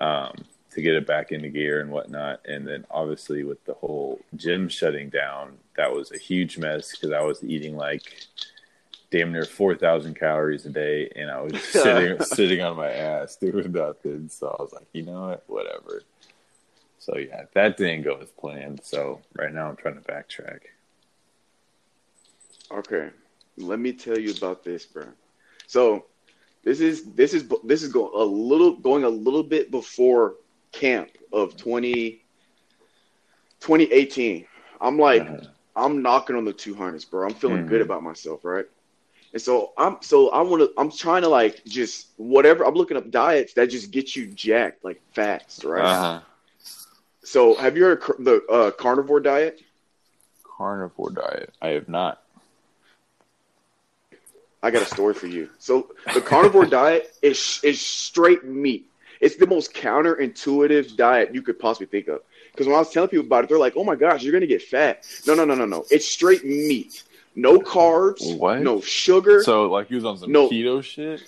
um, 0.01 0.33
to 0.71 0.83
get 0.83 0.95
it 0.95 1.07
back 1.07 1.33
into 1.33 1.49
gear 1.49 1.81
and 1.81 1.91
whatnot. 1.91 2.41
And 2.47 2.67
then 2.67 2.85
obviously, 2.91 3.45
with 3.45 3.65
the 3.65 3.75
whole 3.75 4.21
gym 4.37 4.69
shutting 4.69 5.09
down, 5.09 5.59
that 5.77 5.93
was 5.93 6.13
a 6.13 6.19
huge 6.19 6.59
mess 6.59 6.93
because 6.93 7.13
I 7.13 7.23
was 7.23 7.43
eating 7.43 7.77
like 7.77 8.03
damn 9.11 9.33
near 9.33 9.45
4,000 9.45 10.19
calories 10.19 10.67
a 10.67 10.71
day 10.71 11.09
and 11.15 11.31
I 11.31 11.41
was 11.41 11.63
sitting, 11.65 12.21
sitting 12.25 12.61
on 12.63 12.77
my 12.77 12.91
ass 12.91 13.37
doing 13.37 13.73
nothing. 13.73 14.29
So 14.29 14.57
I 14.59 14.63
was 14.63 14.73
like, 14.73 14.89
you 14.93 15.03
know 15.03 15.29
what? 15.29 15.45
Whatever. 15.47 16.03
So 16.99 17.19
yeah, 17.19 17.45
that 17.53 17.77
didn't 17.77 18.03
go 18.03 18.17
as 18.17 18.31
planned. 18.31 18.81
So 18.83 19.21
right 19.37 19.53
now 19.53 19.69
I'm 19.69 19.77
trying 19.77 19.97
to 19.97 20.01
backtrack. 20.01 20.61
Okay, 22.73 23.11
let 23.57 23.79
me 23.79 23.93
tell 23.93 24.19
you 24.19 24.31
about 24.33 24.65
this, 24.65 24.87
bro. 24.87 25.05
So 25.67 26.07
this 26.65 26.81
is 26.81 27.15
this 27.15 27.35
is 27.35 27.49
this 27.65 27.83
is 27.83 27.93
going 27.93 28.13
a 28.15 28.25
little 28.25 28.77
going 28.81 29.05
a 29.05 29.09
little 29.09 29.43
bit 29.43 29.71
before 29.71 30.35
camp 30.73 31.11
of 31.33 31.57
20, 31.57 32.23
2018. 33.61 34.47
I'm 34.81 34.99
like 34.99 35.29
Uh-huh. 35.29 35.55
I'm 35.77 36.03
knocking 36.03 36.37
on 36.37 36.45
the 36.45 36.53
200s, 36.53 37.05
bro. 37.05 37.27
I'm 37.27 37.35
feeling 37.35 37.65
Mhm. 37.65 37.67
good 37.67 37.83
about 37.83 38.03
myself, 38.03 38.45
right? 38.45 38.67
And 39.33 39.43
so 39.43 39.73
I'm 39.79 39.99
so 40.03 40.31
I 40.31 40.43
want 40.43 40.63
to 40.63 40.73
I'm 40.79 40.91
trying 40.91 41.23
to 41.23 41.29
like 41.29 41.65
just 41.67 42.13
whatever 42.17 42.65
I'm 42.67 42.75
looking 42.75 42.97
up 42.97 43.11
diets 43.11 43.55
that 43.55 43.71
just 43.71 43.91
get 43.93 44.15
you 44.17 44.27
jacked 44.35 44.85
like 44.85 45.03
fast, 45.15 45.65
right? 45.65 45.91
Uh-huh. 45.91 46.21
So 47.25 47.57
have 47.57 47.77
you 47.77 47.85
heard 47.85 48.03
of 48.03 48.25
the 48.25 48.43
uh, 48.51 48.71
carnivore 48.73 49.21
diet? 49.21 49.61
Carnivore 50.45 51.11
diet. 51.11 51.55
I 51.61 51.69
have 51.71 51.89
not. 51.89 52.24
I 54.65 54.71
got 54.71 54.81
a 54.81 54.87
story 54.87 55.13
for 55.13 55.27
you. 55.27 55.51
So 55.59 55.95
the 56.15 56.23
carnivore 56.23 56.65
diet 56.65 57.15
is 57.21 57.61
is 57.63 57.79
straight 57.83 58.45
meat. 58.45 58.87
It's 59.21 59.37
the 59.37 59.47
most 59.47 59.75
counterintuitive 59.75 60.97
diet 60.97 61.35
you 61.35 61.43
could 61.43 61.59
possibly 61.59 61.87
think 61.87 62.09
of. 62.09 62.23
Because 62.51 62.67
when 62.67 62.75
I 62.75 62.79
was 62.79 62.91
telling 62.91 63.11
people 63.11 63.27
about 63.27 63.45
it, 63.45 63.49
they're 63.51 63.59
like, 63.59 63.75
"Oh 63.77 63.85
my 63.85 63.95
gosh, 63.95 64.23
you're 64.23 64.33
gonna 64.33 64.47
get 64.47 64.63
fat." 64.63 65.07
No, 65.27 65.35
no, 65.35 65.45
no, 65.45 65.55
no, 65.55 65.67
no. 65.67 65.85
It's 65.91 66.11
straight 66.11 66.45
meat. 66.47 67.03
No 67.37 67.59
carbs. 67.59 68.37
What? 68.39 68.63
No 68.63 68.81
sugar. 68.81 69.43
So 69.43 69.67
like 69.71 69.91
you 69.91 69.97
was 69.97 70.07
on 70.07 70.17
some 70.17 70.33
No. 70.33 70.49
keto 70.49 70.83
shit? 70.83 71.23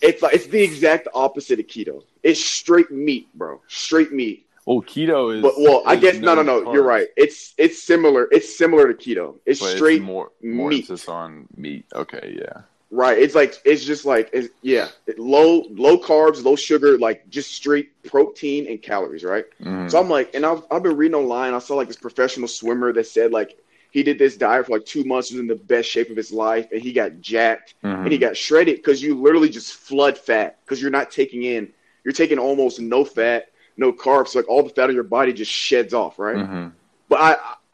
it's 0.00 0.22
like 0.22 0.34
it's 0.34 0.46
the 0.46 0.62
exact 0.62 1.06
opposite 1.12 1.60
of 1.60 1.66
keto. 1.66 2.02
It's 2.22 2.42
straight 2.42 2.90
meat, 2.90 3.28
bro. 3.34 3.60
Straight 3.68 4.10
meat. 4.12 4.46
Well, 4.66 4.82
keto 4.82 5.34
is. 5.36 5.42
But 5.42 5.54
well, 5.58 5.82
I 5.86 5.96
guess 5.96 6.16
no, 6.16 6.34
no, 6.34 6.42
no. 6.42 6.62
carbs, 6.62 6.74
You're 6.74 6.82
right. 6.84 7.08
It's 7.16 7.54
it's 7.58 7.82
similar. 7.82 8.28
It's 8.30 8.56
similar 8.56 8.92
to 8.92 8.94
keto. 8.94 9.36
It's 9.46 9.60
but 9.60 9.76
straight 9.76 9.96
it's 9.96 10.04
more 10.04 10.30
more 10.42 10.68
meat. 10.70 10.84
emphasis 10.84 11.08
on 11.08 11.46
meat. 11.56 11.86
Okay, 11.94 12.36
yeah. 12.38 12.62
Right. 12.92 13.18
It's 13.18 13.34
like 13.36 13.54
it's 13.64 13.84
just 13.84 14.04
like 14.04 14.30
it's, 14.32 14.48
yeah, 14.62 14.88
it- 15.06 15.18
low 15.18 15.62
low 15.70 15.96
carbs, 15.98 16.44
low 16.44 16.56
sugar, 16.56 16.98
like 16.98 17.28
just 17.30 17.52
straight 17.52 17.90
protein 18.02 18.66
and 18.68 18.82
calories, 18.82 19.24
right? 19.24 19.44
Mhm. 19.62 19.90
So 19.90 19.98
I'm 20.00 20.08
like, 20.10 20.34
and 20.34 20.44
I've 20.44 20.62
I've 20.70 20.82
been 20.82 20.96
reading 20.96 21.14
online. 21.14 21.54
I 21.54 21.58
saw 21.60 21.74
like 21.76 21.88
this 21.88 21.96
professional 21.96 22.48
swimmer 22.48 22.92
that 22.92 23.06
said 23.06 23.32
like 23.32 23.56
he 23.92 24.02
did 24.04 24.18
this 24.18 24.36
diet 24.36 24.66
for 24.66 24.72
like 24.72 24.84
two 24.84 25.04
months, 25.04 25.30
was 25.32 25.40
in 25.40 25.46
the 25.48 25.54
best 25.56 25.88
shape 25.88 26.10
of 26.10 26.16
his 26.16 26.32
life, 26.32 26.66
and 26.72 26.80
he 26.82 26.92
got 26.92 27.20
jacked 27.20 27.74
Mhm. 27.84 28.02
and 28.04 28.12
he 28.12 28.18
got 28.18 28.36
shredded 28.36 28.76
because 28.76 29.02
you 29.02 29.14
literally 29.20 29.48
just 29.48 29.72
flood 29.74 30.18
fat 30.18 30.58
because 30.64 30.82
you're 30.82 30.90
not 30.92 31.10
taking 31.10 31.44
in, 31.44 31.72
you're 32.04 32.12
taking 32.12 32.38
almost 32.38 32.80
no 32.80 33.04
fat, 33.04 33.49
no 33.80 33.92
carbs, 33.92 34.28
so 34.28 34.38
like 34.38 34.48
all 34.48 34.62
the 34.62 34.68
fat 34.76 34.88
of 34.90 34.94
your 34.94 35.04
body 35.16 35.32
just 35.32 35.50
sheds 35.50 35.92
off, 36.02 36.18
right? 36.18 36.36
Mhm. 36.36 36.72
But 37.08 37.18
I 37.28 37.30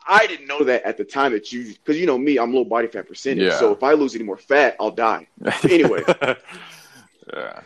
I 0.09 0.27
didn't 0.31 0.47
know 0.47 0.62
that 0.64 0.85
at 0.85 0.97
the 0.97 1.05
time 1.05 1.33
that 1.33 1.53
you 1.53 1.61
because 1.75 1.99
you 2.01 2.07
know 2.07 2.16
me, 2.29 2.38
I'm 2.38 2.55
low 2.55 2.64
body 2.64 2.87
fat 2.88 3.07
percentage, 3.09 3.51
Yeah. 3.53 3.59
so 3.59 3.73
if 3.73 3.83
I 3.83 3.92
lose 3.92 4.14
any 4.14 4.25
more 4.25 4.37
fat, 4.53 4.77
I'll 4.81 4.92
die. 5.11 5.27
Anyway. 5.77 6.03
yeah. 7.35 7.61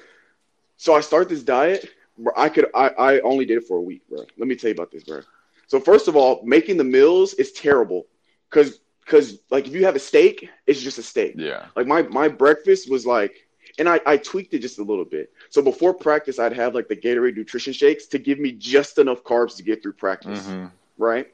So 0.76 0.94
I 0.94 1.00
start 1.00 1.28
this 1.28 1.42
diet. 1.42 1.90
Bro, 2.18 2.32
I 2.36 2.48
could 2.48 2.66
I, 2.74 2.88
I 3.08 3.20
only 3.20 3.44
did 3.44 3.58
it 3.58 3.64
for 3.68 3.76
a 3.78 3.82
week, 3.82 4.02
bro. 4.08 4.20
Let 4.38 4.48
me 4.48 4.56
tell 4.56 4.68
you 4.68 4.74
about 4.74 4.90
this, 4.90 5.04
bro. 5.04 5.20
So 5.66 5.78
first 5.80 6.08
of 6.08 6.16
all, 6.16 6.40
making 6.44 6.76
the 6.78 6.84
meals 6.84 7.34
is 7.34 7.52
terrible 7.52 8.06
because 8.48 8.80
because 9.04 9.38
like 9.50 9.66
if 9.66 9.74
you 9.74 9.84
have 9.84 9.96
a 9.96 10.00
steak, 10.10 10.48
it's 10.66 10.80
just 10.80 10.98
a 10.98 11.02
steak. 11.02 11.34
Yeah. 11.36 11.66
Like 11.76 11.86
my 11.86 12.02
my 12.02 12.28
breakfast 12.28 12.90
was 12.90 13.04
like, 13.06 13.46
and 13.80 13.88
I 13.88 14.00
I 14.06 14.16
tweaked 14.18 14.54
it 14.54 14.60
just 14.60 14.78
a 14.78 14.84
little 14.84 15.04
bit. 15.04 15.32
So 15.48 15.60
before 15.62 15.92
practice, 15.94 16.38
I'd 16.38 16.52
have 16.52 16.74
like 16.74 16.86
the 16.86 16.94
Gatorade 16.94 17.36
nutrition 17.36 17.72
shakes 17.72 18.06
to 18.08 18.18
give 18.18 18.38
me 18.38 18.52
just 18.52 18.98
enough 18.98 19.24
carbs 19.24 19.56
to 19.56 19.62
get 19.64 19.82
through 19.82 19.94
practice, 19.94 20.46
Mhm. 20.46 20.70
right? 20.98 21.26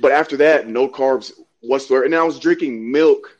But 0.00 0.10
after 0.12 0.36
that, 0.38 0.66
no 0.66 0.88
carbs 0.88 1.32
whatsoever. 1.60 2.04
And 2.04 2.14
I 2.14 2.24
was 2.24 2.40
drinking 2.40 2.90
milk 2.90 3.36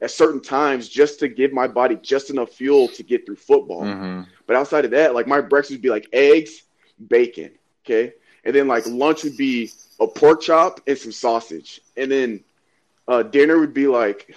at 0.00 0.10
certain 0.12 0.40
times 0.40 0.88
just 0.88 1.18
to 1.20 1.28
give 1.28 1.52
my 1.52 1.66
body 1.66 1.96
just 1.96 2.30
enough 2.30 2.50
fuel 2.50 2.88
to 2.88 3.02
get 3.02 3.26
through 3.26 3.36
football. 3.36 3.82
Mhm. 3.82 4.26
But 4.46 4.56
outside 4.56 4.84
of 4.84 4.92
that, 4.92 5.14
like 5.14 5.26
my 5.26 5.40
breakfast 5.40 5.72
would 5.72 5.82
be 5.82 5.90
like 5.90 6.06
eggs, 6.12 6.62
bacon, 7.08 7.50
okay, 7.84 8.14
and 8.44 8.54
then 8.54 8.68
like 8.68 8.86
lunch 8.86 9.24
would 9.24 9.36
be 9.36 9.70
a 9.98 10.06
pork 10.06 10.40
chop 10.42 10.80
and 10.86 10.96
some 10.96 11.12
sausage, 11.12 11.80
and 11.96 12.10
then 12.10 12.44
uh, 13.08 13.22
dinner 13.22 13.58
would 13.58 13.74
be 13.74 13.86
like 13.88 14.34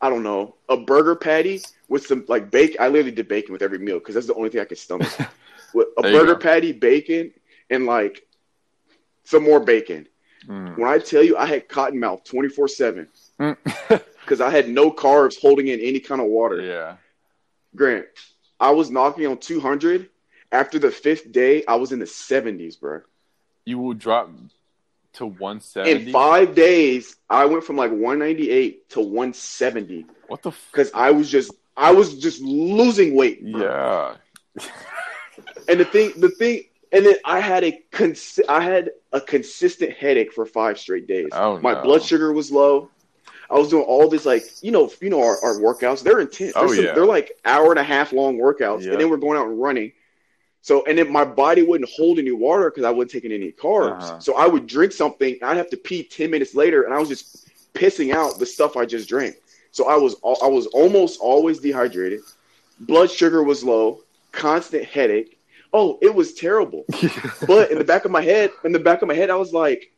I 0.00 0.10
don't 0.10 0.22
know, 0.22 0.54
a 0.68 0.76
burger 0.76 1.16
patty 1.16 1.60
with 1.88 2.06
some 2.06 2.24
like 2.28 2.50
bacon. 2.50 2.76
I 2.80 2.88
literally 2.88 3.12
did 3.12 3.28
bacon 3.28 3.52
with 3.52 3.62
every 3.62 3.78
meal 3.78 3.98
because 3.98 4.14
that's 4.14 4.26
the 4.26 4.34
only 4.34 4.50
thing 4.50 4.60
I 4.60 4.64
could 4.64 4.78
stomach. 4.78 5.10
with 5.74 5.88
a 5.98 6.02
burger 6.02 6.34
go. 6.34 6.40
patty, 6.40 6.72
bacon, 6.72 7.32
and 7.70 7.86
like 7.86 8.26
some 9.24 9.44
more 9.44 9.60
bacon. 9.60 10.06
Mm. 10.46 10.78
When 10.78 10.88
I 10.88 10.98
tell 10.98 11.22
you 11.22 11.36
I 11.36 11.46
had 11.46 11.68
cotton 11.68 11.98
mouth 12.00 12.24
24 12.24 12.68
7 12.68 13.08
Mm. 13.40 13.56
because 14.20 14.40
I 14.40 14.50
had 14.50 14.68
no 14.68 14.90
carbs 14.90 15.40
holding 15.40 15.68
in 15.68 15.78
any 15.80 16.00
kind 16.00 16.20
of 16.20 16.26
water. 16.26 16.60
yeah. 16.60 16.96
Grant, 17.76 18.06
I 18.58 18.70
was 18.72 18.90
knocking 18.90 19.26
on 19.26 19.38
200. 19.38 20.08
After 20.50 20.78
the 20.78 20.90
fifth 20.90 21.30
day, 21.30 21.62
I 21.68 21.74
was 21.76 21.92
in 21.92 21.98
the 21.98 22.06
70s, 22.06 22.80
bro. 22.80 23.02
You 23.66 23.78
will 23.78 23.92
drop 23.94 24.30
to 25.14 25.26
170 25.26 25.90
In 26.06 26.12
five 26.12 26.54
days, 26.54 27.14
I 27.28 27.44
went 27.44 27.62
from 27.64 27.76
like 27.76 27.90
198 27.90 28.88
to 28.90 29.00
170 29.00 30.06
What 30.26 30.42
the? 30.42 30.52
Because 30.72 30.90
I 30.94 31.10
was 31.10 31.30
just, 31.30 31.52
I 31.78 31.92
was 31.92 32.14
just 32.18 32.40
losing 32.42 33.14
weight. 33.14 33.38
yeah. 33.42 34.16
And 35.68 35.78
the 35.80 35.84
thing, 35.84 36.12
the 36.16 36.30
thing, 36.30 36.64
and 36.92 37.04
then 37.06 37.16
I 37.24 37.40
had 37.40 37.62
a 37.64 37.72
cons- 37.92 38.40
I 38.48 38.60
had 38.62 38.90
a 39.12 39.20
consistent 39.20 39.92
headache 39.92 40.32
for 40.32 40.44
five 40.46 40.78
straight 40.78 41.06
days. 41.06 41.28
Oh, 41.32 41.58
My 41.60 41.74
no. 41.74 41.82
blood 41.82 42.02
sugar 42.02 42.32
was 42.32 42.50
low. 42.50 42.90
I 43.50 43.54
was 43.54 43.68
doing 43.68 43.84
all 43.84 44.08
this 44.08 44.26
like 44.26 44.42
you 44.62 44.70
know 44.72 44.90
you 45.00 45.08
know 45.10 45.22
our, 45.22 45.42
our 45.44 45.54
workouts 45.56 46.02
they're 46.02 46.20
intense. 46.20 46.54
They're, 46.54 46.64
Oh, 46.64 46.74
some- 46.74 46.84
yeah. 46.84 46.92
they're 46.94 47.06
like 47.06 47.32
hour 47.44 47.70
and 47.70 47.78
a 47.78 47.84
half 47.84 48.12
long 48.12 48.38
workouts, 48.38 48.82
Yeah. 48.84 48.92
and 48.92 49.00
then 49.00 49.08
we're 49.10 49.16
going 49.18 49.38
out 49.38 49.46
and 49.46 49.60
running. 49.60 49.92
So 50.62 50.84
and 50.86 50.98
then 50.98 51.12
my 51.12 51.24
body 51.24 51.62
wouldn't 51.62 51.88
hold 51.90 52.18
any 52.18 52.32
water 52.32 52.70
because 52.70 52.84
I 52.84 52.90
wasn't 52.90 53.12
taking 53.12 53.32
any 53.32 53.52
carbs. 53.52 54.02
Uh-huh. 54.02 54.18
So 54.20 54.36
I 54.36 54.46
would 54.46 54.66
drink 54.66 54.92
something. 54.92 55.38
I'd 55.42 55.56
have 55.56 55.70
to 55.70 55.76
pee 55.76 56.02
ten 56.02 56.30
minutes 56.30 56.54
later, 56.54 56.82
and 56.82 56.92
I 56.94 56.98
was 56.98 57.08
just 57.08 57.46
pissing 57.74 58.12
out 58.14 58.38
the 58.38 58.46
stuff 58.46 58.76
I 58.76 58.84
just 58.86 59.08
drank. 59.08 59.36
So 59.70 59.88
I 59.88 59.96
was 59.96 60.16
I 60.24 60.48
was 60.48 60.66
almost 60.68 61.20
always 61.20 61.58
dehydrated. 61.60 62.20
Blood 62.80 63.10
sugar 63.10 63.42
was 63.42 63.62
low. 63.64 64.02
Constant 64.32 64.84
headache. 64.84 65.38
Oh, 65.72 65.98
it 66.00 66.14
was 66.14 66.34
terrible. 66.34 66.84
But 67.46 67.70
in 67.70 67.78
the 67.78 67.84
back 67.84 68.04
of 68.04 68.10
my 68.10 68.22
head, 68.22 68.50
in 68.64 68.72
the 68.72 68.78
back 68.78 69.02
of 69.02 69.08
my 69.08 69.14
head, 69.14 69.30
I 69.30 69.36
was 69.36 69.52
like, 69.52 69.92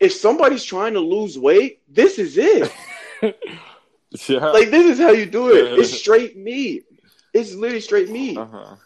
if 0.00 0.12
somebody's 0.12 0.64
trying 0.64 0.94
to 0.94 1.00
lose 1.00 1.38
weight, 1.38 1.80
this 1.88 2.18
is 2.18 2.36
it. 2.38 2.72
yeah. 3.22 4.46
Like 4.50 4.70
this 4.70 4.86
is 4.92 4.98
how 4.98 5.10
you 5.12 5.26
do 5.26 5.50
it. 5.54 5.78
It's 5.78 5.92
straight 5.92 6.36
meat. 6.36 6.84
It's 7.32 7.54
literally 7.54 7.80
straight 7.80 8.10
meat. 8.10 8.38
uh-huh. 8.38 8.76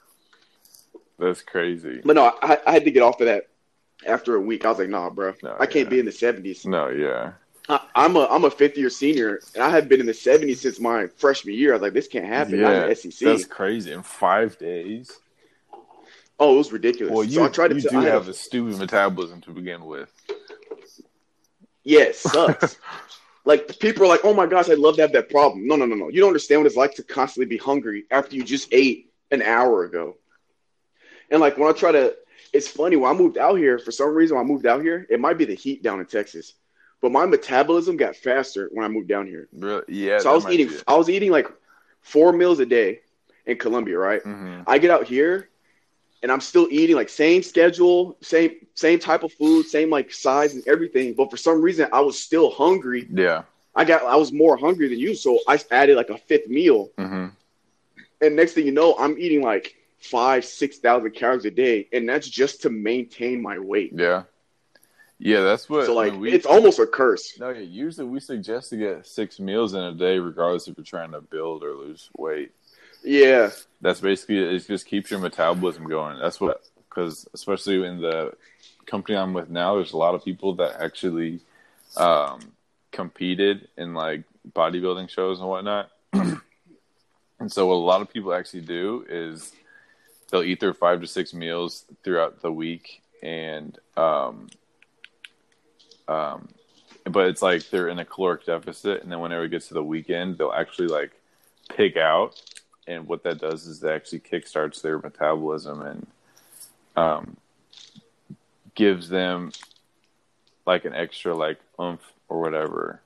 That's 1.19 1.43
crazy. 1.43 2.01
But 2.05 2.15
no, 2.15 2.33
I, 2.43 2.59
I 2.67 2.73
had 2.73 2.85
to 2.85 2.91
get 2.93 3.03
off 3.03 3.21
of 3.21 3.27
that 3.27 3.49
after 4.07 4.37
a 4.37 4.41
week. 4.41 4.65
I 4.65 4.71
was 4.71 4.79
like, 4.79 4.89
nah, 4.89 5.11
bro, 5.11 5.35
No, 5.43 5.57
I 5.59 5.67
can't 5.67 5.87
yeah. 5.87 5.91
be 5.91 5.99
in 5.99 6.07
the 6.07 6.13
seventies. 6.13 6.65
No, 6.65 6.89
yeah. 6.89 7.33
I'm 7.95 8.17
a 8.17 8.27
I'm 8.27 8.45
a 8.45 8.51
fifth 8.51 8.79
year 8.79 8.89
senior, 8.91 9.41
and 9.55 9.63
I 9.63 9.69
have 9.71 9.89
been 9.89 10.01
in 10.01 10.07
the 10.07 10.15
seventies 10.15 10.61
since 10.63 10.81
my 10.81 11.07
freshman 11.17 11.55
year. 11.55 11.73
I 11.73 11.75
was 11.75 11.83
like, 11.83 11.93
this 11.93 12.09
can't 12.09 12.25
happen. 12.27 12.59
Yeah, 12.61 12.93
SEC. 12.95 13.13
That's 13.21 13.45
crazy. 13.45 13.93
In 13.93 14.03
five 14.03 14.59
days. 14.59 15.19
Oh, 16.41 16.55
it 16.55 16.59
was 16.59 16.73
ridiculous. 16.73 17.13
Well, 17.13 17.25
you, 17.25 17.33
so 17.35 17.45
I 17.45 17.49
tried 17.49 17.69
to. 17.69 17.75
you 17.75 17.83
do 17.83 18.01
have 18.01 18.29
a- 18.29 18.31
a 18.31 18.35
stupid 18.35 18.79
metabolism 18.79 19.41
to 19.43 19.51
begin 19.51 19.85
with. 19.85 20.11
yeah, 21.85 22.03
it 22.03 22.17
sucks. 22.17 22.77
like 23.45 23.79
people 23.81 24.05
are 24.05 24.09
like, 24.09 24.21
oh 24.25 24.35
my 24.35 24.47
gosh, 24.47 24.69
I'd 24.71 24.79
love 24.79 24.97
to 24.97 25.03
have 25.03 25.13
that 25.13 25.29
problem. 25.31 25.67
No, 25.67 25.77
no, 25.77 25.85
no, 25.85 25.95
no. 25.97 26.09
You 26.09 26.21
don't 26.21 26.29
understand 26.29 26.61
what 26.61 26.67
it's 26.67 26.77
like 26.77 26.95
to 26.95 27.03
constantly 27.03 27.47
be 27.47 27.59
hungry 27.59 28.05
after 28.11 28.37
you 28.37 28.45
just 28.45 28.69
ate 28.73 29.11
an 29.31 29.43
hour 29.43 29.85
ago. 29.85 30.17
And 31.31 31.41
like 31.41 31.59
when 31.59 31.69
I 31.69 31.73
try 31.73 31.93
to, 31.93 32.17
it's 32.53 32.69
funny 32.69 32.97
when 32.97 33.15
I 33.15 33.19
moved 33.19 33.37
out 33.37 33.57
here. 33.57 33.79
For 33.79 33.91
some 33.93 34.15
reason, 34.15 34.37
when 34.37 34.47
I 34.47 34.49
moved 34.49 34.65
out 34.65 34.81
here, 34.81 35.07
it 35.11 35.21
might 35.21 35.37
be 35.39 35.45
the 35.45 35.55
heat 35.55 35.83
down 35.83 36.01
in 36.01 36.07
Texas, 36.07 36.55
but 37.01 37.13
my 37.13 37.27
metabolism 37.27 37.97
got 37.97 38.17
faster 38.17 38.69
when 38.73 38.85
I 38.85 38.89
moved 38.89 39.09
down 39.09 39.27
here. 39.27 39.49
Really? 39.53 39.83
Yeah. 39.89 40.19
So 40.19 40.31
I 40.31 40.35
was 40.35 40.49
eating, 40.49 40.71
I 40.87 40.97
was 40.97 41.09
eating 41.09 41.31
like 41.31 41.49
four 42.01 42.33
meals 42.33 42.59
a 42.61 42.67
day 42.67 43.01
in 43.47 43.57
Columbia, 43.59 43.99
right? 43.99 44.23
hmm 44.23 44.61
I 44.67 44.79
get 44.79 44.91
out 44.91 45.07
here 45.07 45.49
and 46.23 46.31
I'm 46.33 46.41
still 46.41 46.67
eating 46.71 46.97
like 46.97 47.09
same 47.09 47.43
schedule, 47.43 48.17
same 48.21 48.53
same 48.75 48.99
type 48.99 49.23
of 49.23 49.33
food, 49.33 49.67
same 49.67 49.91
like 49.91 50.13
size 50.13 50.55
and 50.55 50.67
everything. 50.67 51.15
But 51.15 51.31
for 51.31 51.37
some 51.37 51.63
reason, 51.63 51.89
I 51.93 52.01
was 52.01 52.19
still 52.19 52.51
hungry. 52.51 53.09
Yeah. 53.13 53.43
I 53.75 53.85
got 53.85 54.05
I 54.05 54.17
was 54.17 54.33
more 54.33 54.57
hungry 54.57 54.89
than 54.89 54.99
you, 54.99 55.15
so 55.15 55.39
I 55.47 55.59
added 55.71 55.97
like 55.97 56.11
a 56.11 56.19
fifth 56.19 56.49
meal. 56.49 56.91
hmm 56.99 57.27
And 58.21 58.37
next 58.37 58.53
thing 58.55 58.67
you 58.67 58.73
know, 58.73 58.97
I'm 58.99 59.19
eating 59.19 59.43
like 59.43 59.75
five, 60.01 60.45
six 60.45 60.79
thousand 60.79 61.13
calories 61.13 61.45
a 61.45 61.51
day, 61.51 61.89
and 61.93 62.09
that's 62.09 62.29
just 62.29 62.63
to 62.63 62.71
maintain 62.71 63.41
my 63.43 63.59
weight. 63.59 63.93
Yeah. 63.95 64.25
Yeah, 65.19 65.41
that's 65.41 65.69
what. 65.69 65.87
so 65.87 65.95
like, 65.95 66.15
we, 66.15 66.33
it's 66.33 66.47
almost 66.47 66.79
a 66.79 66.87
curse. 66.87 67.39
No, 67.41 67.51
yeah, 67.51 67.61
usually 67.61 68.07
we 68.07 68.21
suggest 68.21 68.71
to 68.71 68.77
get 68.77 69.07
six 69.07 69.41
meals 69.41 69.75
in 69.75 69.81
a 69.81 69.93
day, 69.93 70.19
regardless 70.19 70.69
if 70.69 70.77
you're 70.77 70.85
trying 70.85 71.11
to 71.13 71.21
build 71.21 71.65
or 71.65 71.75
lose 71.75 72.09
weight. 72.17 72.53
Yeah, 73.03 73.51
That's 73.81 74.01
basically 74.01 74.39
it. 74.39 74.67
Just 74.67 74.87
keeps 74.87 75.11
your 75.11 75.21
metabolism 75.21 75.89
going. 75.89 76.19
That's 76.19 76.41
what, 76.41 76.63
because 76.89 77.29
especially 77.33 77.85
in 77.85 78.01
the 78.01 78.35
company 78.87 79.17
I'm 79.17 79.33
with 79.33 79.51
now, 79.51 79.77
there's 79.77 79.93
a 79.93 79.97
lot 79.97 80.15
of 80.15 80.25
people 80.25 80.55
that 80.57 80.81
actually 80.81 81.41
um, 81.97 82.53
competed 82.93 83.69
in 83.77 83.95
like 83.95 84.25
bodybuilding 84.53 85.09
shows 85.09 85.41
and 85.41 85.49
whatnot. 85.49 85.91
and 86.13 86.41
so 87.49 87.67
what 87.67 87.75
a 87.75 87.77
lot 87.77 88.01
of 88.01 88.13
people 88.13 88.33
actually 88.33 88.63
do 88.63 89.05
is 89.09 89.53
they'll 90.31 90.43
eat 90.43 90.61
their 90.61 90.75
five 90.75 91.01
to 91.01 91.07
six 91.07 91.33
meals 91.33 91.85
throughout 92.03 92.43
the 92.43 92.53
week 92.53 93.03
and 93.23 93.79
um, 93.97 94.49
um, 96.09 96.49
but 97.05 97.27
it's 97.27 97.43
like 97.43 97.69
they're 97.71 97.89
in 97.89 97.99
a 97.99 98.05
caloric 98.05 98.45
deficit 98.47 99.03
and 99.03 99.13
then 99.13 99.21
whenever 99.21 99.45
it 99.45 99.51
gets 99.51 99.69
to 99.69 99.75
the 99.75 99.85
weekend 99.85 100.37
they'll 100.37 100.53
actually 100.53 100.89
like 100.89 101.13
pig 101.69 101.97
out 101.97 102.41
and 102.87 103.07
what 103.07 103.23
that 103.23 103.39
does 103.39 103.67
is 103.67 103.81
that 103.81 103.93
actually 103.93 104.21
kickstarts 104.21 104.81
their 104.81 104.99
metabolism 104.99 105.83
and 105.83 106.07
um, 106.97 107.37
gives 108.75 109.09
them 109.09 109.53
like 110.67 110.85
an 110.85 110.95
extra 110.95 111.35
like 111.35 111.59
oomph 111.81 112.13
or 112.29 112.41
whatever 112.41 113.01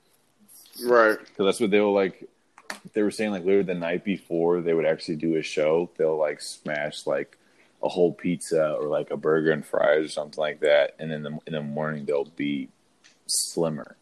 right. 0.85 1.19
because 1.19 1.45
that's 1.45 1.59
what 1.59 1.71
they 1.71 1.79
will 1.79 1.93
like. 1.93 2.27
They 2.93 3.01
were 3.01 3.11
saying 3.11 3.31
like 3.31 3.43
literally 3.43 3.63
the 3.63 3.75
night 3.75 4.03
before 4.03 4.61
they 4.61 4.73
would 4.73 4.85
actually 4.85 5.17
do 5.17 5.35
a 5.35 5.41
show, 5.41 5.89
they'll 5.97 6.17
like 6.17 6.41
smash 6.41 7.05
like 7.05 7.37
a 7.81 7.89
whole 7.89 8.13
pizza 8.13 8.73
or 8.73 8.87
like 8.87 9.11
a 9.11 9.17
burger 9.17 9.51
and 9.51 9.65
fries 9.65 10.05
or 10.05 10.09
something 10.09 10.39
like 10.41 10.61
that, 10.61 10.95
and 10.99 11.11
then 11.11 11.23
the, 11.23 11.39
in 11.47 11.53
the 11.53 11.61
morning 11.61 12.05
they'll 12.05 12.25
be 12.25 12.69
slimmer. 13.27 13.95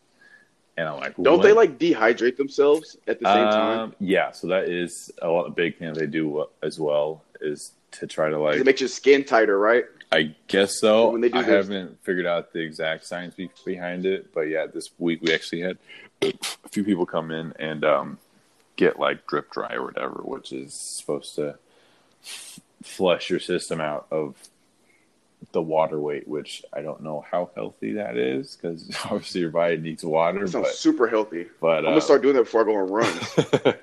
And 0.78 0.88
I'm 0.88 1.00
like, 1.00 1.16
Don't 1.16 1.38
what? 1.38 1.44
they 1.44 1.54
like 1.54 1.78
dehydrate 1.78 2.38
themselves 2.38 2.98
at 3.08 3.20
the 3.20 3.26
same 3.26 3.50
time? 3.50 3.80
Um, 3.80 3.96
Yeah, 4.00 4.32
so 4.32 4.48
that 4.48 4.70
is 4.70 5.12
a 5.22 5.28
lot, 5.28 5.46
a 5.48 5.52
big 5.52 5.78
thing 5.78 5.94
they 5.94 6.08
do 6.08 6.46
as 6.64 6.80
well 6.80 7.24
is 7.42 7.74
to 7.92 8.08
try 8.08 8.30
to 8.30 8.40
like 8.40 8.58
it 8.58 8.66
makes 8.66 8.80
your 8.82 8.88
skin 8.88 9.24
tighter, 9.24 9.60
right? 9.60 9.86
I 10.12 10.36
guess 10.48 10.80
so. 10.80 11.10
When 11.10 11.22
they 11.22 11.30
do 11.30 11.40
I 11.40 11.44
haven't 11.44 12.04
figured 12.04 12.26
out 12.26 12.52
the 12.54 12.60
exact 12.60 13.06
science 13.06 13.36
be- 13.36 13.50
behind 13.66 14.06
it, 14.06 14.34
but 14.34 14.42
yeah, 14.42 14.66
this 14.66 14.90
week 14.98 15.22
we 15.22 15.34
actually 15.34 15.62
had 15.62 15.78
a 16.22 16.34
few 16.70 16.84
people 16.84 17.06
come 17.06 17.32
in 17.32 17.54
and 17.60 17.84
um, 17.86 18.18
get 18.76 19.00
like 19.00 19.26
drip 19.28 19.52
dry 19.52 19.74
or 19.74 19.84
whatever, 19.84 20.22
which 20.24 20.52
is 20.52 20.74
supposed 20.74 21.36
to 21.36 21.58
f- 22.24 22.60
flush 22.84 23.30
your 23.30 23.40
system 23.40 23.80
out 23.80 24.08
of 24.12 24.36
the 25.52 25.62
water 25.62 26.00
weight, 26.00 26.28
which 26.28 26.64
I 26.72 26.82
don't 26.82 27.02
know 27.02 27.26
how 27.30 27.50
healthy 27.56 27.94
that 27.94 28.18
is 28.18 28.56
because 28.56 28.90
obviously 29.06 29.42
your 29.42 29.50
body 29.52 29.78
needs 29.78 30.04
water, 30.04 30.40
That 30.40 30.52
sounds 30.52 30.68
but 30.68 30.76
super 30.76 31.08
healthy. 31.08 31.48
but 31.60 31.80
I'm 31.80 31.86
uh, 31.86 31.90
gonna 31.90 32.02
start 32.02 32.22
doing 32.22 32.36
that 32.36 32.44
before 32.44 32.62
I 32.62 32.66
go 32.66 32.76
on 32.76 32.92
runs. 32.92 33.36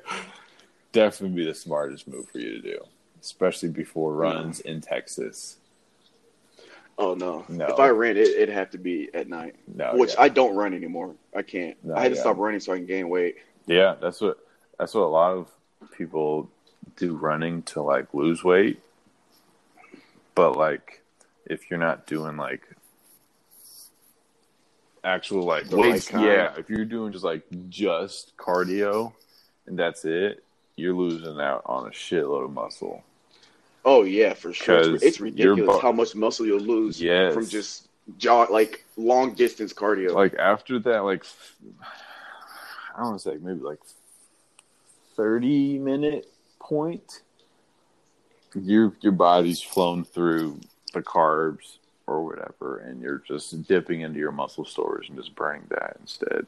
definitely 0.92 1.36
be 1.36 1.44
the 1.44 1.54
smartest 1.54 2.08
move 2.08 2.28
for 2.28 2.38
you 2.38 2.52
to 2.52 2.60
do, 2.60 2.78
especially 3.20 3.68
before 3.68 4.14
runs 4.14 4.60
in 4.60 4.80
Texas. 4.80 5.56
Oh 6.96 7.14
no! 7.14 7.44
No. 7.48 7.66
If 7.66 7.78
I 7.78 7.88
ran, 7.90 8.16
it, 8.16 8.26
it'd 8.26 8.48
have 8.48 8.70
to 8.70 8.78
be 8.78 9.08
at 9.14 9.28
night, 9.28 9.54
No, 9.72 9.94
which 9.94 10.14
yeah. 10.14 10.22
I 10.22 10.28
don't 10.28 10.56
run 10.56 10.74
anymore. 10.74 11.14
I 11.34 11.42
can't. 11.42 11.76
No, 11.84 11.94
I 11.94 12.02
had 12.02 12.12
to 12.12 12.16
stop 12.18 12.38
running 12.38 12.58
so 12.60 12.72
I 12.72 12.76
can 12.76 12.86
gain 12.86 13.08
weight. 13.08 13.36
Yeah, 13.66 13.94
that's 14.00 14.20
what 14.20 14.38
that's 14.78 14.94
what 14.94 15.02
a 15.02 15.06
lot 15.06 15.32
of 15.32 15.48
people 15.96 16.50
do 16.96 17.14
running 17.14 17.62
to 17.62 17.82
like 17.82 18.12
lose 18.14 18.42
weight. 18.42 18.80
But 20.34 20.56
like 20.56 21.02
if 21.48 21.70
you're 21.70 21.78
not 21.78 22.06
doing 22.06 22.36
like 22.36 22.62
actual 25.02 25.42
like 25.42 25.70
weights, 25.70 26.10
yeah, 26.12 26.54
if 26.56 26.68
you're 26.68 26.84
doing 26.84 27.12
just 27.12 27.24
like 27.24 27.42
just 27.68 28.36
cardio 28.36 29.12
and 29.66 29.78
that's 29.78 30.04
it, 30.04 30.44
you're 30.76 30.94
losing 30.94 31.40
out 31.40 31.62
on 31.66 31.86
a 31.86 31.90
shitload 31.90 32.44
of 32.44 32.52
muscle. 32.52 33.02
Oh 33.84 34.02
yeah, 34.04 34.34
for 34.34 34.52
sure. 34.52 34.96
It's, 34.96 35.20
ridiculous 35.20 35.76
bu- 35.76 35.80
how 35.80 35.92
much 35.92 36.14
muscle 36.14 36.46
you'll 36.46 36.60
lose 36.60 37.00
Yes. 37.00 37.32
from 37.32 37.46
just 37.46 37.88
jog 38.18 38.50
like 38.50 38.84
long 38.96 39.34
distance 39.34 39.72
cardio. 39.72 40.12
Like 40.12 40.34
after 40.34 40.78
that 40.80 41.00
like 41.00 41.24
I 42.94 42.98
don't 43.00 43.10
want 43.10 43.20
to 43.22 43.30
say 43.30 43.36
maybe 43.40 43.60
like 43.60 43.80
30 45.16 45.78
minute 45.78 46.30
point 46.60 47.22
your 48.54 48.92
your 49.00 49.12
body's 49.12 49.60
flown 49.60 50.04
through 50.04 50.60
the 50.98 51.04
carbs 51.04 51.78
or 52.06 52.24
whatever 52.24 52.78
and 52.78 53.00
you're 53.02 53.22
just 53.26 53.66
dipping 53.66 54.00
into 54.00 54.18
your 54.18 54.32
muscle 54.32 54.64
stores 54.64 55.06
and 55.08 55.16
just 55.18 55.34
burning 55.34 55.64
that 55.70 55.96
instead 56.00 56.46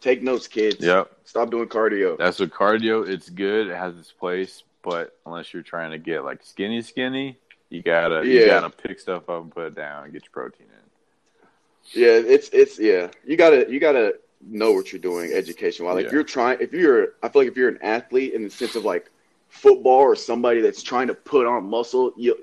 Take 0.00 0.22
notes, 0.22 0.46
kids. 0.46 0.84
Yep. 0.84 1.10
Stop 1.24 1.50
doing 1.50 1.68
cardio. 1.68 2.16
That's 2.16 2.38
what 2.38 2.50
cardio. 2.50 3.08
It's 3.08 3.28
good. 3.28 3.66
It 3.66 3.76
has 3.76 3.96
its 3.98 4.12
place, 4.12 4.62
but 4.82 5.16
unless 5.26 5.52
you're 5.52 5.64
trying 5.64 5.90
to 5.90 5.98
get 5.98 6.24
like 6.24 6.38
skinny, 6.44 6.82
skinny, 6.82 7.36
you 7.68 7.82
gotta 7.82 8.24
you 8.24 8.46
gotta 8.46 8.70
pick 8.70 9.00
stuff 9.00 9.28
up 9.28 9.42
and 9.42 9.50
put 9.52 9.66
it 9.66 9.74
down 9.74 10.04
and 10.04 10.12
get 10.12 10.22
your 10.22 10.30
protein 10.30 10.68
in. 10.68 12.00
Yeah, 12.00 12.10
it's 12.32 12.48
it's 12.50 12.78
yeah. 12.78 13.08
You 13.26 13.36
gotta 13.36 13.66
you 13.68 13.80
gotta 13.80 14.14
know 14.48 14.70
what 14.72 14.92
you're 14.92 15.00
doing 15.00 15.32
education 15.32 15.84
wise. 15.84 15.96
Like 15.96 16.04
if 16.06 16.12
Yeah. 16.12 16.16
you're 16.18 16.24
trying 16.24 16.58
if 16.60 16.72
you're 16.72 17.14
I 17.24 17.28
feel 17.28 17.42
like 17.42 17.48
if 17.50 17.56
you're 17.56 17.68
an 17.68 17.80
athlete 17.82 18.34
in 18.34 18.44
the 18.44 18.50
sense 18.50 18.76
of 18.76 18.84
like 18.84 19.10
football 19.48 19.98
or 19.98 20.14
somebody 20.14 20.60
that's 20.60 20.80
trying 20.82 21.08
to 21.08 21.14
put 21.14 21.44
on 21.44 21.64
muscle, 21.68 22.12
you 22.16 22.38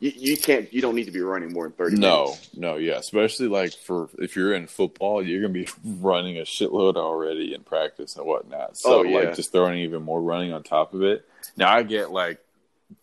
you, 0.00 0.12
you 0.16 0.36
can't 0.36 0.72
you 0.72 0.80
don't 0.80 0.94
need 0.94 1.06
to 1.06 1.10
be 1.10 1.20
running 1.20 1.52
more 1.52 1.64
than 1.64 1.72
thirty 1.72 1.96
No, 1.96 2.24
minutes. 2.26 2.50
no, 2.56 2.76
yeah. 2.76 2.94
Especially 2.98 3.48
like 3.48 3.72
for 3.72 4.08
if 4.18 4.36
you're 4.36 4.54
in 4.54 4.66
football, 4.66 5.22
you're 5.22 5.40
gonna 5.42 5.52
be 5.52 5.68
running 5.84 6.38
a 6.38 6.42
shitload 6.42 6.96
already 6.96 7.54
in 7.54 7.62
practice 7.62 8.16
and 8.16 8.26
whatnot. 8.26 8.76
So 8.78 9.00
Oh, 9.00 9.02
yeah. 9.02 9.18
like 9.18 9.36
just 9.36 9.52
throwing 9.52 9.78
even 9.80 10.02
more 10.02 10.20
running 10.22 10.52
on 10.52 10.62
top 10.62 10.94
of 10.94 11.02
it. 11.02 11.24
Now 11.56 11.74
I 11.74 11.82
get 11.82 12.10
like 12.12 12.38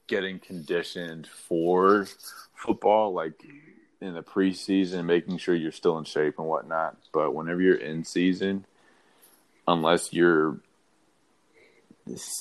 getting 0.08 0.40
conditioned 0.40 1.28
for 1.28 2.08
football, 2.56 3.14
like 3.14 3.34
in 4.02 4.14
the 4.14 4.24
preseason, 4.24 5.06
making 5.06 5.38
sure 5.38 5.56
you're 5.56 5.72
still 5.72 5.98
in 5.98 6.04
shape 6.06 6.38
and 6.38 6.48
whatnot. 6.48 6.96
But 7.14 7.34
whenever 7.34 7.62
you're 7.62 7.76
in 7.76 8.04
season, 8.06 8.66
unless 9.68 10.14
you're 10.14 10.58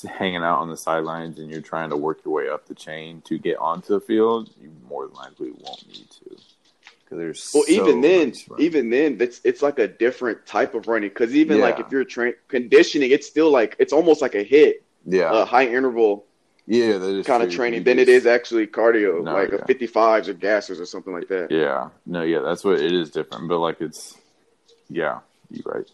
hanging 0.07 0.43
out 0.43 0.59
on 0.59 0.69
the 0.69 0.77
sidelines 0.77 1.39
and 1.39 1.49
you're 1.49 1.61
trying 1.61 1.89
to 1.89 1.97
work 1.97 2.19
your 2.23 2.33
way 2.33 2.49
up 2.49 2.67
the 2.67 2.75
chain 2.75 3.21
to 3.25 3.37
get 3.37 3.57
onto 3.57 3.93
the 3.93 3.99
field, 3.99 4.49
you 4.61 4.71
more 4.87 5.07
than 5.07 5.15
likely 5.15 5.51
won't 5.51 5.87
need 5.87 6.09
to. 6.09 6.37
Because 7.03 7.17
there's 7.17 7.51
Well, 7.53 7.63
so 7.63 7.71
even 7.71 8.01
then, 8.01 8.33
even 8.59 8.89
then, 8.89 9.17
it's 9.19 9.41
it's 9.43 9.61
like 9.61 9.79
a 9.79 9.87
different 9.87 10.45
type 10.45 10.73
of 10.75 10.87
running 10.87 11.09
because 11.09 11.35
even 11.35 11.59
like 11.59 11.79
if 11.79 11.91
you're 11.91 12.03
train 12.03 12.33
conditioning, 12.47 13.11
it's 13.11 13.27
still 13.27 13.51
like 13.51 13.75
it's 13.79 13.93
almost 13.93 14.21
like 14.21 14.35
a 14.35 14.43
hit, 14.43 14.83
yeah, 15.05 15.41
a 15.41 15.45
high 15.45 15.67
interval 15.67 16.25
yeah, 16.67 16.97
that 16.97 17.09
is 17.09 17.25
kind 17.27 17.43
of 17.43 17.51
training 17.51 17.79
You 17.79 17.83
than 17.83 17.99
it 17.99 18.09
is 18.09 18.25
actually 18.25 18.65
cardio, 18.65 19.23
No, 19.23 19.33
like 19.33 19.51
yeah. 19.51 19.57
a 19.57 19.65
55s 19.65 20.27
or 20.27 20.33
gassers 20.33 20.79
or 20.79 20.85
something 20.85 21.13
like 21.13 21.27
that. 21.27 21.51
Yeah, 21.51 21.89
no, 22.05 22.23
yeah, 22.23 22.39
that's 22.39 22.63
what 22.63 22.79
it 22.79 22.91
is 22.91 23.11
different, 23.11 23.47
but 23.47 23.59
like 23.59 23.81
it's, 23.81 24.15
yeah, 24.89 25.19
you're 25.51 25.63
right. 25.65 25.89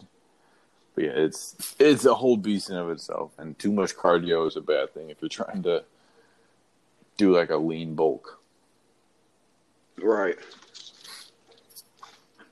But 0.94 1.04
yeah, 1.04 1.10
it's 1.14 1.74
it's 1.78 2.04
a 2.04 2.14
whole 2.14 2.36
beast 2.36 2.70
in 2.70 2.76
of 2.76 2.90
itself, 2.90 3.32
and 3.38 3.58
too 3.58 3.72
much 3.72 3.96
cardio 3.96 4.46
is 4.46 4.56
a 4.56 4.60
bad 4.60 4.92
thing 4.92 5.10
if 5.10 5.18
you're 5.22 5.28
trying 5.28 5.62
to 5.62 5.84
do 7.16 7.34
like 7.34 7.50
a 7.50 7.56
lean 7.56 7.94
bulk. 7.94 8.40
Right. 9.98 10.36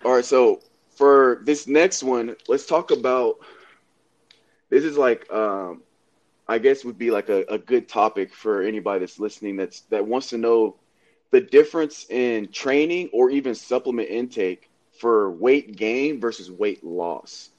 All 0.05 0.15
right. 0.15 0.25
So 0.25 0.61
for 0.91 1.43
this 1.45 1.67
next 1.67 2.03
one, 2.03 2.37
let's 2.49 2.67
talk 2.67 2.91
about. 2.91 3.37
This 4.71 4.85
is 4.85 4.97
like, 4.97 5.31
um, 5.33 5.83
I 6.47 6.59
guess, 6.59 6.85
would 6.85 6.97
be 6.97 7.11
like 7.11 7.29
a, 7.29 7.45
a 7.49 7.59
good 7.59 7.89
topic 7.89 8.33
for 8.33 8.63
anybody 8.63 9.01
that's 9.01 9.19
listening 9.19 9.57
that's 9.57 9.81
that 9.91 10.07
wants 10.07 10.31
to 10.31 10.39
know 10.39 10.77
the 11.31 11.41
difference 11.41 12.07
in 12.09 12.49
training 12.49 13.11
or 13.13 13.31
even 13.31 13.55
supplement 13.55 14.09
intake 14.09 14.71
for 14.99 15.31
weight 15.31 15.77
gain 15.77 16.21
versus 16.21 16.51
weight 16.51 16.85
loss. 16.85 17.50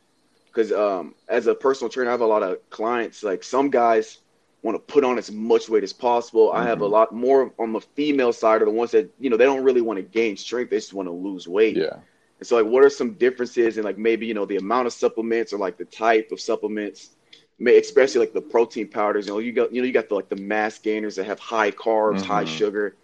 Because 0.53 0.71
um, 0.71 1.15
as 1.29 1.47
a 1.47 1.55
personal 1.55 1.89
trainer, 1.89 2.09
I 2.09 2.13
have 2.13 2.21
a 2.21 2.25
lot 2.25 2.43
of 2.43 2.57
clients. 2.69 3.23
Like 3.23 3.43
some 3.43 3.69
guys 3.69 4.19
want 4.63 4.75
to 4.75 4.93
put 4.93 5.03
on 5.03 5.17
as 5.17 5.31
much 5.31 5.69
weight 5.69 5.83
as 5.83 5.93
possible. 5.93 6.51
I 6.51 6.65
have 6.65 6.81
a 6.81 6.85
Mhm. 6.85 6.87
lot 6.87 7.13
more 7.13 7.53
on 7.59 7.73
the 7.73 7.81
female 7.81 8.33
side 8.33 8.61
are 8.61 8.65
the 8.65 8.71
ones 8.71 8.91
that 8.91 9.11
you 9.19 9.29
know 9.29 9.37
they 9.37 9.45
don't 9.45 9.63
really 9.63 9.81
want 9.81 9.97
to 9.97 10.03
gain 10.03 10.37
strength; 10.37 10.69
they 10.69 10.77
just 10.77 10.93
want 10.93 11.07
to 11.07 11.13
lose 11.13 11.47
weight. 11.47 11.83
Yeah, 11.83 11.99
And 12.39 12.47
so, 12.47 12.57
like, 12.61 12.71
what 12.71 12.83
are 12.83 12.89
some 12.89 13.13
differences 13.13 13.77
in 13.77 13.83
like 13.83 13.97
maybe 13.97 14.25
you 14.27 14.33
know 14.33 14.45
the 14.45 14.57
amount 14.57 14.87
of 14.87 14.93
supplements 14.93 15.53
or 15.53 15.57
like 15.57 15.77
the 15.77 15.85
type 15.85 16.29
of 16.31 16.39
supplements, 16.39 17.11
may, 17.59 17.77
especially 17.79 18.19
like 18.21 18.33
the 18.33 18.41
protein 18.41 18.89
powders. 18.89 19.27
You 19.27 19.33
know, 19.33 19.39
you 19.39 19.51
got 19.53 19.73
you 19.73 19.81
know 19.81 19.87
you 19.87 19.93
got 19.93 20.09
the 20.09 20.15
like 20.15 20.29
the 20.29 20.35
mass 20.35 20.79
gainers 20.79 21.15
that 21.15 21.25
have 21.25 21.39
high 21.39 21.71
carbs, 21.71 22.21
high 22.21 22.45
Mhm. 22.45 22.45
sugar, 22.45 22.95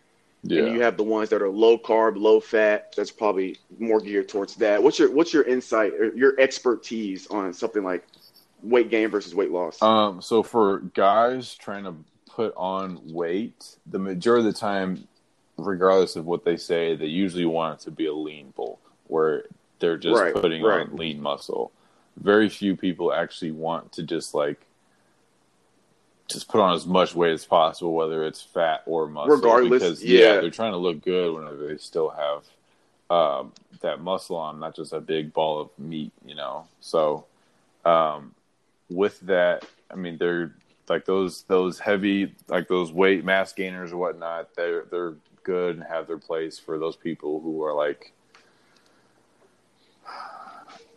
yeah. 0.44 0.64
and 0.64 0.74
you 0.74 0.82
have 0.82 0.98
the 0.98 1.04
ones 1.04 1.30
that 1.30 1.42
are 1.42 1.50
low 1.50 1.78
carb, 1.78 2.18
low 2.18 2.40
fat. 2.40 2.94
That's 2.96 3.12
probably 3.12 3.58
more 3.80 4.00
geared 4.00 4.30
towards 4.30 4.56
that. 4.56 4.82
What's 4.82 5.00
your 5.00 5.12
what's 5.12 5.34
your 5.34 5.44
insight 5.44 5.94
or 5.94 6.14
your 6.16 6.40
expertise 6.40 7.28
on 7.28 7.54
something 7.54 7.84
like 7.84 8.06
weight 8.62 8.90
gain 8.90 9.10
versus 9.10 9.34
weight 9.36 9.52
loss? 9.52 9.82
Um, 9.82 10.22
so 10.22 10.44
for 10.44 10.80
guys 10.94 11.56
trying 11.56 11.84
to 11.86 11.96
put 12.30 12.54
on 12.56 13.02
weight, 13.14 13.78
the 13.88 14.00
majority 14.00 14.48
of 14.48 14.54
the 14.54 14.60
time, 14.60 15.08
regardless 15.58 16.16
of 16.16 16.26
what 16.26 16.46
they 16.46 16.58
say, 16.58 16.96
they 16.96 17.08
usually 17.08 17.46
want 17.46 17.80
it 17.80 17.84
to 17.86 17.92
be 17.92 18.06
a 18.06 18.14
lean 18.14 18.54
bulk 18.56 18.80
where 19.08 19.46
they're 19.80 19.98
just 19.98 20.20
Right, 20.20 20.34
putting 20.36 20.62
right. 20.62 20.88
on 20.88 20.96
lean 20.96 21.22
muscle. 21.22 21.72
Very 22.18 22.50
few 22.50 22.76
people 22.76 23.12
actually 23.14 23.52
want 23.52 23.92
to 23.94 24.04
just 24.04 24.34
like 24.34 24.67
just 26.28 26.48
put 26.50 26.60
on 26.60 26.76
as 26.76 26.86
much 26.86 27.16
weight 27.16 27.34
as 27.34 27.46
possible, 27.46 27.94
whether 27.94 28.26
it's 28.26 28.42
fat 28.42 28.84
or 28.86 29.08
muscle. 29.08 29.36
Regardless, 29.36 29.82
because 29.82 30.04
yeah. 30.04 30.40
they're 30.40 30.50
trying 30.50 30.74
to 30.74 30.78
look 30.78 31.02
good 31.02 31.34
whenever 31.34 31.68
they 31.68 31.78
still 31.78 32.10
have 32.10 32.44
um, 33.10 33.54
that 33.82 34.02
muscle 34.02 34.36
on, 34.36 34.60
not 34.60 34.76
just 34.76 34.94
a 34.94 35.00
big 35.00 35.34
ball 35.34 35.62
of 35.62 35.70
meat, 35.80 36.12
you 36.26 36.36
know. 36.36 36.68
So 36.82 37.26
um, 37.86 38.36
with 38.90 39.20
that, 39.22 39.66
I 39.90 39.96
mean, 39.96 40.18
they're 40.18 40.54
like 40.90 41.06
those 41.06 41.44
those 41.44 41.80
heavy, 41.80 42.36
like 42.48 42.68
those 42.68 42.92
weight 42.92 43.24
mass 43.24 43.54
gainers 43.54 43.94
or 43.94 43.98
whatnot. 43.98 44.54
They're 44.56 44.86
they're 44.92 45.16
good 45.44 45.78
and 45.78 45.86
have 45.86 46.08
their 46.08 46.18
place 46.18 46.60
for 46.60 46.78
those 46.78 46.96
people 46.96 47.40
who 47.40 47.64
are 47.64 47.74
like. 47.74 48.14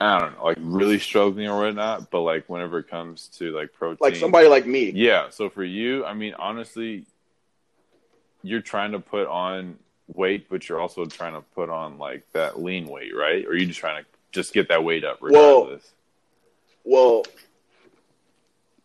I 0.00 0.18
don't 0.18 0.38
know, 0.38 0.44
like 0.44 0.58
really 0.60 0.98
struggling 0.98 1.46
or 1.48 1.60
whatnot, 1.60 2.10
but 2.10 2.22
like 2.22 2.48
whenever 2.48 2.78
it 2.78 2.88
comes 2.88 3.28
to 3.38 3.54
like 3.54 3.72
protein, 3.74 3.98
like 4.00 4.16
somebody 4.16 4.48
like 4.48 4.66
me. 4.66 4.90
yeah. 4.90 5.28
So 5.28 5.50
for 5.50 5.62
you, 5.62 6.06
I 6.06 6.14
mean, 6.14 6.34
honestly, 6.34 7.04
you're 8.42 8.62
trying 8.62 8.92
to 8.92 8.98
put 9.00 9.26
on 9.26 9.78
weight, 10.14 10.48
but 10.48 10.68
you're 10.68 10.80
also 10.80 11.04
trying 11.04 11.34
to 11.34 11.42
put 11.54 11.68
on 11.68 11.98
like 11.98 12.24
that 12.32 12.60
lean 12.62 12.86
weight, 12.86 13.14
right? 13.14 13.44
Or 13.44 13.50
are 13.50 13.56
you 13.56 13.66
just 13.66 13.78
trying 13.80 14.02
to 14.02 14.08
just 14.32 14.54
get 14.54 14.68
that 14.68 14.82
weight 14.82 15.04
up 15.04 15.20
Well, 15.20 15.60
regardless? 15.64 15.92
Well, 16.84 17.24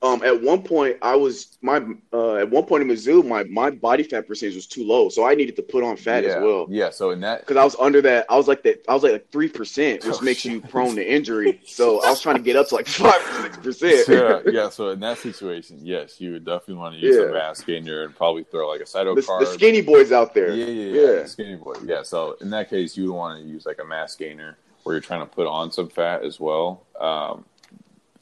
um, 0.02 0.22
at 0.24 0.42
one 0.42 0.62
point 0.62 0.98
I 1.02 1.16
was 1.16 1.58
my 1.62 1.78
uh, 2.14 2.36
at 2.36 2.50
one 2.50 2.66
point 2.66 2.84
in 2.84 2.90
Mizzou, 2.90 3.26
my 3.26 3.44
my 3.46 3.70
body 3.70 4.04
fat 4.04 4.28
percentage 4.28 4.56
was 4.56 4.68
too 4.68 4.84
low, 4.86 5.10
so 5.10 5.26
I 5.26 5.34
needed 5.36 5.56
to 5.56 5.62
put 5.64 5.84
on 5.84 5.98
fat 5.98 6.24
yeah. 6.24 6.32
as 6.32 6.44
well. 6.44 6.68
Yeah. 6.70 6.90
So 6.92 7.12
in 7.12 7.22
that, 7.22 7.40
Because 7.42 7.58
I 7.58 7.64
was 7.64 7.76
under 7.80 8.02
that, 8.02 8.26
I 8.30 8.36
was 8.36 8.48
like 8.48 8.64
that. 8.64 8.84
I 8.88 8.94
was 8.94 9.04
like 9.04 9.32
three 9.32 9.50
percent, 9.50 10.06
which 10.06 10.18
Oh, 10.20 10.22
makes 10.22 10.42
shit. 10.42 10.52
you 10.52 10.62
prone 10.62 10.96
to 10.96 11.04
injury. 11.14 11.62
So 11.68 12.04
I 12.06 12.10
was 12.10 12.22
trying 12.22 12.36
to 12.38 12.42
get 12.42 12.56
up 12.56 12.68
to 12.70 12.76
like 12.76 12.88
five 13.06 13.22
six 13.42 13.58
percent. 13.58 14.08
yeah, 14.08 14.40
yeah. 14.52 14.70
So 14.70 14.90
in 14.90 15.00
that 15.00 15.18
situation, 15.18 15.80
yes, 15.82 16.20
you 16.22 16.34
would 16.34 16.46
definitely 16.46 16.76
want 16.76 16.96
to 16.96 17.02
use 17.02 17.16
a 17.18 17.26
Yeah. 17.26 17.32
mass 17.32 17.62
gainer 17.62 18.04
and 18.04 18.16
probably 18.16 18.44
throw 18.44 18.68
like 18.70 18.82
a 18.82 18.84
The, 18.86 18.90
cytocarb. 18.90 19.40
the 19.40 19.46
skinny 19.48 19.82
boys 19.82 20.12
out 20.12 20.34
there. 20.34 20.54
Yeah, 20.54 20.66
yeah, 20.66 20.94
yeah, 21.02 21.12
Yeah. 21.20 21.26
Skinny 21.26 21.56
boy. 21.56 21.76
Yeah. 21.84 22.04
So 22.04 22.38
in 22.42 22.50
that 22.52 22.70
case, 22.70 22.96
you 22.96 23.06
would 23.12 23.16
want 23.16 23.42
to 23.42 23.48
use 23.48 23.66
like 23.66 23.80
a 23.82 23.86
mass 23.86 24.16
gainer 24.16 24.58
where 24.84 24.94
you're 24.94 25.02
trying 25.02 25.22
to 25.22 25.26
put 25.26 25.48
on 25.48 25.72
some 25.72 25.90
fat 25.90 26.24
as 26.24 26.40
well. 26.40 26.86
Um, 27.00 27.44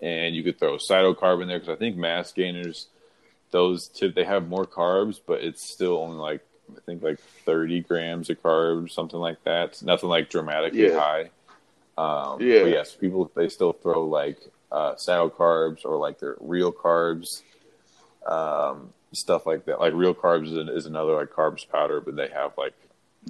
and 0.03 0.35
you 0.35 0.43
could 0.43 0.59
throw 0.59 0.75
cytocarb 0.77 1.41
in 1.41 1.47
there 1.47 1.59
because 1.59 1.73
I 1.73 1.79
think 1.79 1.95
mass 1.95 2.33
gainers, 2.33 2.87
those 3.51 3.87
tip 3.87 4.15
they 4.15 4.25
have 4.25 4.47
more 4.47 4.65
carbs, 4.65 5.19
but 5.25 5.41
it's 5.41 5.71
still 5.71 5.97
only 5.97 6.17
like 6.17 6.41
I 6.75 6.79
think 6.85 7.01
like 7.01 7.19
30 7.45 7.81
grams 7.81 8.29
of 8.29 8.41
carbs, 8.43 8.91
something 8.91 9.19
like 9.19 9.43
that. 9.45 9.81
Nothing 9.81 10.09
like 10.09 10.29
dramatically 10.29 10.89
Yeah. 10.91 10.99
high. 10.99 11.29
Um, 11.97 12.41
Yeah. 12.41 12.61
But 12.63 12.71
yes, 12.71 12.95
people 12.95 13.31
they 13.35 13.47
still 13.49 13.73
throw 13.73 14.05
like 14.05 14.39
uh, 14.71 14.95
cytocarbs 14.95 15.85
or 15.85 15.97
like 15.97 16.19
their 16.19 16.35
real 16.39 16.71
carbs 16.73 17.43
um, 18.25 18.93
stuff 19.13 19.45
like 19.45 19.65
that. 19.65 19.79
Like 19.79 19.93
real 19.93 20.15
carbs 20.15 20.47
is, 20.47 20.69
is 20.69 20.85
another 20.85 21.13
like 21.15 21.29
carbs 21.29 21.67
powder, 21.69 22.01
but 22.01 22.15
they 22.15 22.29
have 22.29 22.53
like 22.57 22.73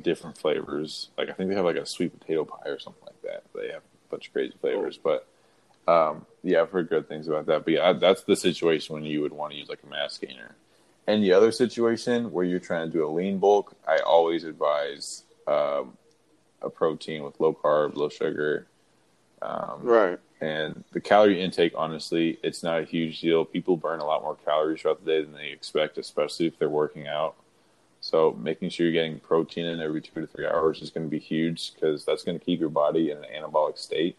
different 0.02 0.38
flavors. 0.38 1.10
Like 1.18 1.30
I 1.30 1.34
think 1.34 1.50
they 1.50 1.56
have 1.56 1.66
like 1.66 1.76
a 1.76 1.86
sweet 1.86 2.18
potato 2.20 2.46
pie 2.46 2.70
or 2.70 2.80
something 2.80 3.04
like 3.06 3.22
that. 3.24 3.44
They 3.54 3.68
have 3.68 3.84
a 3.84 4.10
bunch 4.10 4.28
of 4.28 4.34
crazy 4.34 4.56
flavors, 4.60 4.98
but 4.98 5.28
um, 5.88 6.26
yeah, 6.44 6.62
I've 6.62 6.70
heard 6.72 6.90
good 6.90 7.08
things 7.08 7.28
about 7.28 7.46
that. 7.48 7.66
But 7.66 7.74
yeah, 7.74 7.94
that's 7.94 8.24
the 8.24 8.36
situation 8.36 8.94
when 8.96 9.04
you 9.06 9.22
would 9.22 9.34
want 9.34 9.54
to 9.54 9.58
use 9.58 9.70
like 9.70 9.84
a 9.84 9.88
mass 9.90 10.18
gainer. 10.18 10.56
Any 11.08 11.32
other 11.32 11.52
situation 11.52 12.32
where 12.32 12.46
you're 12.46 12.60
trying 12.60 12.90
to 12.90 12.98
do 12.98 13.06
a 13.06 13.10
lean 13.10 13.38
bulk, 13.40 13.76
I 13.88 13.98
always 14.00 14.44
advise 14.46 15.24
um, 15.48 15.98
a 16.62 16.70
protein 16.70 17.24
with 17.24 17.40
low 17.40 17.54
carb, 17.54 17.96
low 17.96 18.10
sugar. 18.10 18.68
Um, 19.42 19.82
Right. 19.82 20.20
and 20.40 20.84
the 20.94 21.02
calorie 21.02 21.42
intake, 21.42 21.74
honestly, 21.76 22.40
it's 22.44 22.64
not 22.64 22.80
a 22.80 22.86
huge 22.86 23.20
deal. 23.20 23.44
People 23.44 23.76
burn 23.76 24.00
a 24.00 24.06
lot 24.06 24.22
more 24.22 24.38
calories 24.46 24.82
throughout 24.82 25.04
the 25.04 25.12
day 25.12 25.22
than 25.22 25.34
they 25.34 25.50
expect, 25.52 25.98
especially 25.98 26.48
if 26.48 26.58
they're 26.58 26.70
working 26.70 27.08
out. 27.08 27.36
So 28.00 28.38
making 28.40 28.70
sure 28.70 28.86
you're 28.86 28.94
getting 28.94 29.20
protein 29.20 29.66
in 29.66 29.82
every 29.82 30.02
two 30.02 30.22
to 30.22 30.28
three 30.28 30.46
hours 30.46 30.82
is 30.82 30.90
going 30.90 31.06
to 31.06 31.10
be 31.12 31.20
huge 31.20 31.74
because 31.74 32.04
that's 32.06 32.24
going 32.24 32.38
to 32.40 32.46
keep 32.46 32.60
your 32.60 32.70
body 32.70 33.12
in 33.12 33.18
an 33.18 33.26
anabolic 33.34 33.78
state 33.78 34.18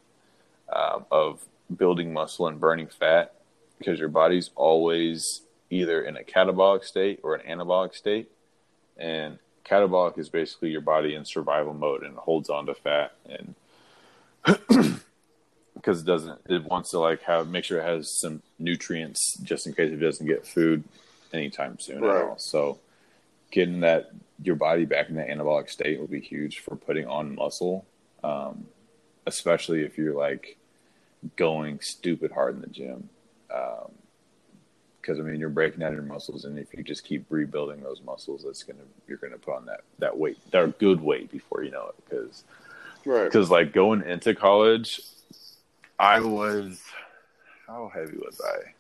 um, 0.73 1.05
of 1.11 1.47
building 1.75 2.13
muscle 2.13 2.47
and 2.47 2.61
burning 2.61 2.87
fat 2.89 3.35
because 3.79 3.99
your 3.99 4.09
body's 4.09 4.51
always 4.55 5.43
either 5.71 6.03
in 6.03 6.17
a 6.17 6.23
catabolic 6.23 6.85
state 6.85 7.21
or 7.23 7.35
an 7.35 7.47
anabolic 7.59 7.95
state. 7.95 8.31
And 8.97 9.39
catabolic 9.65 10.19
is 10.19 10.29
basically 10.29 10.71
your 10.71 10.81
body 10.83 11.15
in 11.15 11.25
survival 11.25 11.75
mode 11.75 12.03
and 12.03 12.17
holds 12.17 12.49
on 12.51 12.67
to 12.67 12.75
fat 12.75 13.13
and 13.27 13.55
because 15.75 16.01
it 16.03 16.07
doesn't. 16.07 16.41
It 16.49 16.65
wants 16.65 16.91
to 16.91 16.99
like 16.99 17.23
have 17.23 17.49
make 17.49 17.65
sure 17.65 17.81
it 17.81 17.85
has 17.85 18.19
some 18.21 18.43
nutrients 18.59 19.37
just 19.43 19.67
in 19.67 19.73
case 19.75 19.91
it 19.93 19.97
doesn't 19.97 20.27
get 20.27 20.47
food 20.47 20.85
anytime 21.33 21.79
soon 21.81 22.03
Right. 22.03 22.17
at 22.21 22.29
all. 22.29 22.39
So 22.39 22.79
getting 23.51 23.81
that 23.81 24.11
your 24.43 24.57
body 24.57 24.85
back 24.85 25.09
in 25.09 25.15
that 25.17 25.29
anabolic 25.29 25.71
state 25.71 25.99
will 25.99 26.07
be 26.07 26.21
huge 26.21 26.59
for 26.59 26.77
putting 26.77 27.07
on 27.07 27.35
muscle, 27.35 27.85
um, 28.23 28.67
especially 29.27 29.83
if 29.83 29.97
you're 29.99 30.15
like 30.15 30.57
going 31.37 31.81
stupid 31.81 32.33
hard 32.33 32.55
in 32.57 32.61
the 32.61 32.69
gym. 32.69 33.09
Um, 33.55 33.91
because 35.01 35.21
I 35.21 35.23
mean, 35.23 35.39
you're 35.39 35.51
breaking 35.51 35.81
down 35.81 35.93
your 35.93 36.03
muscles, 36.03 36.47
and 36.47 36.59
if 36.59 36.73
you 36.73 36.83
just 36.83 37.05
keep 37.05 37.27
rebuilding 37.29 37.83
those 37.83 38.01
muscles, 38.01 38.43
that's 38.45 38.63
gonna 38.63 38.79
you're 39.07 39.19
gonna 39.19 39.37
put 39.37 39.55
on 39.55 39.67
that 39.67 39.83
that 39.99 40.17
weight, 40.17 40.39
that 40.51 40.79
good 40.79 41.03
weight 41.03 41.31
before 41.31 41.63
you 41.63 41.71
know 41.71 41.89
it. 41.89 41.95
Because 42.09 42.45
Right. 43.05 43.25
because 43.25 43.51
like 43.51 43.75
going 43.75 44.03
into 44.03 44.35
college, 44.35 45.03
I 45.99 46.21
was 46.21 46.83
how 47.67 47.91
heavy 47.93 48.17
was 48.17 48.41
I? 48.41 48.73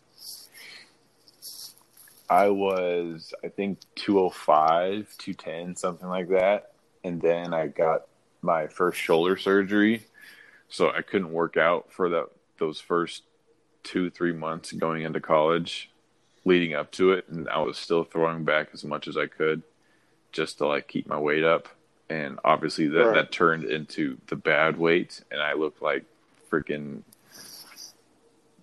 I 2.44 2.48
was 2.48 3.34
I 3.44 3.48
think 3.48 3.80
205, 3.96 5.14
210, 5.18 5.76
something 5.76 6.08
like 6.08 6.28
that. 6.30 6.72
And 7.04 7.20
then 7.20 7.52
I 7.52 7.66
got 7.66 8.06
my 8.40 8.66
first 8.66 8.98
shoulder 8.98 9.36
surgery. 9.36 10.04
So 10.74 10.90
I 10.90 11.02
couldn't 11.02 11.32
work 11.32 11.56
out 11.56 11.92
for 11.92 12.08
that 12.08 12.26
those 12.58 12.80
first 12.80 13.22
2 13.84 14.10
3 14.10 14.32
months 14.32 14.72
going 14.72 15.02
into 15.02 15.20
college 15.20 15.88
leading 16.44 16.74
up 16.74 16.90
to 16.92 17.12
it 17.12 17.28
and 17.28 17.48
I 17.48 17.60
was 17.60 17.78
still 17.78 18.02
throwing 18.02 18.42
back 18.44 18.70
as 18.74 18.82
much 18.82 19.06
as 19.06 19.16
I 19.16 19.26
could 19.26 19.62
just 20.32 20.58
to 20.58 20.66
like 20.66 20.88
keep 20.88 21.06
my 21.06 21.16
weight 21.18 21.44
up 21.44 21.68
and 22.10 22.40
obviously 22.44 22.88
that 22.88 23.06
Right. 23.06 23.14
that 23.14 23.30
turned 23.30 23.62
into 23.64 24.18
the 24.26 24.34
bad 24.34 24.76
weight 24.76 25.22
and 25.30 25.40
I 25.40 25.52
looked 25.52 25.80
like 25.80 26.04
freaking 26.50 27.02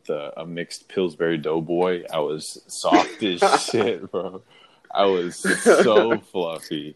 the 0.06 0.38
a 0.38 0.46
mixed 0.46 0.90
Pillsbury 0.90 1.38
Doughboy. 1.38 2.04
I 2.12 2.20
was 2.20 2.62
soft 2.68 3.24
as 3.24 3.40
shit, 3.72 4.12
bro. 4.12 4.42
I 4.94 5.06
was 5.06 5.38
so 5.64 6.20
fluffy. 6.20 6.96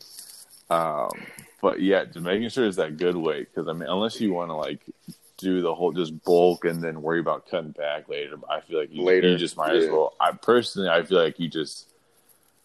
Um, 0.70 1.10
but 1.66 1.82
yeah, 1.82 2.06
just 2.06 2.20
making 2.20 2.48
sure 2.50 2.68
it's 2.68 2.78
that 2.78 2.96
good 2.98 3.16
weight 3.16 3.48
because 3.52 3.68
I 3.68 3.74
mean, 3.74 3.90
unless 3.90 4.22
you 4.22 4.32
want 4.32 4.52
to 4.52 4.54
like 4.54 4.82
do 5.38 5.64
the 5.64 5.74
whole 5.74 5.92
just 5.92 6.24
bulk 6.24 6.64
and 6.64 6.80
then 6.80 7.02
worry 7.02 7.20
about 7.20 7.50
cutting 7.50 7.72
back 7.72 8.08
later, 8.08 8.38
I 8.48 8.62
feel 8.62 8.78
like 8.78 8.94
you, 8.94 9.02
Later, 9.04 9.30
you 9.30 9.38
just 9.38 9.58
might 9.58 9.76
as 9.76 9.90
well. 9.90 10.14
I 10.22 10.32
personally, 10.34 10.90
I 10.90 11.02
feel 11.02 11.18
like 11.18 11.40
you 11.40 11.50
just 11.50 11.90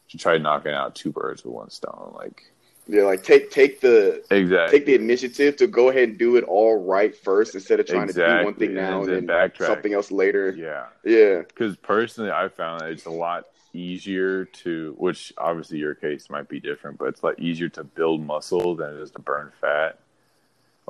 should 0.09 0.21
try 0.21 0.37
knocking 0.37 0.75
out 0.75 0.95
two 0.95 1.13
birds 1.13 1.43
with 1.43 1.55
one 1.55 1.71
stone. 1.71 2.13
Like 2.15 2.53
Yeah, 2.89 3.05
like 3.05 3.23
take 3.23 3.51
take 3.51 3.81
the 3.81 4.23
exactly, 4.31 4.79
take 4.79 4.85
the 4.85 4.97
initiative 4.97 5.57
to 5.57 5.67
go 5.67 5.89
ahead 5.89 6.11
and 6.11 6.19
do 6.19 6.37
it 6.37 6.45
all 6.45 6.85
right 6.85 7.17
first 7.17 7.55
instead 7.55 7.81
of 7.81 7.87
trying 7.87 8.07
to 8.07 8.13
do 8.13 8.45
one 8.45 8.53
thing 8.53 8.75
now 8.75 9.01
and 9.01 9.09
and, 9.09 9.17
then 9.17 9.27
then 9.27 9.51
backtrack. 9.51 9.67
something 9.67 9.95
else 9.95 10.11
later. 10.11 10.55
yeah. 10.59 10.89
Yeah. 11.07 11.39
because 11.39 11.75
personally 11.77 12.31
i 12.31 12.49
found 12.49 12.83
that 12.83 12.91
it's 12.91 13.07
a 13.07 13.11
lot 13.11 13.47
easier 13.73 14.45
to 14.47 14.95
which 14.99 15.33
obviously 15.39 15.79
your 15.79 15.95
case 15.95 16.29
might 16.31 16.49
be 16.49 16.59
different 16.61 16.99
but 16.99 17.07
it's 17.07 17.23
lot 17.23 17.39
easier 17.39 17.69
to 17.69 17.85
build 17.85 18.25
muscle 18.25 18.75
than 18.75 18.95
it 18.97 19.01
is 19.01 19.11
to 19.11 19.19
burn 19.21 19.53
fat 19.61 19.99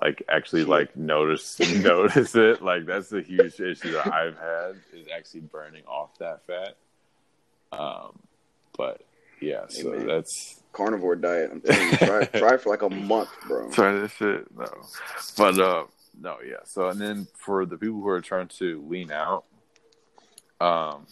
like 0.02 0.22
actually 0.28 0.62
Yeah. 0.62 0.68
like 0.68 0.96
notice 0.96 1.58
notice 1.76 2.34
it 2.34 2.62
like 2.62 2.86
that's 2.86 3.08
the 3.10 3.20
huge 3.22 3.60
issue 3.60 3.92
that 3.92 4.12
i've 4.12 4.38
had 4.38 4.76
is 4.94 5.06
actually 5.14 5.40
burning 5.40 5.82
off 5.86 6.16
that 6.18 6.40
fat 6.46 6.76
um 7.78 8.18
but 8.76 9.02
yeah 9.40 9.66
so 9.68 9.90
man. 9.90 10.06
that's 10.06 10.56
Carnivore 10.72 11.16
diet. 11.16 11.50
I'm 11.52 11.60
telling 11.60 11.90
you, 11.90 11.96
try 11.98 12.24
try 12.38 12.56
for 12.56 12.70
like 12.70 12.82
a 12.82 12.88
month, 12.90 13.28
bro. 13.48 13.70
try 13.70 13.92
this 13.92 14.12
shit 14.12 14.46
no 14.56 14.66
but 15.36 15.58
uh 15.58 15.84
no 16.20 16.36
yeah 16.46 16.56
so 16.64 16.88
and 16.88 17.00
then 17.00 17.26
for 17.36 17.66
the 17.66 17.76
people 17.76 18.00
who 18.00 18.08
are 18.08 18.20
trying 18.20 18.48
to 18.48 18.84
lean 18.88 19.10
out 19.10 19.44
um 20.60 21.06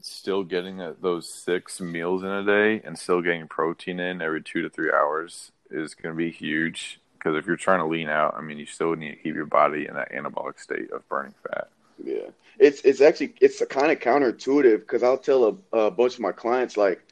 still 0.00 0.44
getting 0.44 0.80
a, 0.80 0.94
those 1.00 1.28
six 1.28 1.80
meals 1.80 2.22
in 2.22 2.28
a 2.28 2.44
day 2.44 2.80
and 2.84 2.98
still 2.98 3.22
getting 3.22 3.48
protein 3.48 4.00
in 4.00 4.22
every 4.22 4.42
two 4.42 4.62
to 4.62 4.70
three 4.70 4.92
hours 4.92 5.52
is 5.70 5.94
going 5.94 6.14
to 6.14 6.16
be 6.16 6.30
huge 6.30 7.00
because 7.14 7.36
if 7.36 7.46
you're 7.46 7.56
trying 7.56 7.80
to 7.80 7.86
lean 7.86 8.08
out 8.08 8.34
i 8.36 8.40
mean 8.40 8.58
you 8.58 8.66
still 8.66 8.94
need 8.94 9.10
to 9.10 9.16
keep 9.16 9.34
your 9.34 9.46
body 9.46 9.86
in 9.86 9.94
that 9.94 10.12
anabolic 10.12 10.58
state 10.58 10.90
of 10.92 11.06
burning 11.08 11.34
fat 11.42 11.68
Yeah, 12.02 12.28
it's 12.58 12.80
it's 12.82 13.00
actually 13.00 13.34
it's 13.40 13.64
kind 13.66 13.90
of 13.90 13.98
counterintuitive 13.98 14.80
because 14.80 15.02
I'll 15.02 15.18
tell 15.18 15.58
a, 15.72 15.78
a 15.78 15.90
bunch 15.90 16.14
of 16.14 16.20
my 16.20 16.32
clients 16.32 16.76
like, 16.76 17.02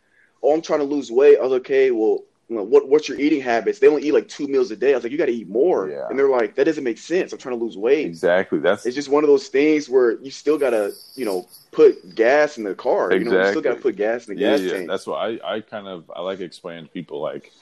"Oh, 0.42 0.54
I'm 0.54 0.62
trying 0.62 0.80
to 0.80 0.84
lose 0.86 1.10
weight." 1.10 1.38
I 1.38 1.42
okay. 1.42 1.90
Well, 1.90 2.20
what 2.48 2.88
what's 2.88 3.08
your 3.08 3.18
eating 3.18 3.40
habits? 3.40 3.80
They 3.80 3.88
only 3.88 4.02
eat 4.02 4.12
like 4.12 4.28
two 4.28 4.46
meals 4.46 4.70
a 4.70 4.76
day. 4.76 4.92
I 4.92 4.94
was 4.94 5.02
like, 5.02 5.12
you 5.12 5.18
got 5.18 5.26
to 5.26 5.32
eat 5.32 5.48
more. 5.48 5.90
Yeah. 5.90 6.06
And 6.08 6.18
they're 6.18 6.28
like, 6.28 6.54
that 6.54 6.64
doesn't 6.64 6.84
make 6.84 6.98
sense. 6.98 7.32
I'm 7.32 7.38
trying 7.38 7.58
to 7.58 7.64
lose 7.64 7.76
weight. 7.76 8.06
exactly 8.06 8.60
that's 8.60 8.86
It's 8.86 8.94
just 8.94 9.08
one 9.08 9.24
of 9.24 9.28
those 9.28 9.48
things 9.48 9.88
where 9.88 10.20
you 10.20 10.30
still 10.30 10.58
gotta, 10.58 10.92
you 11.14 11.24
know, 11.24 11.48
put 11.72 12.14
gas 12.14 12.56
in 12.56 12.64
the 12.64 12.74
car. 12.74 13.12
You 13.12 13.24
know, 13.24 13.42
you 13.42 13.48
still 13.48 13.62
gotta 13.62 13.80
put 13.80 13.96
gas 13.96 14.28
in 14.28 14.36
the 14.36 14.40
yeah, 14.40 14.50
gas 14.50 14.60
yeah. 14.60 14.72
tank. 14.72 14.88
That's 14.88 15.06
what 15.06 15.16
I, 15.16 15.56
I 15.56 15.60
kind 15.60 15.88
of 15.88 16.10
I 16.14 16.20
like 16.20 16.40
explaining 16.40 16.84
to 16.84 16.90
people 16.90 17.20
like 17.20 17.52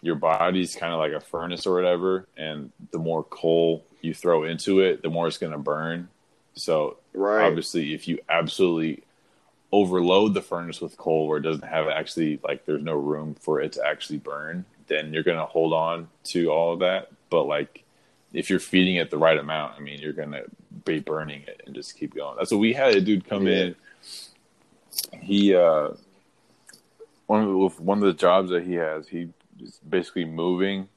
your 0.00 0.16
body's 0.16 0.76
kind 0.76 0.92
of 0.92 0.98
like 0.98 1.12
a 1.12 1.20
furnace 1.20 1.66
or 1.66 1.74
whatever, 1.74 2.26
and 2.36 2.72
the 2.92 2.98
more 2.98 3.24
coal 3.24 3.84
you 4.00 4.14
throw 4.14 4.44
into 4.44 4.80
it, 4.80 5.02
the 5.02 5.08
more 5.08 5.26
it's 5.26 5.38
going 5.38 5.52
to 5.52 5.58
burn. 5.58 6.08
So 6.54 6.98
right. 7.14 7.46
obviously, 7.46 7.94
if 7.94 8.06
you 8.06 8.18
absolutely 8.28 9.02
overload 9.74 10.34
the 10.34 10.40
furnace 10.42 10.80
with 10.80 10.96
coal 10.96 11.26
where 11.26 11.38
it 11.38 11.42
doesn't 11.42 11.66
have 11.68 11.88
actually 11.88 12.38
like 12.44 12.64
there's 12.64 12.82
no 12.82 12.94
room 12.94 13.34
for 13.40 13.60
it 13.60 13.72
to 13.72 13.84
actually 13.84 14.18
burn, 14.18 14.64
then 14.86 15.12
you're 15.12 15.22
going 15.24 15.38
to 15.38 15.44
hold 15.46 15.72
on 15.72 16.08
to 16.22 16.48
all 16.50 16.72
of 16.74 16.78
that. 16.80 17.10
But 17.28 17.44
like 17.44 17.82
if 18.32 18.50
you're 18.50 18.60
feeding 18.60 18.96
it 18.96 19.10
the 19.10 19.18
right 19.18 19.38
amount, 19.38 19.74
I 19.76 19.80
mean, 19.80 19.98
you're 20.00 20.12
going 20.12 20.30
to 20.32 20.44
be 20.84 21.00
burning 21.00 21.42
it 21.42 21.62
and 21.66 21.74
just 21.74 21.98
keep 21.98 22.14
going. 22.14 22.36
That's 22.38 22.52
what 22.52 22.58
we 22.60 22.72
had 22.72 22.94
a 22.94 23.00
dude 23.00 23.26
come 23.28 23.46
Yeah. 23.48 23.72
in. 23.72 23.76
He 25.20 25.54
uh 25.54 25.90
one 27.26 27.42
of 27.42 27.48
the, 27.48 27.82
one 27.82 27.98
of 27.98 28.04
the 28.04 28.12
jobs 28.12 28.50
that 28.50 28.64
he 28.64 28.74
has, 28.74 29.08
he 29.08 29.28
is 29.60 29.80
basically 29.88 30.24
moving 30.24 30.88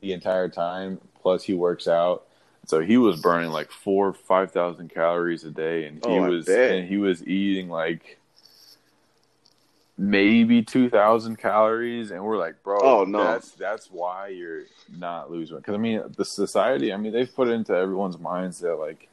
the 0.00 0.12
entire 0.12 0.48
time. 0.48 1.00
Plus, 1.22 1.42
he 1.42 1.54
works 1.54 1.88
out, 1.88 2.26
so 2.66 2.80
he 2.80 2.96
was 2.96 3.20
burning 3.20 3.50
like 3.50 3.70
four, 3.70 4.12
five 4.12 4.52
thousand 4.52 4.88
calories 4.90 5.44
a 5.44 5.50
day, 5.50 5.86
and 5.86 5.96
he 5.98 6.18
Oh, 6.18 6.30
was 6.30 6.48
and 6.48 6.88
he 6.88 6.96
was 6.96 7.26
eating 7.26 7.68
like 7.68 8.18
maybe 10.00 10.62
two 10.62 10.88
thousand 10.88 11.36
calories, 11.36 12.10
and 12.10 12.24
we're 12.24 12.38
like, 12.38 12.62
bro, 12.62 12.78
Oh, 12.80 13.04
no. 13.04 13.22
that's 13.22 13.50
that's 13.52 13.90
why 13.90 14.28
you're 14.28 14.62
not 14.98 15.30
losing. 15.30 15.58
Because 15.58 15.74
I 15.74 15.78
mean, 15.78 16.02
the 16.16 16.24
society, 16.24 16.92
I 16.92 16.96
mean, 16.96 17.12
they've 17.12 17.32
put 17.32 17.48
into 17.48 17.74
everyone's 17.74 18.18
minds 18.18 18.58
that 18.60 18.74
like. 18.76 19.06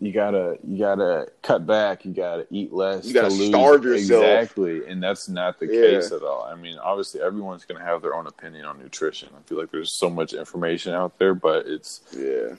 You 0.00 0.12
gotta, 0.12 0.58
you 0.66 0.76
gotta 0.76 1.28
cut 1.40 1.66
back. 1.66 2.04
You 2.04 2.12
gotta 2.12 2.46
eat 2.50 2.72
less. 2.74 3.06
You 3.06 3.14
gotta 3.14 3.28
to 3.28 3.34
lose. 3.34 3.48
starve 3.48 3.84
yourself. 3.84 4.22
Exactly, 4.22 4.86
and 4.86 5.02
that's 5.02 5.28
not 5.30 5.58
the 5.58 5.66
Yeah. 5.66 5.80
case 5.82 6.12
at 6.12 6.22
all. 6.22 6.42
I 6.42 6.56
mean, 6.56 6.76
obviously, 6.78 7.22
everyone's 7.22 7.64
going 7.64 7.78
to 7.80 7.86
have 7.86 8.02
their 8.02 8.14
own 8.14 8.26
opinion 8.26 8.66
on 8.66 8.78
nutrition. 8.78 9.30
I 9.34 9.40
feel 9.48 9.56
like 9.56 9.70
there's 9.70 9.96
so 9.96 10.10
much 10.10 10.34
information 10.34 10.92
out 10.92 11.18
there, 11.18 11.32
but 11.34 11.66
it's 11.66 12.02
yeah. 12.12 12.56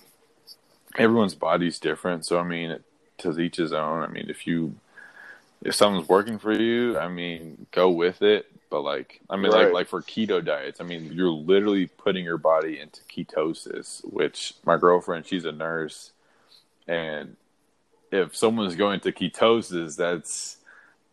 everyone's 0.97 1.35
body's 1.35 1.77
different. 1.77 2.25
So, 2.25 2.39
I 2.39 2.43
mean, 2.43 2.79
to 3.19 3.39
each 3.39 3.57
his 3.57 3.73
own. 3.73 4.01
I 4.01 4.07
mean, 4.07 4.25
if 4.29 4.47
you 4.47 4.73
if 5.63 5.75
something's 5.75 6.09
working 6.09 6.39
for 6.39 6.53
you, 6.53 6.97
I 6.97 7.07
mean, 7.07 7.67
go 7.71 7.89
with 7.89 8.21
it. 8.21 8.47
But 8.69 8.81
like, 8.81 9.21
I 9.29 9.37
mean, 9.37 9.51
like 9.51 9.65
Right. 9.65 9.73
like 9.73 9.87
for 9.87 10.01
keto 10.01 10.43
diets, 10.43 10.81
I 10.81 10.83
mean, 10.83 11.11
you're 11.13 11.29
literally 11.29 11.87
putting 11.87 12.25
your 12.25 12.37
body 12.37 12.79
into 12.79 13.01
ketosis. 13.03 14.01
Which 14.11 14.55
my 14.65 14.77
girlfriend, 14.77 15.27
she's 15.27 15.45
a 15.45 15.51
nurse, 15.51 16.11
and 16.87 17.37
if 18.11 18.35
someone's 18.35 18.75
going 18.75 18.99
to 19.01 19.11
ketosis, 19.11 19.95
that's 19.95 20.57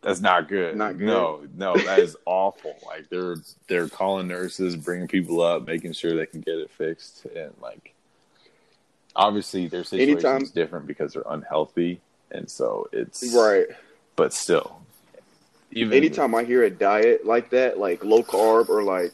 that's 0.01 0.19
not 0.19 0.49
good. 0.49 0.75
Not 0.75 0.97
good. 0.97 1.07
No, 1.07 1.41
no, 1.55 1.73
that 1.75 2.01
is 2.01 2.17
awful. 2.25 2.75
Like 2.85 3.09
they're 3.09 3.37
they're 3.67 3.87
calling 3.89 4.27
nurses, 4.27 4.75
bringing 4.75 5.07
people 5.07 5.41
up, 5.41 5.65
making 5.65 5.93
sure 5.93 6.15
they 6.15 6.25
can 6.25 6.41
get 6.41 6.55
it 6.55 6.71
fixed, 6.71 7.25
and 7.35 7.53
like 7.61 7.93
obviously 9.15 9.67
their 9.67 9.83
situation 9.83 10.41
is 10.41 10.51
different 10.51 10.87
because 10.87 11.13
they're 11.13 11.23
unhealthy, 11.29 12.01
and 12.31 12.49
so 12.49 12.87
it's 12.91 13.33
Right. 13.33 13.67
But 14.15 14.33
still, 14.33 14.83
even 15.71 15.97
Anytime 15.97 16.35
I 16.35 16.43
hear 16.43 16.63
a 16.63 16.69
diet 16.69 17.25
like 17.25 17.49
that, 17.51 17.79
like 17.79 18.03
low 18.03 18.23
carb 18.23 18.69
or 18.69 18.83
like 18.83 19.13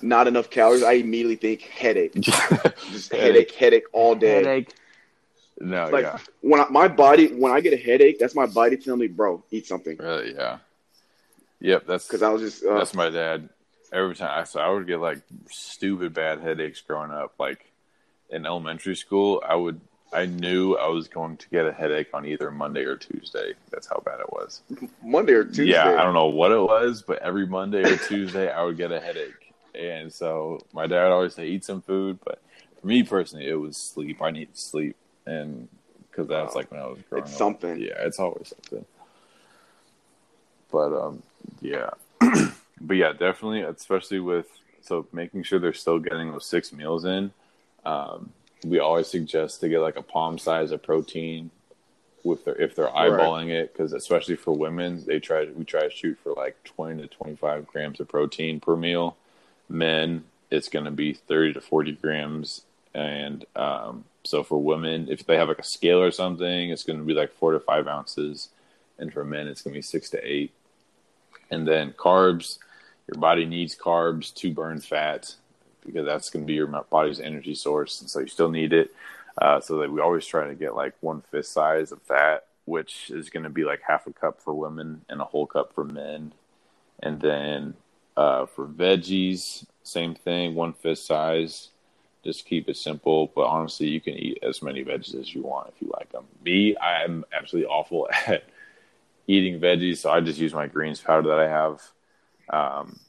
not 0.00 0.26
enough 0.26 0.50
calories, 0.50 0.82
I 0.82 0.92
immediately 0.94 1.36
think 1.36 1.62
headache. 1.62 2.14
Just 2.92 3.12
headache, 3.12 3.52
headache 3.52 3.84
all 3.92 4.14
day. 4.14 4.44
headache. 4.44 4.74
No, 5.60 5.88
Like 5.88 6.04
yeah, 6.04 6.18
when 6.40 6.60
I, 6.60 6.66
my 6.70 6.88
body, 6.88 7.28
when 7.28 7.52
I 7.52 7.60
get 7.60 7.72
a 7.72 7.76
headache, 7.76 8.18
that's 8.18 8.34
my 8.34 8.46
body 8.46 8.76
telling 8.76 9.00
me, 9.00 9.06
"Bro, 9.06 9.44
eat 9.50 9.66
something." 9.66 9.96
really, 9.98 10.34
yeah, 10.34 10.58
yep. 11.60 11.86
That's 11.86 12.06
Because 12.06 12.22
I 12.22 12.30
was 12.30 12.42
just, 12.42 12.64
uh, 12.64 12.74
That's 12.78 12.94
my 12.94 13.10
dad. 13.10 13.48
Every 13.92 14.14
time 14.14 14.30
I 14.40 14.44
so 14.44 14.60
I 14.60 14.70
would 14.70 14.86
get 14.86 14.98
like 14.98 15.20
stupid 15.50 16.14
bad 16.14 16.40
headaches 16.40 16.80
growing 16.80 17.10
up. 17.10 17.34
Like 17.38 17.70
in 18.30 18.46
elementary 18.46 18.96
school, 18.96 19.42
I 19.46 19.54
would 19.54 19.80
I 20.12 20.26
knew 20.26 20.74
I 20.76 20.88
was 20.88 21.08
going 21.08 21.36
to 21.38 21.48
get 21.48 21.66
a 21.66 21.72
headache 21.72 22.08
on 22.12 22.26
either 22.26 22.50
Monday 22.50 22.84
or 22.84 22.96
Tuesday. 22.96 23.54
That's 23.70 23.86
how 23.86 24.02
bad 24.04 24.20
it 24.20 24.30
was. 24.32 24.60
Monday 25.02 25.32
or 25.32 25.44
Tuesday. 25.44 25.70
Yeah, 25.70 25.94
I 25.98 26.02
don't 26.02 26.14
know 26.14 26.26
what 26.26 26.52
it 26.52 26.60
was, 26.60 27.02
but 27.02 27.18
every 27.20 27.46
Monday 27.46 27.82
or 27.82 27.96
Tuesday 27.96 28.50
I 28.50 28.62
would 28.62 28.76
get 28.76 28.92
a 28.92 29.00
headache. 29.00 29.52
And 29.74 30.12
so 30.12 30.60
my 30.74 30.86
dad 30.86 31.10
always 31.12 31.34
say 31.34 31.46
eat 31.48 31.64
some 31.64 31.80
food, 31.80 32.18
but 32.24 32.42
for 32.80 32.86
me 32.86 33.02
personally 33.02 33.48
it 33.48 33.54
was 33.54 33.76
sleep. 33.76 34.20
I 34.20 34.30
needed 34.30 34.56
sleep. 34.58 34.96
and 35.26 35.68
because 36.10 36.28
that's 36.28 36.54
Wow. 36.54 36.60
like 36.60 36.70
when 36.70 36.80
I 36.80 36.86
was 36.86 36.98
growing 37.08 37.24
It's 37.24 37.32
up. 37.32 37.38
something. 37.38 37.80
Yeah, 37.80 37.94
it's 38.00 38.18
always 38.18 38.48
something. 38.48 38.84
But 40.70 40.92
um, 40.92 41.22
yeah, 41.62 41.90
but 42.80 42.96
yeah, 42.96 43.12
definitely, 43.12 43.62
especially 43.62 44.20
with 44.20 44.46
so 44.82 45.06
making 45.12 45.44
sure 45.44 45.58
they're 45.58 45.72
still 45.72 45.98
getting 45.98 46.30
those 46.32 46.44
six 46.44 46.72
meals 46.72 47.04
in. 47.06 47.32
Um, 47.84 48.30
we 48.64 48.78
always 48.78 49.08
suggest 49.08 49.60
to 49.60 49.68
get 49.68 49.80
like 49.80 49.96
a 49.96 50.02
palm 50.02 50.38
size 50.38 50.70
of 50.70 50.82
protein 50.82 51.50
with 52.24 52.44
their 52.44 52.54
if 52.54 52.76
they're 52.76 52.88
eyeballing 52.88 53.48
it 53.48 53.72
because 53.72 53.92
especially 53.92 54.36
for 54.36 54.56
women 54.56 55.02
they 55.06 55.18
try 55.18 55.48
we 55.56 55.64
try 55.64 55.82
to 55.82 55.90
shoot 55.90 56.18
for 56.22 56.32
like 56.34 56.62
20 56.64 57.02
to 57.02 57.08
25 57.08 57.66
grams 57.66 58.00
of 58.00 58.08
protein 58.08 58.60
per 58.60 58.76
meal. 58.76 59.16
Men 59.68 60.24
it's 60.50 60.68
going 60.68 60.84
to 60.84 60.90
be 60.90 61.14
30 61.14 61.54
to 61.54 61.60
40 61.60 61.92
grams 61.92 62.62
and 62.94 63.44
um, 63.56 64.04
so 64.24 64.42
for 64.42 64.62
women 64.62 65.08
if 65.08 65.26
they 65.26 65.36
have 65.36 65.48
like 65.48 65.58
a 65.58 65.64
scale 65.64 66.00
or 66.00 66.10
something 66.10 66.70
it's 66.70 66.84
going 66.84 66.98
to 66.98 67.04
be 67.04 67.14
like 67.14 67.32
four 67.32 67.52
to 67.52 67.60
five 67.60 67.88
ounces 67.88 68.50
and 68.98 69.12
for 69.12 69.24
men 69.24 69.48
it's 69.48 69.62
going 69.62 69.72
to 69.74 69.78
be 69.78 69.82
six 69.82 70.10
to 70.10 70.24
eight. 70.24 70.52
And 71.50 71.66
then 71.66 71.92
carbs 71.92 72.58
your 73.08 73.20
body 73.20 73.44
needs 73.44 73.76
carbs 73.76 74.32
to 74.34 74.52
burn 74.52 74.80
fat 74.80 75.34
because 75.84 76.06
that's 76.06 76.30
going 76.30 76.44
to 76.44 76.46
be 76.46 76.54
your 76.54 76.66
body's 76.66 77.20
energy 77.20 77.54
source 77.54 78.00
and 78.00 78.08
so 78.08 78.20
you 78.20 78.26
still 78.26 78.50
need 78.50 78.72
it 78.72 78.94
uh, 79.40 79.60
so 79.60 79.78
that 79.78 79.90
we 79.90 80.00
always 80.00 80.26
try 80.26 80.46
to 80.46 80.54
get 80.54 80.74
like 80.74 80.94
one 81.00 81.22
fist 81.30 81.52
size 81.52 81.92
of 81.92 82.00
that, 82.08 82.46
which 82.64 83.10
is 83.10 83.30
going 83.30 83.44
to 83.44 83.50
be 83.50 83.64
like 83.64 83.80
half 83.86 84.06
a 84.06 84.12
cup 84.12 84.40
for 84.40 84.54
women 84.54 85.02
and 85.08 85.20
a 85.20 85.24
whole 85.24 85.46
cup 85.46 85.74
for 85.74 85.84
men. 85.84 86.32
And 87.02 87.20
then 87.20 87.74
uh, 88.16 88.46
for 88.46 88.66
veggies, 88.66 89.64
same 89.82 90.14
thing, 90.14 90.54
one 90.54 90.72
fist 90.72 91.06
size. 91.06 91.68
Just 92.22 92.46
keep 92.46 92.68
it 92.68 92.76
simple, 92.76 93.32
but 93.34 93.46
honestly, 93.46 93.88
you 93.88 94.00
can 94.00 94.14
eat 94.14 94.38
as 94.42 94.62
many 94.62 94.84
veggies 94.84 95.18
as 95.18 95.34
you 95.34 95.42
want 95.42 95.72
if 95.74 95.82
you 95.82 95.90
like 95.92 96.12
them. 96.12 96.24
Me, 96.44 96.76
I 96.76 97.02
am 97.02 97.24
absolutely 97.32 97.68
awful 97.68 98.08
at 98.26 98.44
eating 99.26 99.58
veggies, 99.58 99.98
so 99.98 100.10
I 100.10 100.20
just 100.20 100.38
use 100.38 100.54
my 100.54 100.68
greens 100.68 101.00
powder 101.00 101.28
that 101.30 101.40
I 101.40 101.48
have. 101.48 101.82
Um, 102.48 103.00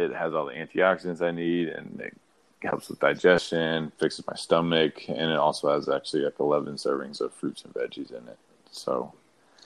it 0.00 0.14
has 0.14 0.34
all 0.34 0.46
the 0.46 0.52
antioxidants 0.52 1.20
I 1.20 1.30
need, 1.30 1.68
and 1.68 2.00
it 2.00 2.16
helps 2.62 2.88
with 2.88 3.00
digestion, 3.00 3.92
fixes 3.98 4.26
my 4.26 4.34
stomach, 4.34 5.08
and 5.08 5.30
it 5.30 5.36
also 5.36 5.72
has 5.74 5.88
actually 5.88 6.22
like 6.24 6.38
11 6.40 6.74
servings 6.74 7.20
of 7.20 7.32
fruits 7.34 7.64
and 7.64 7.72
veggies 7.74 8.10
in 8.10 8.26
it. 8.28 8.38
So, 8.70 9.12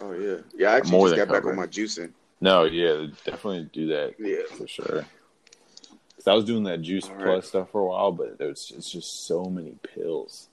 Oh 0.00 0.12
yeah, 0.12 0.38
yeah. 0.56 0.72
I 0.72 0.76
actually 0.78 0.92
More 0.98 1.08
just 1.08 1.16
got 1.16 1.28
back 1.28 1.44
on 1.46 1.56
my 1.56 1.66
juicing. 1.66 2.12
no, 2.40 2.64
yeah, 2.64 3.06
definitely 3.24 3.68
do 3.72 3.86
that 3.88 4.14
Yeah. 4.18 4.42
for 4.56 4.66
sure. 4.66 5.06
'Cause 6.16 6.26
I 6.28 6.34
was 6.34 6.44
doing 6.44 6.64
that 6.64 6.80
Juice 6.82 7.08
All 7.08 7.16
Plus 7.16 7.24
right. 7.26 7.44
stuff 7.44 7.70
for 7.70 7.80
a 7.82 7.86
while, 7.86 8.12
but 8.12 8.38
there's 8.38 8.72
it's 8.76 8.90
just 8.90 9.26
so 9.26 9.44
many 9.44 9.76
pills. 9.82 10.48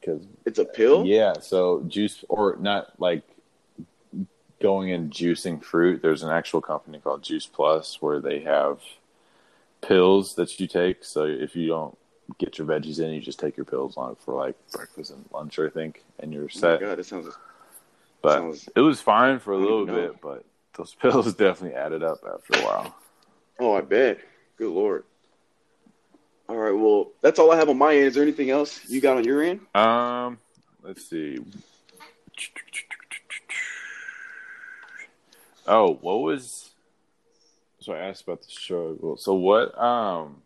Because 0.00 0.26
It's 0.44 0.58
a 0.58 0.64
pill. 0.64 1.04
yeah, 1.04 1.38
so 1.40 1.82
juice 1.88 2.24
or 2.28 2.56
not 2.56 2.98
like 3.00 3.22
going 4.60 4.90
and 4.92 5.10
juicing 5.12 5.62
fruit. 5.62 6.02
There's 6.02 6.22
an 6.22 6.30
actual 6.30 6.60
company 6.60 6.98
called 6.98 7.22
Juice 7.22 7.46
Plus 7.46 8.00
where 8.00 8.20
they 8.20 8.40
have 8.40 8.80
pills 9.82 10.34
that 10.36 10.58
you 10.58 10.66
take. 10.66 11.04
So 11.04 11.24
if 11.24 11.54
you 11.54 11.68
don't 11.68 11.96
get 12.38 12.58
your 12.58 12.66
veggies 12.66 12.98
in, 13.00 13.12
you 13.12 13.20
just 13.20 13.38
take 13.38 13.56
your 13.56 13.66
pills 13.66 13.96
on 13.96 14.16
for 14.16 14.34
like 14.34 14.56
breakfast 14.72 15.10
and 15.10 15.24
lunch, 15.32 15.58
I 15.58 15.68
think, 15.68 16.02
and 16.18 16.32
you're 16.32 16.44
Oh 16.44 16.50
my 16.54 16.60
set. 16.60 16.80
God, 16.80 16.98
that 16.98 17.04
sounds. 17.04 17.28
but 18.22 18.38
sounds- 18.38 18.68
it 18.74 18.80
was 18.80 19.00
fine 19.00 19.38
for 19.38 19.52
a 19.52 19.58
little 19.58 19.86
bit, 19.86 20.20
but 20.20 20.44
those 20.76 20.94
pills 21.00 21.32
definitely 21.34 21.76
added 21.78 22.02
up 22.02 22.18
after 22.26 22.54
a 22.58 22.62
while. 22.64 22.94
Oh, 23.60 23.74
I 23.74 23.80
bet. 23.82 24.18
Good 24.56 24.70
lord. 24.70 25.04
All 26.48 26.56
right. 26.56 26.72
Well, 26.72 27.10
that's 27.22 27.38
all 27.38 27.50
I 27.50 27.56
have 27.56 27.68
on 27.68 27.76
my 27.78 27.94
end. 27.94 28.06
Is 28.06 28.14
there 28.14 28.22
anything 28.22 28.50
else 28.50 28.88
you 28.88 29.00
got 29.00 29.16
on 29.16 29.24
your 29.24 29.42
end? 29.42 29.60
Um, 29.74 30.38
let's 30.82 31.08
see. 31.08 31.38
Oh, 35.66 35.94
what 36.00 36.20
was? 36.20 36.70
So 37.80 37.92
I 37.92 37.98
asked 37.98 38.22
about 38.24 38.42
the 38.42 38.48
struggle. 38.48 39.16
So 39.16 39.34
what? 39.34 39.76
Um, 39.78 40.42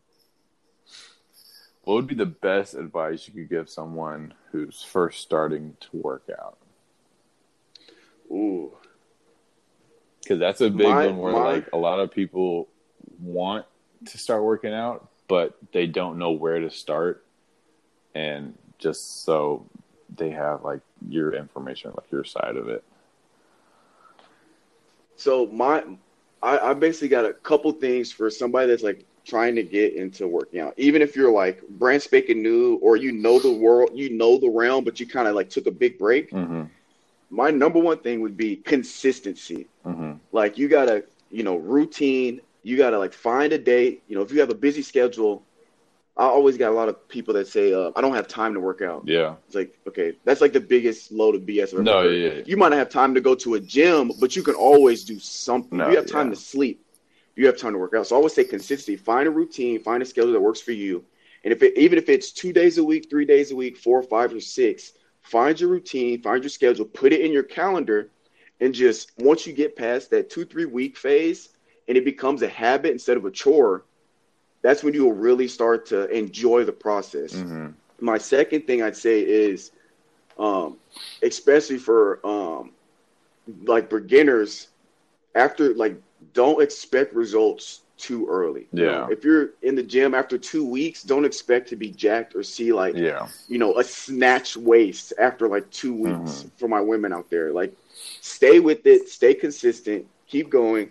what 1.85 1.95
would 1.95 2.07
be 2.07 2.15
the 2.15 2.27
best 2.27 2.75
advice 2.75 3.27
you 3.27 3.35
could 3.35 3.49
give 3.49 3.69
someone 3.71 4.35
who's 4.53 4.83
first 4.83 5.21
starting 5.21 5.77
to 5.81 5.89
work 5.97 6.25
out? 6.39 6.59
Ooh. 8.31 8.73
Because 10.23 10.39
that's 10.39 10.61
a 10.61 10.71
big 10.71 10.89
My- 10.89 11.07
one 11.07 11.19
where 11.19 11.33
my- 11.33 11.53
like 11.53 11.73
a 11.73 11.77
lot 11.77 12.01
of 12.01 12.11
people 12.11 12.69
want 13.21 13.67
to 14.07 14.19
start 14.19 14.43
working 14.43 14.73
out, 14.73 15.09
but 15.29 15.57
they 15.73 15.87
don't 15.87 16.19
know 16.19 16.31
where 16.31 16.61
to 16.61 16.71
start, 16.71 17.25
and 18.15 18.57
just 18.79 19.25
so 19.25 19.67
they 20.15 20.31
have 20.31 20.65
like 20.65 20.81
your 21.09 21.35
information, 21.35 21.93
like 21.97 22.11
your 22.11 22.25
side 22.25 22.57
of 22.57 22.69
it. 22.69 22.85
So 25.21 25.47
my, 25.49 25.85
I, 26.43 26.71
I 26.71 26.75
basically 26.75 27.09
got 27.09 27.27
a 27.27 27.35
couple 27.35 27.71
things 27.73 28.11
for 28.11 28.31
somebody 28.31 28.69
that's 28.69 28.83
like 28.83 29.05
trying 29.27 29.55
to 29.57 29.63
get 29.63 29.95
into 29.95 30.27
working 30.27 30.61
out. 30.61 30.73
Even 30.79 31.03
if 31.03 31.15
you're 31.15 31.31
like 31.31 31.61
brand 31.69 32.01
spanking 32.01 32.43
new, 32.43 32.77
or 32.77 32.97
you 32.97 33.13
know 33.13 33.39
the 33.39 33.53
world, 33.53 33.91
you 33.93 34.09
know 34.09 34.39
the 34.39 34.49
realm, 34.49 34.83
but 34.83 34.99
you 34.99 35.07
kind 35.07 35.29
of 35.29 35.35
like 35.35 35.51
took 35.51 35.67
a 35.67 35.71
big 35.71 35.99
break. 35.99 36.31
Mm-hmm. 36.31 36.63
My 37.29 37.51
number 37.51 37.79
one 37.79 37.99
thing 37.99 38.23
would 38.23 38.39
be 38.39 38.57
consistency. 38.57 39.67
Mm-hmm. 39.85 40.13
Like 40.33 40.57
you 40.57 40.69
gotta, 40.69 41.05
you 41.31 41.43
know, 41.43 41.57
routine. 41.57 42.41
You 42.63 42.79
gotta 42.79 42.99
like 42.99 43.13
find 43.13 43.53
a 43.53 43.59
date. 43.59 44.03
You 44.09 44.17
know, 44.17 44.23
if 44.23 44.33
you 44.33 44.41
have 44.41 44.51
a 44.51 44.55
busy 44.55 44.81
schedule, 44.81 45.43
I 46.21 46.25
always 46.25 46.59
got 46.59 46.71
a 46.71 46.75
lot 46.75 46.91
of 46.91 47.09
people 47.09 47.33
that 47.33 47.49
say, 47.49 47.73
uh, 47.73 47.93
"I 47.97 48.03
don't 48.03 48.15
have 48.15 48.29
time 48.29 48.53
to 48.53 48.61
work 48.61 48.83
out." 48.83 49.05
Yeah. 49.07 49.37
It's 49.47 49.55
like, 49.55 49.79
okay, 49.89 50.13
that's 50.25 50.43
like 50.43 50.53
the 50.53 50.61
biggest 50.61 51.11
load 51.11 51.35
of 51.35 51.43
BS. 51.43 51.73
I've 51.73 51.83
No. 51.83 52.03
Yeah. 52.03 52.33
yeah. 52.35 52.43
You 52.45 52.59
might 52.59 52.69
not 52.69 52.79
have 52.79 52.91
time 52.91 53.15
to 53.15 53.23
go 53.23 53.35
to 53.37 53.55
a 53.55 53.61
gym, 53.61 54.13
but 54.21 54.37
you 54.37 54.43
can 54.43 54.55
always 54.55 55.03
do 55.05 55.19
something. 55.19 55.79
No, 55.79 55.89
you 55.89 55.97
have 55.97 56.05
time 56.05 56.29
yeah. 56.29 56.35
to 56.35 56.41
sleep. 56.41 56.85
You 57.37 57.47
have 57.47 57.57
time 57.57 57.73
to 57.73 57.79
work 57.79 57.95
out. 57.95 58.07
So 58.07 58.17
I 58.17 58.19
always 58.19 58.35
say 58.35 58.45
consistency. 58.45 58.97
Find 58.97 59.27
a 59.29 59.31
routine. 59.31 59.83
Find 59.83 60.03
a 60.03 60.07
schedule 60.07 60.33
that 60.33 60.41
works 60.41 60.61
for 60.61 60.73
you. 60.73 61.03
And 61.43 61.55
if 61.55 61.63
it, 61.63 61.79
even 61.79 61.97
if 61.97 62.11
it's 62.11 62.33
two 62.33 62.53
days 62.53 62.77
a 62.77 62.85
week, 62.85 63.09
three 63.09 63.25
days 63.25 63.51
a 63.51 63.57
week, 63.57 63.79
four, 63.79 64.03
five, 64.03 64.35
or 64.35 64.41
six, 64.41 64.93
find 65.23 65.59
your 65.59 65.71
routine. 65.71 66.21
Find 66.21 66.43
your 66.43 66.51
schedule. 66.51 66.85
Put 66.85 67.15
it 67.15 67.23
in 67.23 67.33
your 67.33 67.45
calendar, 67.45 68.11
and 68.61 68.75
just 68.75 69.13
once 69.17 69.47
you 69.47 69.55
get 69.55 69.75
past 69.75 70.11
that 70.11 70.29
two, 70.29 70.45
three 70.45 70.67
week 70.67 70.99
phase, 70.99 71.49
and 71.89 71.97
it 71.97 72.05
becomes 72.05 72.43
a 72.43 72.49
habit 72.49 72.93
instead 72.93 73.17
of 73.17 73.25
a 73.25 73.31
chore, 73.31 73.87
that's 74.63 74.83
when 74.83 74.95
you 74.95 75.05
will 75.05 75.13
really 75.13 75.49
start 75.49 75.87
to 75.87 76.09
enjoy 76.11 76.65
the 76.65 76.73
process 76.73 77.45
Mm-hmm. 77.45 77.69
my 78.01 78.19
second 78.19 78.67
thing 78.67 78.83
I'd 78.83 78.97
say 78.97 79.21
is, 79.21 79.71
um, 80.39 80.77
especially 81.23 81.79
for 81.79 82.21
um, 82.27 82.73
like 83.65 83.89
beginners, 83.91 84.69
after 85.35 85.75
like 85.75 85.97
don't 86.33 86.63
expect 86.63 87.15
results 87.15 87.83
too 87.97 88.27
early. 88.29 88.69
You 88.73 88.85
Yeah. 88.85 88.85
know, 88.85 89.07
if 89.09 89.25
you're 89.25 89.51
in 89.63 89.75
the 89.75 89.83
gym 89.83 90.15
after 90.15 90.39
two 90.39 90.65
weeks, 90.65 91.03
don't 91.03 91.25
expect 91.25 91.69
to 91.71 91.77
be 91.77 91.91
jacked 91.91 92.35
or 92.35 92.43
see 92.43 92.73
like 92.73 92.97
Yeah. 92.97 93.29
you 93.49 93.59
know 93.59 93.77
a 93.79 93.85
snatch 93.85 94.57
waist 94.57 95.13
after 95.19 95.49
like 95.49 95.71
two 95.71 95.95
weeks 95.95 96.47
Mhm. 96.47 96.51
for 96.57 96.69
my 96.69 96.81
women 96.81 97.13
out 97.13 97.31
there. 97.31 97.53
Like, 97.53 97.75
stay 98.21 98.61
with 98.61 98.87
it, 98.87 99.09
stay 99.09 99.35
consistent, 99.35 100.07
keep 100.27 100.51
going. 100.51 100.91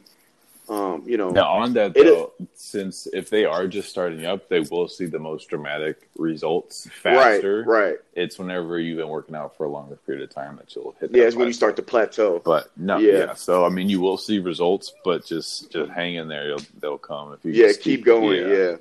Um, 0.70 1.04
you 1.08 1.18
know, 1.18 1.30
Now 1.32 1.54
on 1.54 1.74
that 1.74 1.98
It 1.98 2.06
is- 2.06 2.14
though, 2.14 2.32
since 2.54 3.08
if 3.12 3.30
they 3.32 3.44
are 3.46 3.68
just 3.68 3.90
starting 3.90 4.26
up, 4.26 4.50
they 4.50 4.60
will 4.60 4.88
see 4.88 5.06
the 5.08 5.18
most 5.18 5.50
dramatic 5.50 6.08
results 6.16 6.88
faster. 7.02 7.64
right. 7.64 7.68
Right. 7.90 7.96
It's 8.14 8.38
whenever 8.38 8.80
you've 8.80 8.98
been 8.98 9.08
working 9.08 9.34
out 9.36 9.58
for 9.58 9.64
a 9.66 9.70
longer 9.70 9.96
period 10.06 10.24
of 10.24 10.30
time 10.30 10.58
that 10.58 10.76
you'll 10.76 10.96
hit. 11.00 11.10
Yeah, 11.12 11.22
that 11.22 11.28
it's 11.28 11.36
when 11.36 11.48
you 11.48 11.54
start 11.54 11.76
to 11.78 11.82
plateau. 11.82 12.40
But 12.46 12.70
no, 12.78 12.98
Yeah. 13.00 13.14
yeah. 13.14 13.34
So 13.34 13.66
I 13.66 13.70
mean, 13.70 13.90
you 13.90 14.00
will 14.00 14.18
see 14.18 14.38
results, 14.38 14.94
but 15.04 15.26
just 15.26 15.72
just 15.72 15.90
hang 15.92 16.16
in 16.16 16.28
there. 16.28 16.48
They'll, 16.50 16.66
they'll 16.80 16.98
come 17.00 17.34
if 17.34 17.44
you. 17.44 17.52
Yeah, 17.54 17.68
just 17.68 17.82
keep 17.82 18.06
going. 18.06 18.48
yeah. 18.48 18.76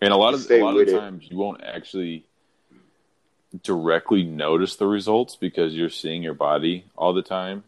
And 0.00 0.14
a 0.14 0.16
lot 0.16 0.32
of 0.32 0.50
a 0.50 0.62
lot 0.62 0.76
of 0.80 0.88
it. 0.88 0.92
times 0.98 1.26
you 1.30 1.36
won't 1.36 1.62
actually 1.62 2.24
directly 3.62 4.22
notice 4.22 4.76
the 4.76 4.86
results 4.86 5.36
because 5.36 5.74
you're 5.74 5.90
seeing 5.90 6.22
your 6.22 6.34
body 6.34 6.84
all 6.96 7.12
the 7.12 7.22
time. 7.22 7.64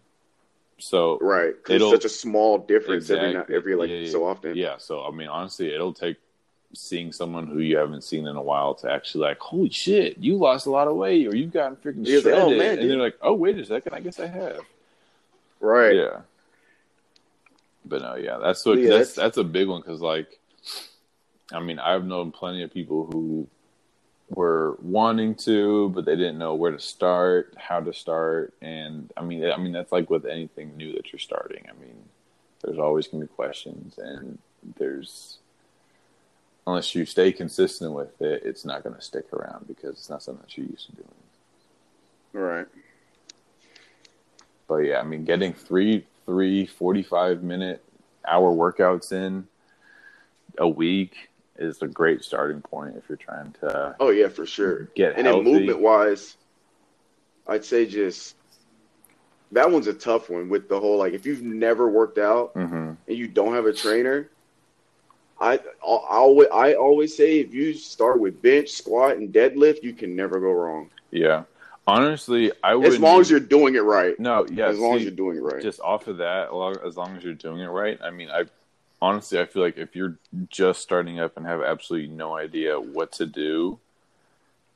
So 0.82 1.16
right, 1.20 1.54
it's 1.68 1.90
such 1.90 2.04
a 2.04 2.08
small 2.08 2.58
difference 2.58 3.08
every 3.08 3.30
Exactly. 3.30 3.54
every 3.54 3.74
like 3.76 3.88
Yeah, 3.90 4.10
so 4.10 4.26
often. 4.26 4.56
yeah, 4.56 4.78
so 4.78 5.04
I 5.04 5.12
mean, 5.12 5.28
honestly, 5.28 5.72
it'll 5.72 5.92
take 5.94 6.16
seeing 6.74 7.12
someone 7.12 7.46
who 7.46 7.60
you 7.60 7.76
haven't 7.76 8.02
seen 8.02 8.26
in 8.26 8.34
a 8.34 8.42
while 8.42 8.74
to 8.74 8.90
actually 8.90 9.22
like, 9.28 9.38
holy 9.38 9.70
shit, 9.70 10.18
you 10.18 10.36
lost 10.36 10.66
a 10.66 10.70
lot 10.70 10.88
of 10.88 10.96
weight, 10.96 11.28
or 11.28 11.36
you've 11.36 11.52
gotten 11.52 11.76
freaking 11.76 12.04
Yeah, 12.06 12.16
like, 12.16 12.26
oh, 12.26 12.30
shredded, 12.30 12.42
oh, 12.42 12.50
man, 12.58 12.70
and 12.70 12.80
dude. 12.80 12.90
they're 12.90 12.98
like, 12.98 13.16
oh 13.22 13.32
wait 13.34 13.56
a 13.58 13.64
second, 13.64 13.94
I 13.94 14.00
guess 14.00 14.18
I 14.18 14.26
have. 14.26 14.60
Right. 15.60 15.94
Yeah. 15.94 16.20
But 17.84 18.02
no, 18.02 18.14
yeah, 18.16 18.38
that's 18.38 18.64
what 18.66 18.78
Yeah, 18.78 18.88
that's 18.90 19.14
that's- 19.14 19.34
that's 19.34 19.36
a 19.36 19.44
big 19.44 19.68
one 19.68 19.82
because 19.82 20.00
like, 20.00 20.40
I 21.52 21.60
mean, 21.60 21.78
I've 21.78 22.04
known 22.04 22.32
plenty 22.32 22.62
of 22.64 22.72
people 22.72 23.06
who 23.06 23.46
were 24.34 24.76
wanting 24.80 25.34
to, 25.34 25.90
but 25.90 26.04
they 26.04 26.16
didn't 26.16 26.38
know 26.38 26.54
where 26.54 26.72
to 26.72 26.78
start, 26.78 27.54
how 27.56 27.80
to 27.80 27.92
start, 27.92 28.54
and 28.62 29.12
I 29.16 29.22
mean, 29.22 29.44
I 29.50 29.56
mean 29.56 29.72
that's 29.72 29.92
like 29.92 30.10
with 30.10 30.26
anything 30.26 30.76
new 30.76 30.92
that 30.94 31.12
you're 31.12 31.20
starting. 31.20 31.64
I 31.68 31.80
mean, 31.80 31.96
there's 32.62 32.78
always 32.78 33.06
gonna 33.06 33.24
be 33.24 33.28
questions, 33.28 33.98
and 33.98 34.38
there's 34.78 35.38
unless 36.66 36.94
you 36.94 37.04
stay 37.04 37.32
consistent 37.32 37.92
with 37.92 38.20
it, 38.22 38.42
it's 38.44 38.64
not 38.64 38.84
gonna 38.84 39.00
stick 39.00 39.32
around 39.32 39.66
because 39.66 39.90
it's 39.92 40.10
not 40.10 40.22
something 40.22 40.42
that 40.42 40.56
you're 40.56 40.66
used 40.66 40.86
to 40.86 40.96
doing. 40.96 41.08
Right. 42.32 42.66
But 44.68 44.78
yeah, 44.78 45.00
I 45.00 45.02
mean, 45.02 45.24
getting 45.24 45.52
three, 45.52 46.06
three 46.24 46.66
45 46.66 47.42
minute 47.42 47.84
hour 48.26 48.50
workouts 48.50 49.12
in 49.12 49.46
a 50.58 50.68
week 50.68 51.30
is 51.62 51.80
a 51.82 51.86
great 51.88 52.22
starting 52.24 52.60
point 52.60 52.96
if 52.96 53.04
you're 53.08 53.16
trying 53.16 53.52
to 53.60 53.96
Oh 54.00 54.10
yeah, 54.10 54.28
for 54.28 54.46
sure. 54.46 54.88
get 54.94 55.14
And 55.16 55.26
healthy. 55.26 55.44
then 55.44 55.52
movement 55.54 55.80
wise, 55.80 56.36
I'd 57.46 57.64
say 57.64 57.86
just 57.86 58.36
that 59.52 59.70
one's 59.70 59.86
a 59.86 59.94
tough 59.94 60.30
one 60.30 60.48
with 60.48 60.68
the 60.68 60.78
whole 60.80 60.98
like 60.98 61.12
if 61.12 61.26
you've 61.26 61.42
never 61.42 61.88
worked 61.88 62.18
out 62.18 62.52
hmm 62.54 62.92
and 63.08 63.16
you 63.18 63.26
don't 63.26 63.54
have 63.54 63.66
a 63.66 63.72
trainer, 63.72 64.30
I 65.40 65.54
I 65.54 65.58
always 65.82 66.48
I 66.52 66.74
always 66.74 67.16
say 67.16 67.40
if 67.40 67.52
you 67.52 67.74
start 67.74 68.20
with 68.20 68.40
bench, 68.42 68.70
squat, 68.70 69.16
and 69.16 69.32
deadlift, 69.32 69.82
you 69.82 69.92
can 69.92 70.14
never 70.14 70.38
go 70.40 70.52
wrong. 70.52 70.90
Yeah. 71.10 71.44
Honestly, 71.84 72.52
I 72.62 72.76
would 72.76 72.86
As 72.92 73.00
long 73.00 73.20
as 73.20 73.28
you're 73.28 73.40
doing 73.40 73.74
it 73.74 73.80
right. 73.82 74.18
no, 74.20 74.46
yeah, 74.48 74.68
as 74.68 74.78
long 74.78 74.96
as 74.96 75.02
you're 75.02 75.10
doing 75.10 75.36
it 75.38 75.42
right. 75.42 75.60
just 75.60 75.80
off 75.80 76.06
of 76.06 76.18
that, 76.18 76.44
as 76.86 76.96
long 76.96 77.16
as 77.16 77.24
you're 77.24 77.34
doing 77.34 77.58
it 77.60 77.66
right. 77.66 77.98
I 78.00 78.10
mean, 78.10 78.30
I 78.30 78.44
honestly, 79.02 79.40
I 79.40 79.46
feel 79.46 79.62
like 79.62 79.76
if 79.76 79.96
you're 79.96 80.18
just 80.48 80.80
starting 80.80 81.18
up 81.18 81.36
and 81.36 81.44
have 81.44 81.60
absolutely 81.60 82.08
no 82.08 82.36
idea 82.36 82.80
what 82.80 83.10
to 83.14 83.26
do, 83.26 83.80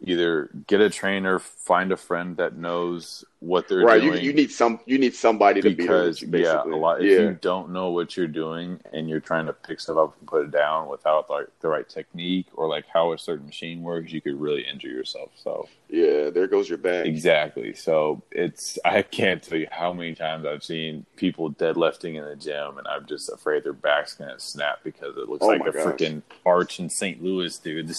either 0.00 0.50
get 0.66 0.80
a 0.80 0.90
trainer, 0.90 1.38
find 1.38 1.92
a 1.92 1.96
friend 1.96 2.36
that 2.36 2.56
knows 2.56 3.24
what 3.40 3.68
they're 3.68 3.80
doing. 3.80 3.88
right. 3.88 4.02
You, 4.02 4.14
you 4.14 4.32
need 4.32 4.50
some 4.50 4.80
you 4.86 4.98
need 4.98 5.14
somebody 5.14 5.60
to 5.60 5.74
be 5.74 5.86
there 5.86 6.04
with 6.04 6.22
you, 6.22 6.28
yeah, 6.38 6.62
a 6.62 6.76
lot. 6.76 7.02
If 7.02 7.10
yeah. 7.10 7.18
you 7.18 7.38
don't 7.40 7.70
know 7.70 7.90
what 7.90 8.16
you're 8.16 8.26
doing 8.26 8.80
and 8.92 9.08
you're 9.08 9.20
trying 9.20 9.46
to 9.46 9.52
pick 9.52 9.80
stuff 9.80 9.96
up 9.96 10.16
and 10.18 10.28
put 10.28 10.44
it 10.44 10.50
down 10.50 10.88
without 10.88 11.30
like 11.30 11.46
the 11.60 11.68
right 11.68 11.88
technique 11.88 12.46
or 12.54 12.68
like 12.68 12.84
how 12.92 13.12
a 13.12 13.18
certain 13.18 13.46
machine 13.46 13.82
works, 13.82 14.12
you 14.12 14.20
could 14.20 14.40
really 14.40 14.62
injure 14.62 14.88
yourself. 14.88 15.30
So 15.36 15.68
yeah, 15.88 16.30
there 16.30 16.46
goes 16.46 16.68
your 16.68 16.78
back. 16.78 17.06
Exactly. 17.06 17.74
So 17.74 18.22
it's 18.30 18.78
I 18.84 19.02
can't 19.02 19.42
tell 19.42 19.58
you 19.58 19.68
how 19.70 19.92
many 19.92 20.14
times 20.14 20.44
I've 20.46 20.64
seen 20.64 21.06
people 21.16 21.52
deadlifting 21.52 22.16
in 22.16 22.24
the 22.24 22.36
gym, 22.36 22.78
and 22.78 22.86
I'm 22.86 23.06
just 23.06 23.30
afraid 23.30 23.64
their 23.64 23.72
back's 23.72 24.14
gonna 24.14 24.38
snap 24.38 24.80
because 24.84 25.16
it 25.16 25.28
looks 25.28 25.44
Oh 25.44 25.48
like 25.48 25.66
a 25.66 25.72
freaking 25.72 26.22
arch 26.44 26.80
in 26.80 26.90
St. 26.90 27.22
Louis, 27.22 27.56
dude. 27.58 27.86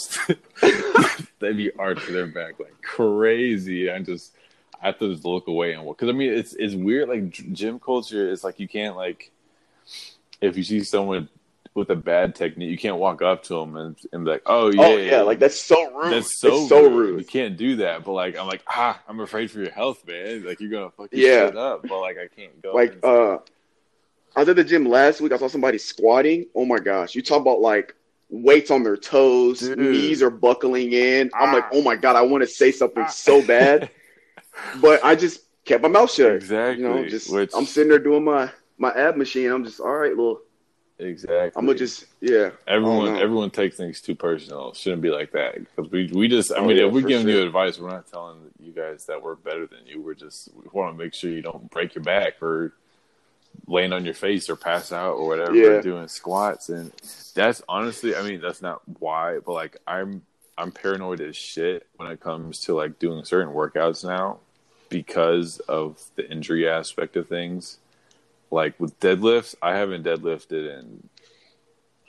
they'd 1.39 1.57
be 1.57 1.71
arching 1.77 2.13
their 2.13 2.27
back 2.27 2.59
like 2.59 2.81
crazy. 2.81 3.89
I 3.91 3.99
just 3.99 4.33
I 4.81 4.88
have 4.88 4.99
to 4.99 5.11
just 5.11 5.25
look 5.25 5.47
away 5.47 5.73
and 5.73 5.88
because 5.88 6.09
I 6.09 6.11
mean 6.13 6.33
it's 6.33 6.53
it's 6.53 6.75
weird. 6.75 7.09
Like 7.09 7.29
gym 7.31 7.79
culture 7.79 8.29
is 8.29 8.43
like 8.43 8.59
you 8.59 8.67
can't 8.67 8.95
like 8.95 9.31
if 10.41 10.55
you 10.57 10.63
see 10.63 10.83
someone 10.83 11.29
with 11.73 11.89
a 11.91 11.95
bad 11.95 12.33
technique, 12.35 12.71
you 12.71 12.77
can't 12.77 12.97
walk 12.97 13.21
up 13.21 13.43
to 13.43 13.53
them 13.55 13.75
and, 13.75 13.95
and 14.11 14.25
be 14.25 14.31
like, 14.31 14.41
"Oh 14.47 14.69
yeah, 14.71 14.81
oh 14.88 14.97
yeah, 14.97 15.21
like 15.21 15.38
that's 15.38 15.61
so 15.61 15.91
rude. 15.93 16.11
that's 16.11 16.39
so, 16.39 16.47
It's 16.61 16.69
so 16.69 16.81
rude. 16.83 16.91
rude. 17.11 17.19
You 17.19 17.25
can't 17.25 17.55
do 17.55 17.75
that. 17.77 18.03
But 18.03 18.13
like, 18.13 18.35
I'm 18.38 18.47
like, 18.47 18.63
ah, 18.67 18.99
I'm 19.07 19.19
afraid 19.19 19.51
for 19.51 19.59
your 19.59 19.69
health, 19.71 20.03
man. 20.07 20.43
Like, 20.43 20.59
you're 20.59 20.71
gonna 20.71 20.89
fuck 20.89 21.09
Yeah. 21.11 21.47
shit 21.47 21.55
up. 21.57 21.83
But 21.88 21.99
like, 22.01 22.17
I 22.17 22.27
can't 22.35 22.59
go. 22.63 22.73
Like 22.73 22.97
uh 23.03 23.38
I 24.35 24.39
was 24.41 24.49
at 24.49 24.55
the 24.55 24.63
gym 24.63 24.88
last 24.88 25.21
week, 25.21 25.31
I 25.33 25.38
saw 25.38 25.47
somebody 25.47 25.77
squatting. 25.77 26.47
Oh 26.55 26.65
my 26.65 26.79
gosh. 26.79 27.13
You 27.15 27.21
talk 27.21 27.41
about 27.41 27.59
like 27.61 27.93
weights 28.30 28.71
on 28.71 28.84
their 28.84 28.97
toes, 28.97 29.59
Dude. 29.61 29.78
knees 29.80 30.21
are 30.21 30.30
buckling 30.30 30.91
in. 30.93 31.30
I'm 31.34 31.49
Ah. 31.49 31.53
like, 31.53 31.65
oh 31.71 31.82
my 31.82 31.95
god, 31.95 32.15
I 32.15 32.21
want 32.23 32.43
to 32.43 32.47
say 32.49 32.71
something 32.71 33.03
Ah. 33.03 33.07
so 33.07 33.41
bad. 33.45 33.89
But 34.82 35.03
I 35.05 35.13
just 35.15 35.41
kept 35.65 35.84
my 35.84 35.89
mouth 35.89 36.11
shut. 36.11 36.32
exactly. 36.34 36.84
You 36.84 36.89
know, 36.89 37.07
just 37.07 37.32
Which, 37.32 37.51
I'm 37.55 37.65
sitting 37.65 37.89
there 37.89 37.99
doing 37.99 38.23
my 38.23 38.49
my 38.80 38.91
ab 38.91 39.15
machine. 39.15 39.51
I'm 39.51 39.63
just 39.63 39.80
all 39.80 39.93
right, 39.95 40.09
little. 40.09 40.41
exactly. 40.97 41.51
I'm 41.55 41.67
gonna 41.67 41.78
just 41.78 42.05
yeah. 42.21 42.49
Everyone, 42.67 43.17
everyone 43.17 43.51
takes 43.51 43.78
things 43.78 44.01
too 44.01 44.15
personal. 44.15 44.69
It 44.71 44.78
shouldn't 44.78 45.03
be 45.03 45.11
like 45.11 45.32
that 45.34 45.59
because 45.59 45.91
we, 45.91 46.09
we 46.11 46.28
just. 46.28 46.51
I 46.51 46.55
Oh, 46.57 46.65
mean, 46.65 46.78
yeah, 46.78 46.88
if 46.88 46.93
we're 46.93 47.01
giving 47.01 47.28
you 47.28 47.43
advice, 47.43 47.78
we're 47.80 47.91
not 47.91 48.07
telling 48.11 48.38
you 48.59 48.71
guys 48.71 49.05
that 49.05 49.21
we're 49.21 49.36
better 49.36 49.67
than 49.67 49.86
you. 49.86 50.01
We're 50.01 50.15
just 50.15 50.49
we 50.55 50.63
want 50.73 50.97
to 50.97 51.03
make 51.03 51.13
sure 51.13 51.30
you 51.30 51.43
don't 51.43 51.69
break 51.69 51.93
your 51.93 52.03
back 52.03 52.41
or 52.41 52.73
laying 53.66 53.93
on 53.93 54.05
your 54.05 54.14
face 54.14 54.49
or 54.49 54.55
pass 54.55 54.91
out 54.91 55.14
or 55.14 55.28
whatever 55.28 55.55
Yeah. 55.55 55.82
doing 55.82 56.08
squats 56.08 56.70
and 56.70 56.91
that's 57.34 57.62
honestly 57.68 58.16
i 58.16 58.22
mean 58.22 58.39
that's 58.41 58.62
not 58.62 58.82
why 58.99 59.39
but 59.45 59.53
like 59.53 59.78
i'm 59.88 60.22
i'm 60.58 60.72
paranoid 60.72 61.20
as 61.22 61.36
shit 61.36 61.86
when 61.97 62.10
it 62.12 62.20
comes 62.20 62.60
to 62.62 62.74
like 62.76 62.99
doing 62.99 63.24
certain 63.26 63.53
workouts 63.53 64.03
now 64.05 64.39
because 64.89 65.60
of 65.68 66.01
the 66.16 66.30
injury 66.32 66.68
aspect 66.70 67.16
of 67.18 67.28
things 67.28 67.78
like 68.51 68.80
with 68.80 68.97
deadlifts 68.99 69.55
i 69.62 69.74
haven't 69.76 70.03
deadlifted 70.03 70.80
in 70.80 71.10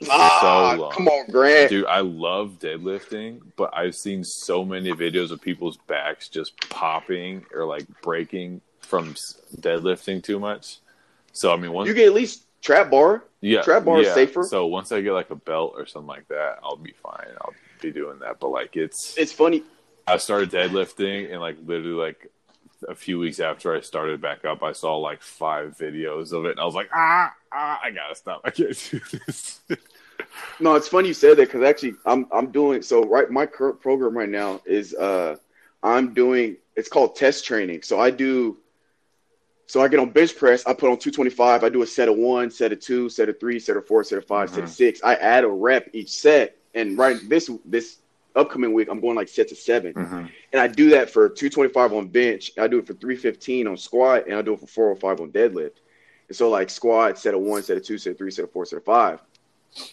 Ah, 0.09 0.75
long. 0.79 0.91
come 0.91 1.09
on, 1.09 1.29
Grant. 1.29 1.69
Dude, 1.69 1.85
I 1.85 1.99
love 1.99 2.57
deadlifting, 2.57 3.41
but 3.57 3.69
I've 3.75 3.95
seen 3.95 4.23
so 4.23 4.63
many 4.63 4.91
videos 4.93 5.29
of 5.31 5.41
people's 5.41 5.75
backs 5.75 6.29
just 6.29 6.55
popping 6.69 7.45
or 7.53 7.65
like 7.65 7.85
breaking 8.01 8.61
from 8.79 9.13
deadlifting 9.59 10.23
too 10.23 10.39
much. 10.39 10.77
So 11.39 11.53
I 11.53 11.55
mean, 11.55 11.71
once 11.71 11.87
You 11.87 11.93
get 11.93 12.07
at 12.07 12.13
least 12.13 12.43
trap 12.61 12.91
bar. 12.91 13.23
yeah, 13.39 13.61
trap 13.61 13.85
bar 13.85 14.01
is 14.01 14.13
safer. 14.13 14.43
So 14.43 14.65
once 14.65 14.91
I 14.91 14.99
get 14.99 15.13
like 15.13 15.29
a 15.29 15.37
belt 15.37 15.73
or 15.77 15.85
something 15.85 16.07
like 16.07 16.27
that, 16.27 16.59
I'll 16.61 16.75
be 16.75 16.93
fine. 17.01 17.27
I'll 17.39 17.53
be 17.81 17.91
doing 17.91 18.19
that. 18.19 18.41
But 18.41 18.49
like, 18.49 18.75
it's 18.75 19.17
It's 19.17 19.31
funny. 19.31 19.63
I 20.05 20.17
started 20.17 20.51
deadlifting 20.51 21.31
and 21.31 21.39
like 21.39 21.55
literally 21.65 21.93
like 21.93 22.29
a 22.89 22.95
few 22.95 23.19
weeks 23.19 23.39
after 23.39 23.73
I 23.73 23.79
started 23.79 24.19
back 24.19 24.43
up, 24.43 24.63
I 24.63 24.73
saw 24.73 24.97
like 24.97 25.21
five 25.21 25.77
videos 25.77 26.33
of 26.33 26.45
it, 26.45 26.51
and 26.51 26.59
I 26.59 26.65
was 26.65 26.75
like, 26.75 26.89
ah, 26.93 27.33
ah, 27.53 27.79
I 27.81 27.91
gotta 27.91 28.15
stop. 28.15 28.41
I 28.43 28.49
can't 28.49 28.89
do 28.91 28.99
this. 29.25 29.61
No, 30.59 30.75
it's 30.75 30.89
funny 30.89 31.07
you 31.07 31.13
said 31.13 31.37
that 31.37 31.47
because 31.47 31.63
actually, 31.63 31.95
I'm 32.05 32.27
I'm 32.33 32.51
doing 32.51 32.81
so. 32.81 33.05
Right, 33.05 33.31
my 33.31 33.45
current 33.45 33.79
program 33.79 34.17
right 34.17 34.27
now 34.27 34.59
is 34.65 34.93
uh, 34.93 35.37
I'm 35.81 36.13
doing. 36.13 36.57
It's 36.75 36.89
called 36.89 37.15
test 37.15 37.45
training. 37.45 37.83
So 37.83 37.99
I 38.01 38.09
do. 38.11 38.57
So 39.69 39.83
I 39.83 39.87
get 39.87 39.99
on 39.99 40.09
bench 40.09 40.35
press. 40.35 40.65
I 40.65 40.73
put 40.73 40.89
on 40.89 40.97
225. 40.97 41.63
I 41.63 41.69
do 41.69 41.83
a 41.83 41.85
set 41.85 42.09
of 42.09 42.17
one, 42.17 42.49
set 42.49 42.71
of 42.71 42.79
two, 42.79 43.07
set 43.07 43.29
of 43.29 43.39
three, 43.39 43.59
set 43.59 43.77
of 43.77 43.85
four, 43.85 44.03
set 44.03 44.17
of 44.17 44.25
5 44.25 44.49
set 44.49 44.63
of 44.63 44.65
Mhm. 44.65 44.73
six. 44.73 44.99
I 45.03 45.13
add 45.13 45.43
a 45.43 45.47
rep 45.47 45.91
each 45.93 46.09
set. 46.09 46.57
And 46.73 46.97
right 46.97 47.17
this 47.29 47.51
this 47.65 47.97
upcoming 48.35 48.73
week, 48.73 48.87
I'm 48.89 48.99
going 48.99 49.15
like 49.15 49.27
sets 49.27 49.51
of 49.51 49.59
7 49.59 49.93
Mhm. 49.93 50.29
and 50.53 50.59
I 50.59 50.65
do 50.65 50.89
that 50.89 51.11
for 51.11 51.29
225 51.29 51.93
on 51.93 52.07
bench. 52.07 52.51
I 52.57 52.67
do 52.67 52.79
it 52.79 52.87
for 52.87 52.93
315 52.95 53.67
on 53.67 53.77
squat, 53.77 54.25
and 54.25 54.35
I 54.35 54.41
do 54.41 54.53
it 54.53 54.59
for 54.59 54.65
405 54.65 55.21
on 55.21 55.31
deadlift. 55.31 55.75
And 56.29 56.35
so 56.35 56.49
like 56.49 56.71
squat, 56.71 57.19
set 57.19 57.35
of 57.35 57.41
one, 57.41 57.61
set 57.61 57.77
of 57.77 57.83
two, 57.83 57.99
set 57.99 58.13
of 58.13 58.17
three, 58.17 58.31
set 58.31 58.45
of 58.45 58.51
four, 58.51 58.65
set 58.65 58.77
of 58.77 58.85
five. 58.85 59.19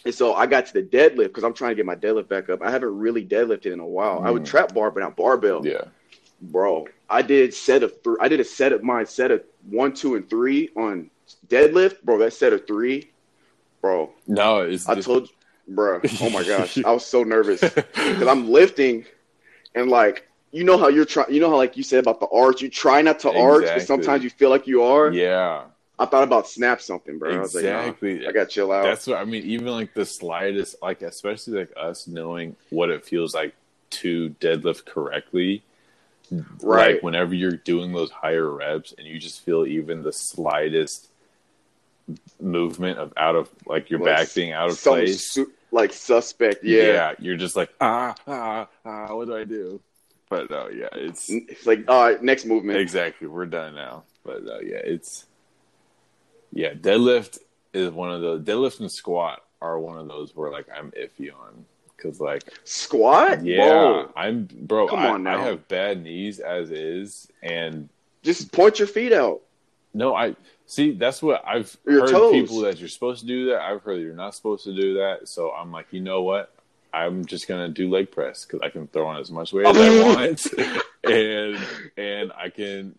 And 0.05 0.13
so 0.13 0.33
I 0.33 0.47
got 0.47 0.65
to 0.65 0.73
the 0.73 0.81
deadlift 0.81 1.27
because 1.27 1.43
I'm 1.43 1.53
trying 1.53 1.71
to 1.71 1.75
get 1.75 1.85
my 1.85 1.95
deadlift 1.95 2.29
back 2.29 2.49
up. 2.49 2.63
I 2.63 2.71
haven't 2.71 2.97
really 2.97 3.23
deadlifted 3.23 3.73
in 3.73 3.79
a 3.79 3.85
while. 3.85 4.23
I 4.25 4.31
would 4.31 4.41
Mm. 4.41 4.47
trap 4.47 4.73
bar, 4.73 4.89
but 4.89 5.01
not 5.01 5.15
barbell. 5.15 5.63
Yeah, 5.63 5.81
Bro, 6.39 6.87
I 7.09 7.23
did 7.23 7.53
set 7.53 7.81
of 7.83 8.01
three. 8.03 8.17
I 8.19 8.27
did 8.27 8.39
a 8.39 8.43
set 8.43 8.71
of 8.71 8.83
my 8.83 9.03
set 9.03 9.31
of 9.31 9.43
one, 9.69 9.93
two, 9.93 10.15
and 10.15 10.29
three 10.29 10.69
on 10.75 11.09
deadlift. 11.47 12.03
Bro, 12.03 12.19
that 12.19 12.33
set 12.33 12.53
of 12.53 12.67
three, 12.67 13.11
bro. 13.81 14.11
no, 14.27 14.61
it's 14.61 14.87
I 14.87 14.95
just- 14.95 15.07
told, 15.07 15.29
bro. 15.67 16.01
Oh 16.21 16.29
my 16.29 16.43
gosh, 16.43 16.77
I 16.83 16.91
was 16.91 17.05
so 17.05 17.23
nervous 17.23 17.61
because 17.75 18.27
I'm 18.27 18.49
lifting, 18.49 19.05
and 19.75 19.89
like 19.89 20.27
you 20.51 20.63
know 20.63 20.77
how 20.77 20.87
you're 20.87 21.05
trying. 21.05 21.33
You 21.33 21.41
know 21.41 21.49
how 21.49 21.57
like 21.57 21.77
you 21.77 21.83
said 21.83 21.99
about 21.99 22.19
the 22.19 22.27
arch. 22.27 22.61
You 22.61 22.69
try 22.69 23.01
not 23.01 23.19
to 23.19 23.31
arch, 23.31 23.65
but 23.65 23.81
sometimes 23.81 24.23
you 24.23 24.29
feel 24.29 24.49
like 24.49 24.67
you 24.67 24.83
are. 24.83 25.11
yeah, 25.11 25.63
I 25.99 26.05
thought 26.05 26.23
about 26.23 26.47
snap 26.47 26.81
something, 26.81 27.17
bro. 27.17 27.35
I 27.35 27.39
was 27.39 27.55
exactly. 27.55 28.13
like, 28.13 28.23
no, 28.23 28.29
I 28.29 28.31
got 28.31 28.49
chill 28.49 28.71
out. 28.71 28.83
That's 28.83 29.07
what 29.07 29.17
I 29.17 29.25
mean. 29.25 29.43
Even 29.43 29.67
like 29.67 29.93
the 29.93 30.05
slightest, 30.05 30.75
like 30.81 31.01
especially 31.01 31.59
like 31.59 31.73
us 31.75 32.07
knowing 32.07 32.55
what 32.69 32.89
it 32.89 33.05
feels 33.05 33.33
like 33.33 33.53
to 33.89 34.29
deadlift 34.39 34.85
correctly. 34.85 35.63
Right. 36.31 36.95
Like 36.95 37.03
whenever 37.03 37.33
you're 37.33 37.51
doing 37.51 37.93
those 37.93 38.11
higher 38.11 38.49
reps 38.49 38.93
and 38.97 39.07
you 39.07 39.19
just 39.19 39.41
feel 39.45 39.65
even 39.65 40.03
the 40.03 40.11
slightest 40.11 41.07
movement 42.39 42.97
of 42.99 43.13
out 43.17 43.35
of 43.35 43.49
like 43.65 43.89
your 43.89 43.99
Like 43.99 44.15
back 44.15 44.33
being 44.33 44.51
out 44.53 44.69
of 44.69 44.81
place. 44.81 45.31
su- 45.33 45.51
like 45.71 45.93
suspect. 45.93 46.63
Yeah. 46.63 47.13
you're 47.19 47.37
just 47.37 47.55
like 47.55 47.69
ah 47.81 48.15
ah 48.27 48.67
ah. 48.85 49.15
What 49.15 49.27
do 49.27 49.35
I 49.35 49.43
do? 49.43 49.79
But 50.29 50.49
no, 50.49 50.67
yeah, 50.69 50.89
it's 50.93 51.29
It's 51.29 51.65
like 51.65 51.85
all 51.87 52.03
right, 52.03 52.21
next 52.21 52.45
movement. 52.45 52.79
Exactly. 52.79 53.27
We're 53.27 53.45
done 53.45 53.75
now. 53.75 54.03
But 54.25 54.47
uh, 54.47 54.59
yeah, 54.59 54.81
it's 54.83 55.25
yeah. 56.51 56.73
Deadlift 56.73 57.39
is 57.73 57.89
one 57.91 58.11
of 58.11 58.21
the 58.21 58.39
deadlift 58.39 58.79
and 58.79 58.91
squat 58.91 59.41
are 59.61 59.79
one 59.79 59.97
of 59.97 60.07
those 60.07 60.35
where 60.35 60.51
like 60.51 60.67
I'm 60.75 60.91
iffy 60.91 61.31
on 61.33 61.65
because 61.97 62.19
like 62.21 62.43
Squat. 62.63 63.43
yeah, 63.43 63.65
Bro, 63.67 64.11
I'm 64.15 64.47
bro. 64.53 64.87
Come 64.87 64.99
I, 64.99 65.09
on 65.09 65.23
now. 65.23 65.39
I 65.39 65.43
have 65.45 65.67
bad 65.67 66.03
knees 66.03 66.39
as 66.39 66.71
is, 66.71 67.27
and 67.43 67.89
just 68.23 68.51
point 68.51 68.79
your 68.79 68.87
feet 68.87 69.11
out. 69.13 69.41
no, 69.93 70.15
I 70.15 70.35
see. 70.65 70.91
That's 70.93 71.21
what 71.21 71.43
I've 71.45 71.75
Your 71.85 72.01
heard 72.01 72.11
toes. 72.11 72.31
people 72.33 72.59
that 72.61 72.79
you're 72.79 72.89
supposed 72.89 73.21
to 73.21 73.27
do 73.27 73.47
that. 73.47 73.61
I've 73.61 73.81
heard 73.83 74.01
you're 74.01 74.13
not 74.13 74.35
supposed 74.35 74.63
to 74.65 74.75
do 74.75 74.95
that. 74.95 75.27
So 75.27 75.51
I'm 75.51 75.71
like, 75.71 75.87
you 75.91 75.99
know 76.01 76.21
what? 76.21 76.53
I'm 76.93 77.25
just 77.25 77.47
gonna 77.47 77.69
do 77.69 77.89
leg 77.89 78.11
press 78.11 78.45
because 78.45 78.61
I 78.61 78.69
can 78.69 78.87
throw 78.87 79.07
on 79.07 79.17
as 79.17 79.29
much 79.29 79.51
weight 79.53 79.65
as 79.67 79.75
I 79.77 80.03
want, 80.15 80.47
and 81.03 81.57
and 81.97 82.31
I 82.33 82.49
can 82.49 82.95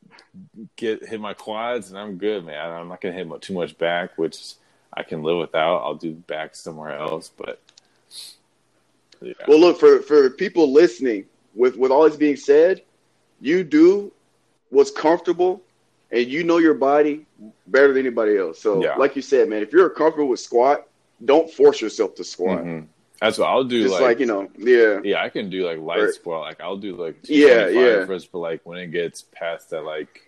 get 0.77 1.07
hit 1.09 1.21
my 1.21 1.35
quads, 1.35 1.91
and 1.91 1.99
I'm 1.99 2.17
good, 2.19 2.45
man. 2.45 2.71
I'm 2.71 2.89
not 2.89 3.01
gonna 3.01 3.15
hit 3.15 3.43
too 3.43 3.55
much 3.55 3.77
back, 3.79 4.17
which 4.19 4.55
I 4.93 5.03
can 5.03 5.23
live 5.23 5.39
without. 5.39 5.79
I'll 5.79 5.95
do 5.95 6.13
back 6.13 6.55
somewhere 6.55 6.97
else, 6.97 7.31
but 7.37 7.61
yeah, 9.21 9.33
Well, 9.47 9.59
look 9.59 9.79
for 9.81 10.01
for 10.01 10.31
people 10.31 10.73
listening. 10.73 11.27
With 11.55 11.77
with 11.77 11.91
all 11.91 12.05
this 12.09 12.17
being 12.17 12.37
said, 12.37 12.83
you 13.41 13.65
do 13.65 14.13
what's 14.71 14.91
comfortable, 14.91 15.63
and 16.11 16.27
you 16.27 16.45
know 16.45 16.59
your 16.59 16.75
body 16.75 17.27
better 17.67 17.89
than 17.89 18.07
anybody 18.07 18.37
else. 18.37 18.61
So, 18.61 18.83
Yeah. 18.83 18.97
like 18.97 19.17
you 19.17 19.23
said, 19.23 19.49
man, 19.49 19.63
if 19.63 19.73
you're 19.73 19.91
comfortable 19.91 20.29
with 20.29 20.41
squat, 20.41 20.87
don't 21.25 21.51
force 21.51 21.81
yourself 21.81 22.15
to 22.17 22.25
squat. 22.25 22.65
Mhm. 22.65 22.87
That's 23.21 23.39
what 23.39 23.49
I'll 23.49 23.65
do. 23.65 23.83
Just 23.83 23.95
like, 23.95 24.03
like, 24.03 24.21
you 24.21 24.27
know, 24.27 24.49
yeah, 24.57 25.01
yeah, 25.03 25.23
I 25.23 25.29
can 25.29 25.51
do 25.51 25.67
like 25.67 25.81
light 25.81 26.11
squat. 26.15 26.43
Like 26.43 26.61
I'll 26.61 26.77
do 26.77 26.95
like 26.95 27.17
Yeah, 27.25 27.67
yeah. 27.69 28.07
first, 28.07 28.31
but 28.31 28.39
like 28.39 28.61
when 28.65 28.79
it 28.79 28.89
gets 28.89 29.23
past 29.23 29.71
that, 29.71 29.83
like 29.83 30.23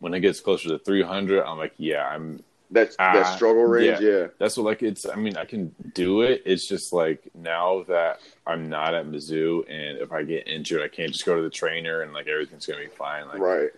when 0.00 0.12
it 0.12 0.20
gets 0.20 0.40
closer 0.40 0.68
to 0.68 0.78
300, 0.78 1.42
I'm 1.42 1.56
like, 1.58 1.72
yeah, 1.78 2.06
I'm. 2.06 2.44
That's 2.70 2.96
Ah, 2.98 3.14
that 3.14 3.34
struggle 3.36 3.64
range. 3.64 4.00
Yeah, 4.00 4.26
That's 4.38 4.56
what 4.56 4.64
like 4.66 4.82
it's. 4.82 5.06
I 5.08 5.14
mean, 5.16 5.36
I 5.36 5.44
can 5.44 5.74
do 5.94 6.22
it. 6.22 6.42
It's 6.44 6.66
just 6.66 6.92
like 6.92 7.22
now 7.34 7.84
that 7.84 8.20
I'm 8.46 8.68
not 8.68 8.94
at 8.94 9.06
Mizzou, 9.06 9.64
and 9.68 9.98
if 9.98 10.12
I 10.12 10.22
get 10.22 10.46
injured, 10.46 10.82
I 10.82 10.88
can't 10.88 11.10
just 11.12 11.24
go 11.24 11.36
to 11.36 11.42
the 11.42 11.50
trainer 11.50 12.02
and 12.02 12.12
like 12.12 12.26
everything's 12.28 12.66
gonna 12.66 12.80
be 12.80 12.86
fine. 12.88 13.26
Like 13.28 13.38
right. 13.38 13.70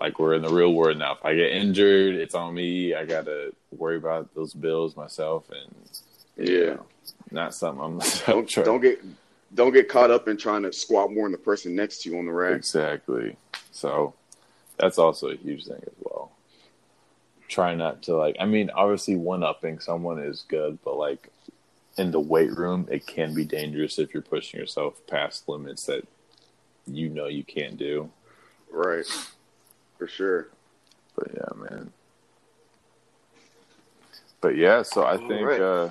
like 0.00 0.18
we're 0.18 0.34
in 0.34 0.42
the 0.42 0.52
real 0.52 0.72
world 0.74 0.98
now. 0.98 1.12
If 1.12 1.24
I 1.24 1.34
get 1.34 1.52
injured, 1.52 2.16
it's 2.16 2.34
on 2.34 2.54
me. 2.54 2.94
I 2.94 3.04
gotta 3.04 3.52
worry 3.76 3.96
about 3.96 4.34
those 4.34 4.54
bills 4.54 4.96
myself, 4.96 5.44
and 5.50 6.48
you 6.48 6.58
Yeah. 6.58 6.74
know, 6.74 6.86
not 7.30 7.54
something 7.54 7.82
I'm. 7.84 7.98
Don't 8.26 8.48
trying- 8.48 8.66
don't 8.66 8.80
get 8.80 9.00
don't 9.54 9.72
get 9.72 9.88
caught 9.88 10.10
up 10.10 10.26
in 10.28 10.36
trying 10.36 10.62
to 10.62 10.72
squat 10.72 11.12
more 11.12 11.26
than 11.26 11.32
the 11.32 11.38
person 11.38 11.76
next 11.76 12.02
to 12.02 12.10
you 12.10 12.18
on 12.18 12.24
the 12.26 12.32
rack. 12.32 12.56
exactly. 12.56 13.36
So 13.70 14.14
that's 14.78 14.98
also 14.98 15.28
a 15.28 15.36
huge 15.36 15.66
thing 15.66 15.76
as 15.86 15.92
well. 16.00 16.32
Try 17.52 17.74
not 17.74 18.02
to 18.04 18.16
like. 18.16 18.36
I 18.40 18.46
mean, 18.46 18.70
obviously, 18.70 19.14
one 19.14 19.42
upping 19.42 19.78
someone 19.78 20.18
is 20.18 20.46
good, 20.48 20.78
but 20.82 20.96
like 20.96 21.28
in 21.98 22.10
the 22.10 22.18
weight 22.18 22.56
room, 22.56 22.88
it 22.90 23.06
can 23.06 23.34
be 23.34 23.44
dangerous 23.44 23.98
if 23.98 24.14
you're 24.14 24.22
pushing 24.22 24.58
yourself 24.58 25.06
past 25.06 25.46
limits 25.50 25.84
that 25.84 26.08
you 26.86 27.10
know 27.10 27.26
you 27.26 27.44
can't 27.44 27.76
do. 27.76 28.08
Right, 28.70 29.04
for 29.98 30.06
sure. 30.06 30.48
But 31.14 31.28
yeah, 31.34 31.62
man. 31.62 31.92
But 34.40 34.56
yeah, 34.56 34.80
so 34.80 35.04
I 35.04 35.18
All 35.18 35.28
think 35.28 35.46
right. 35.46 35.60
uh 35.60 35.90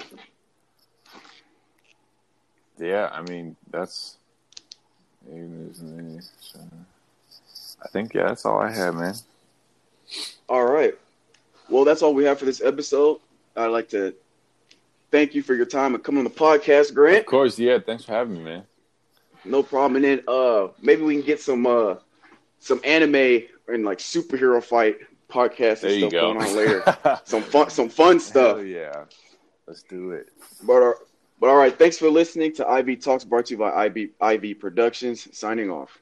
yeah, 2.80 3.12
I 3.14 3.22
mean 3.22 3.56
that's 3.70 4.18
I 5.30 5.36
think 7.92 8.16
yeah, 8.16 8.30
that's 8.30 8.48
all 8.48 8.60
I 8.60 8.72
have, 8.72 8.96
man. 8.96 9.14
All 10.50 10.66
right. 10.66 10.98
Well, 11.72 11.86
that's 11.86 12.02
all 12.02 12.14
we 12.14 12.26
have 12.26 12.38
for 12.38 12.46
this 12.46 12.62
episode. 12.62 13.20
I'd 13.56 13.68
like 13.68 13.90
to 13.90 14.14
thank 15.10 15.34
you 15.34 15.42
for 15.42 15.56
your 15.56 15.66
time 15.66 15.96
and 15.96 16.04
coming 16.04 16.20
on 16.20 16.24
the 16.26 16.30
podcast, 16.30 16.94
Grant. 16.94 17.20
Of 17.20 17.26
course, 17.26 17.58
yeah, 17.58 17.80
thanks 17.80 18.04
for 18.04 18.12
having 18.12 18.34
me, 18.38 18.44
man. 18.44 18.64
No 19.46 19.64
problem. 19.64 20.04
And 20.04 20.06
then 20.06 20.24
uh 20.28 20.68
maybe 20.82 21.02
we 21.02 21.16
can 21.16 21.26
get 21.26 21.40
some 21.42 21.66
uh 21.66 21.96
some 22.60 22.80
anime 22.84 23.44
and 23.68 23.84
like 23.86 23.98
superhero 23.98 24.64
fight 24.64 24.98
podcasts 25.30 25.82
There 25.82 25.92
and 25.92 26.00
stuff 26.00 26.12
go. 26.12 26.34
going 26.34 26.38
on 26.46 26.56
later. 26.56 26.84
some 27.24 27.42
fun 27.42 27.70
some 27.70 27.90
fun 27.90 28.20
stuff. 28.20 28.58
Hell 28.58 28.66
yeah. 28.66 29.06
Let's 29.66 29.84
do 29.84 30.12
it. 30.12 30.30
But 30.64 30.84
uh, 30.84 30.94
but 31.40 31.50
all 31.50 31.56
right, 31.56 31.76
thanks 31.78 31.98
for 31.98 32.10
listening 32.10 32.54
to 32.56 32.68
IB 32.68 32.98
Talks 32.98 33.24
brought 33.24 33.46
to 33.48 33.54
you 33.54 33.58
by 33.58 33.72
IB 33.86 34.10
IB 34.20 34.54
Productions. 34.56 35.28
Signing 35.36 35.72
off. 35.72 36.01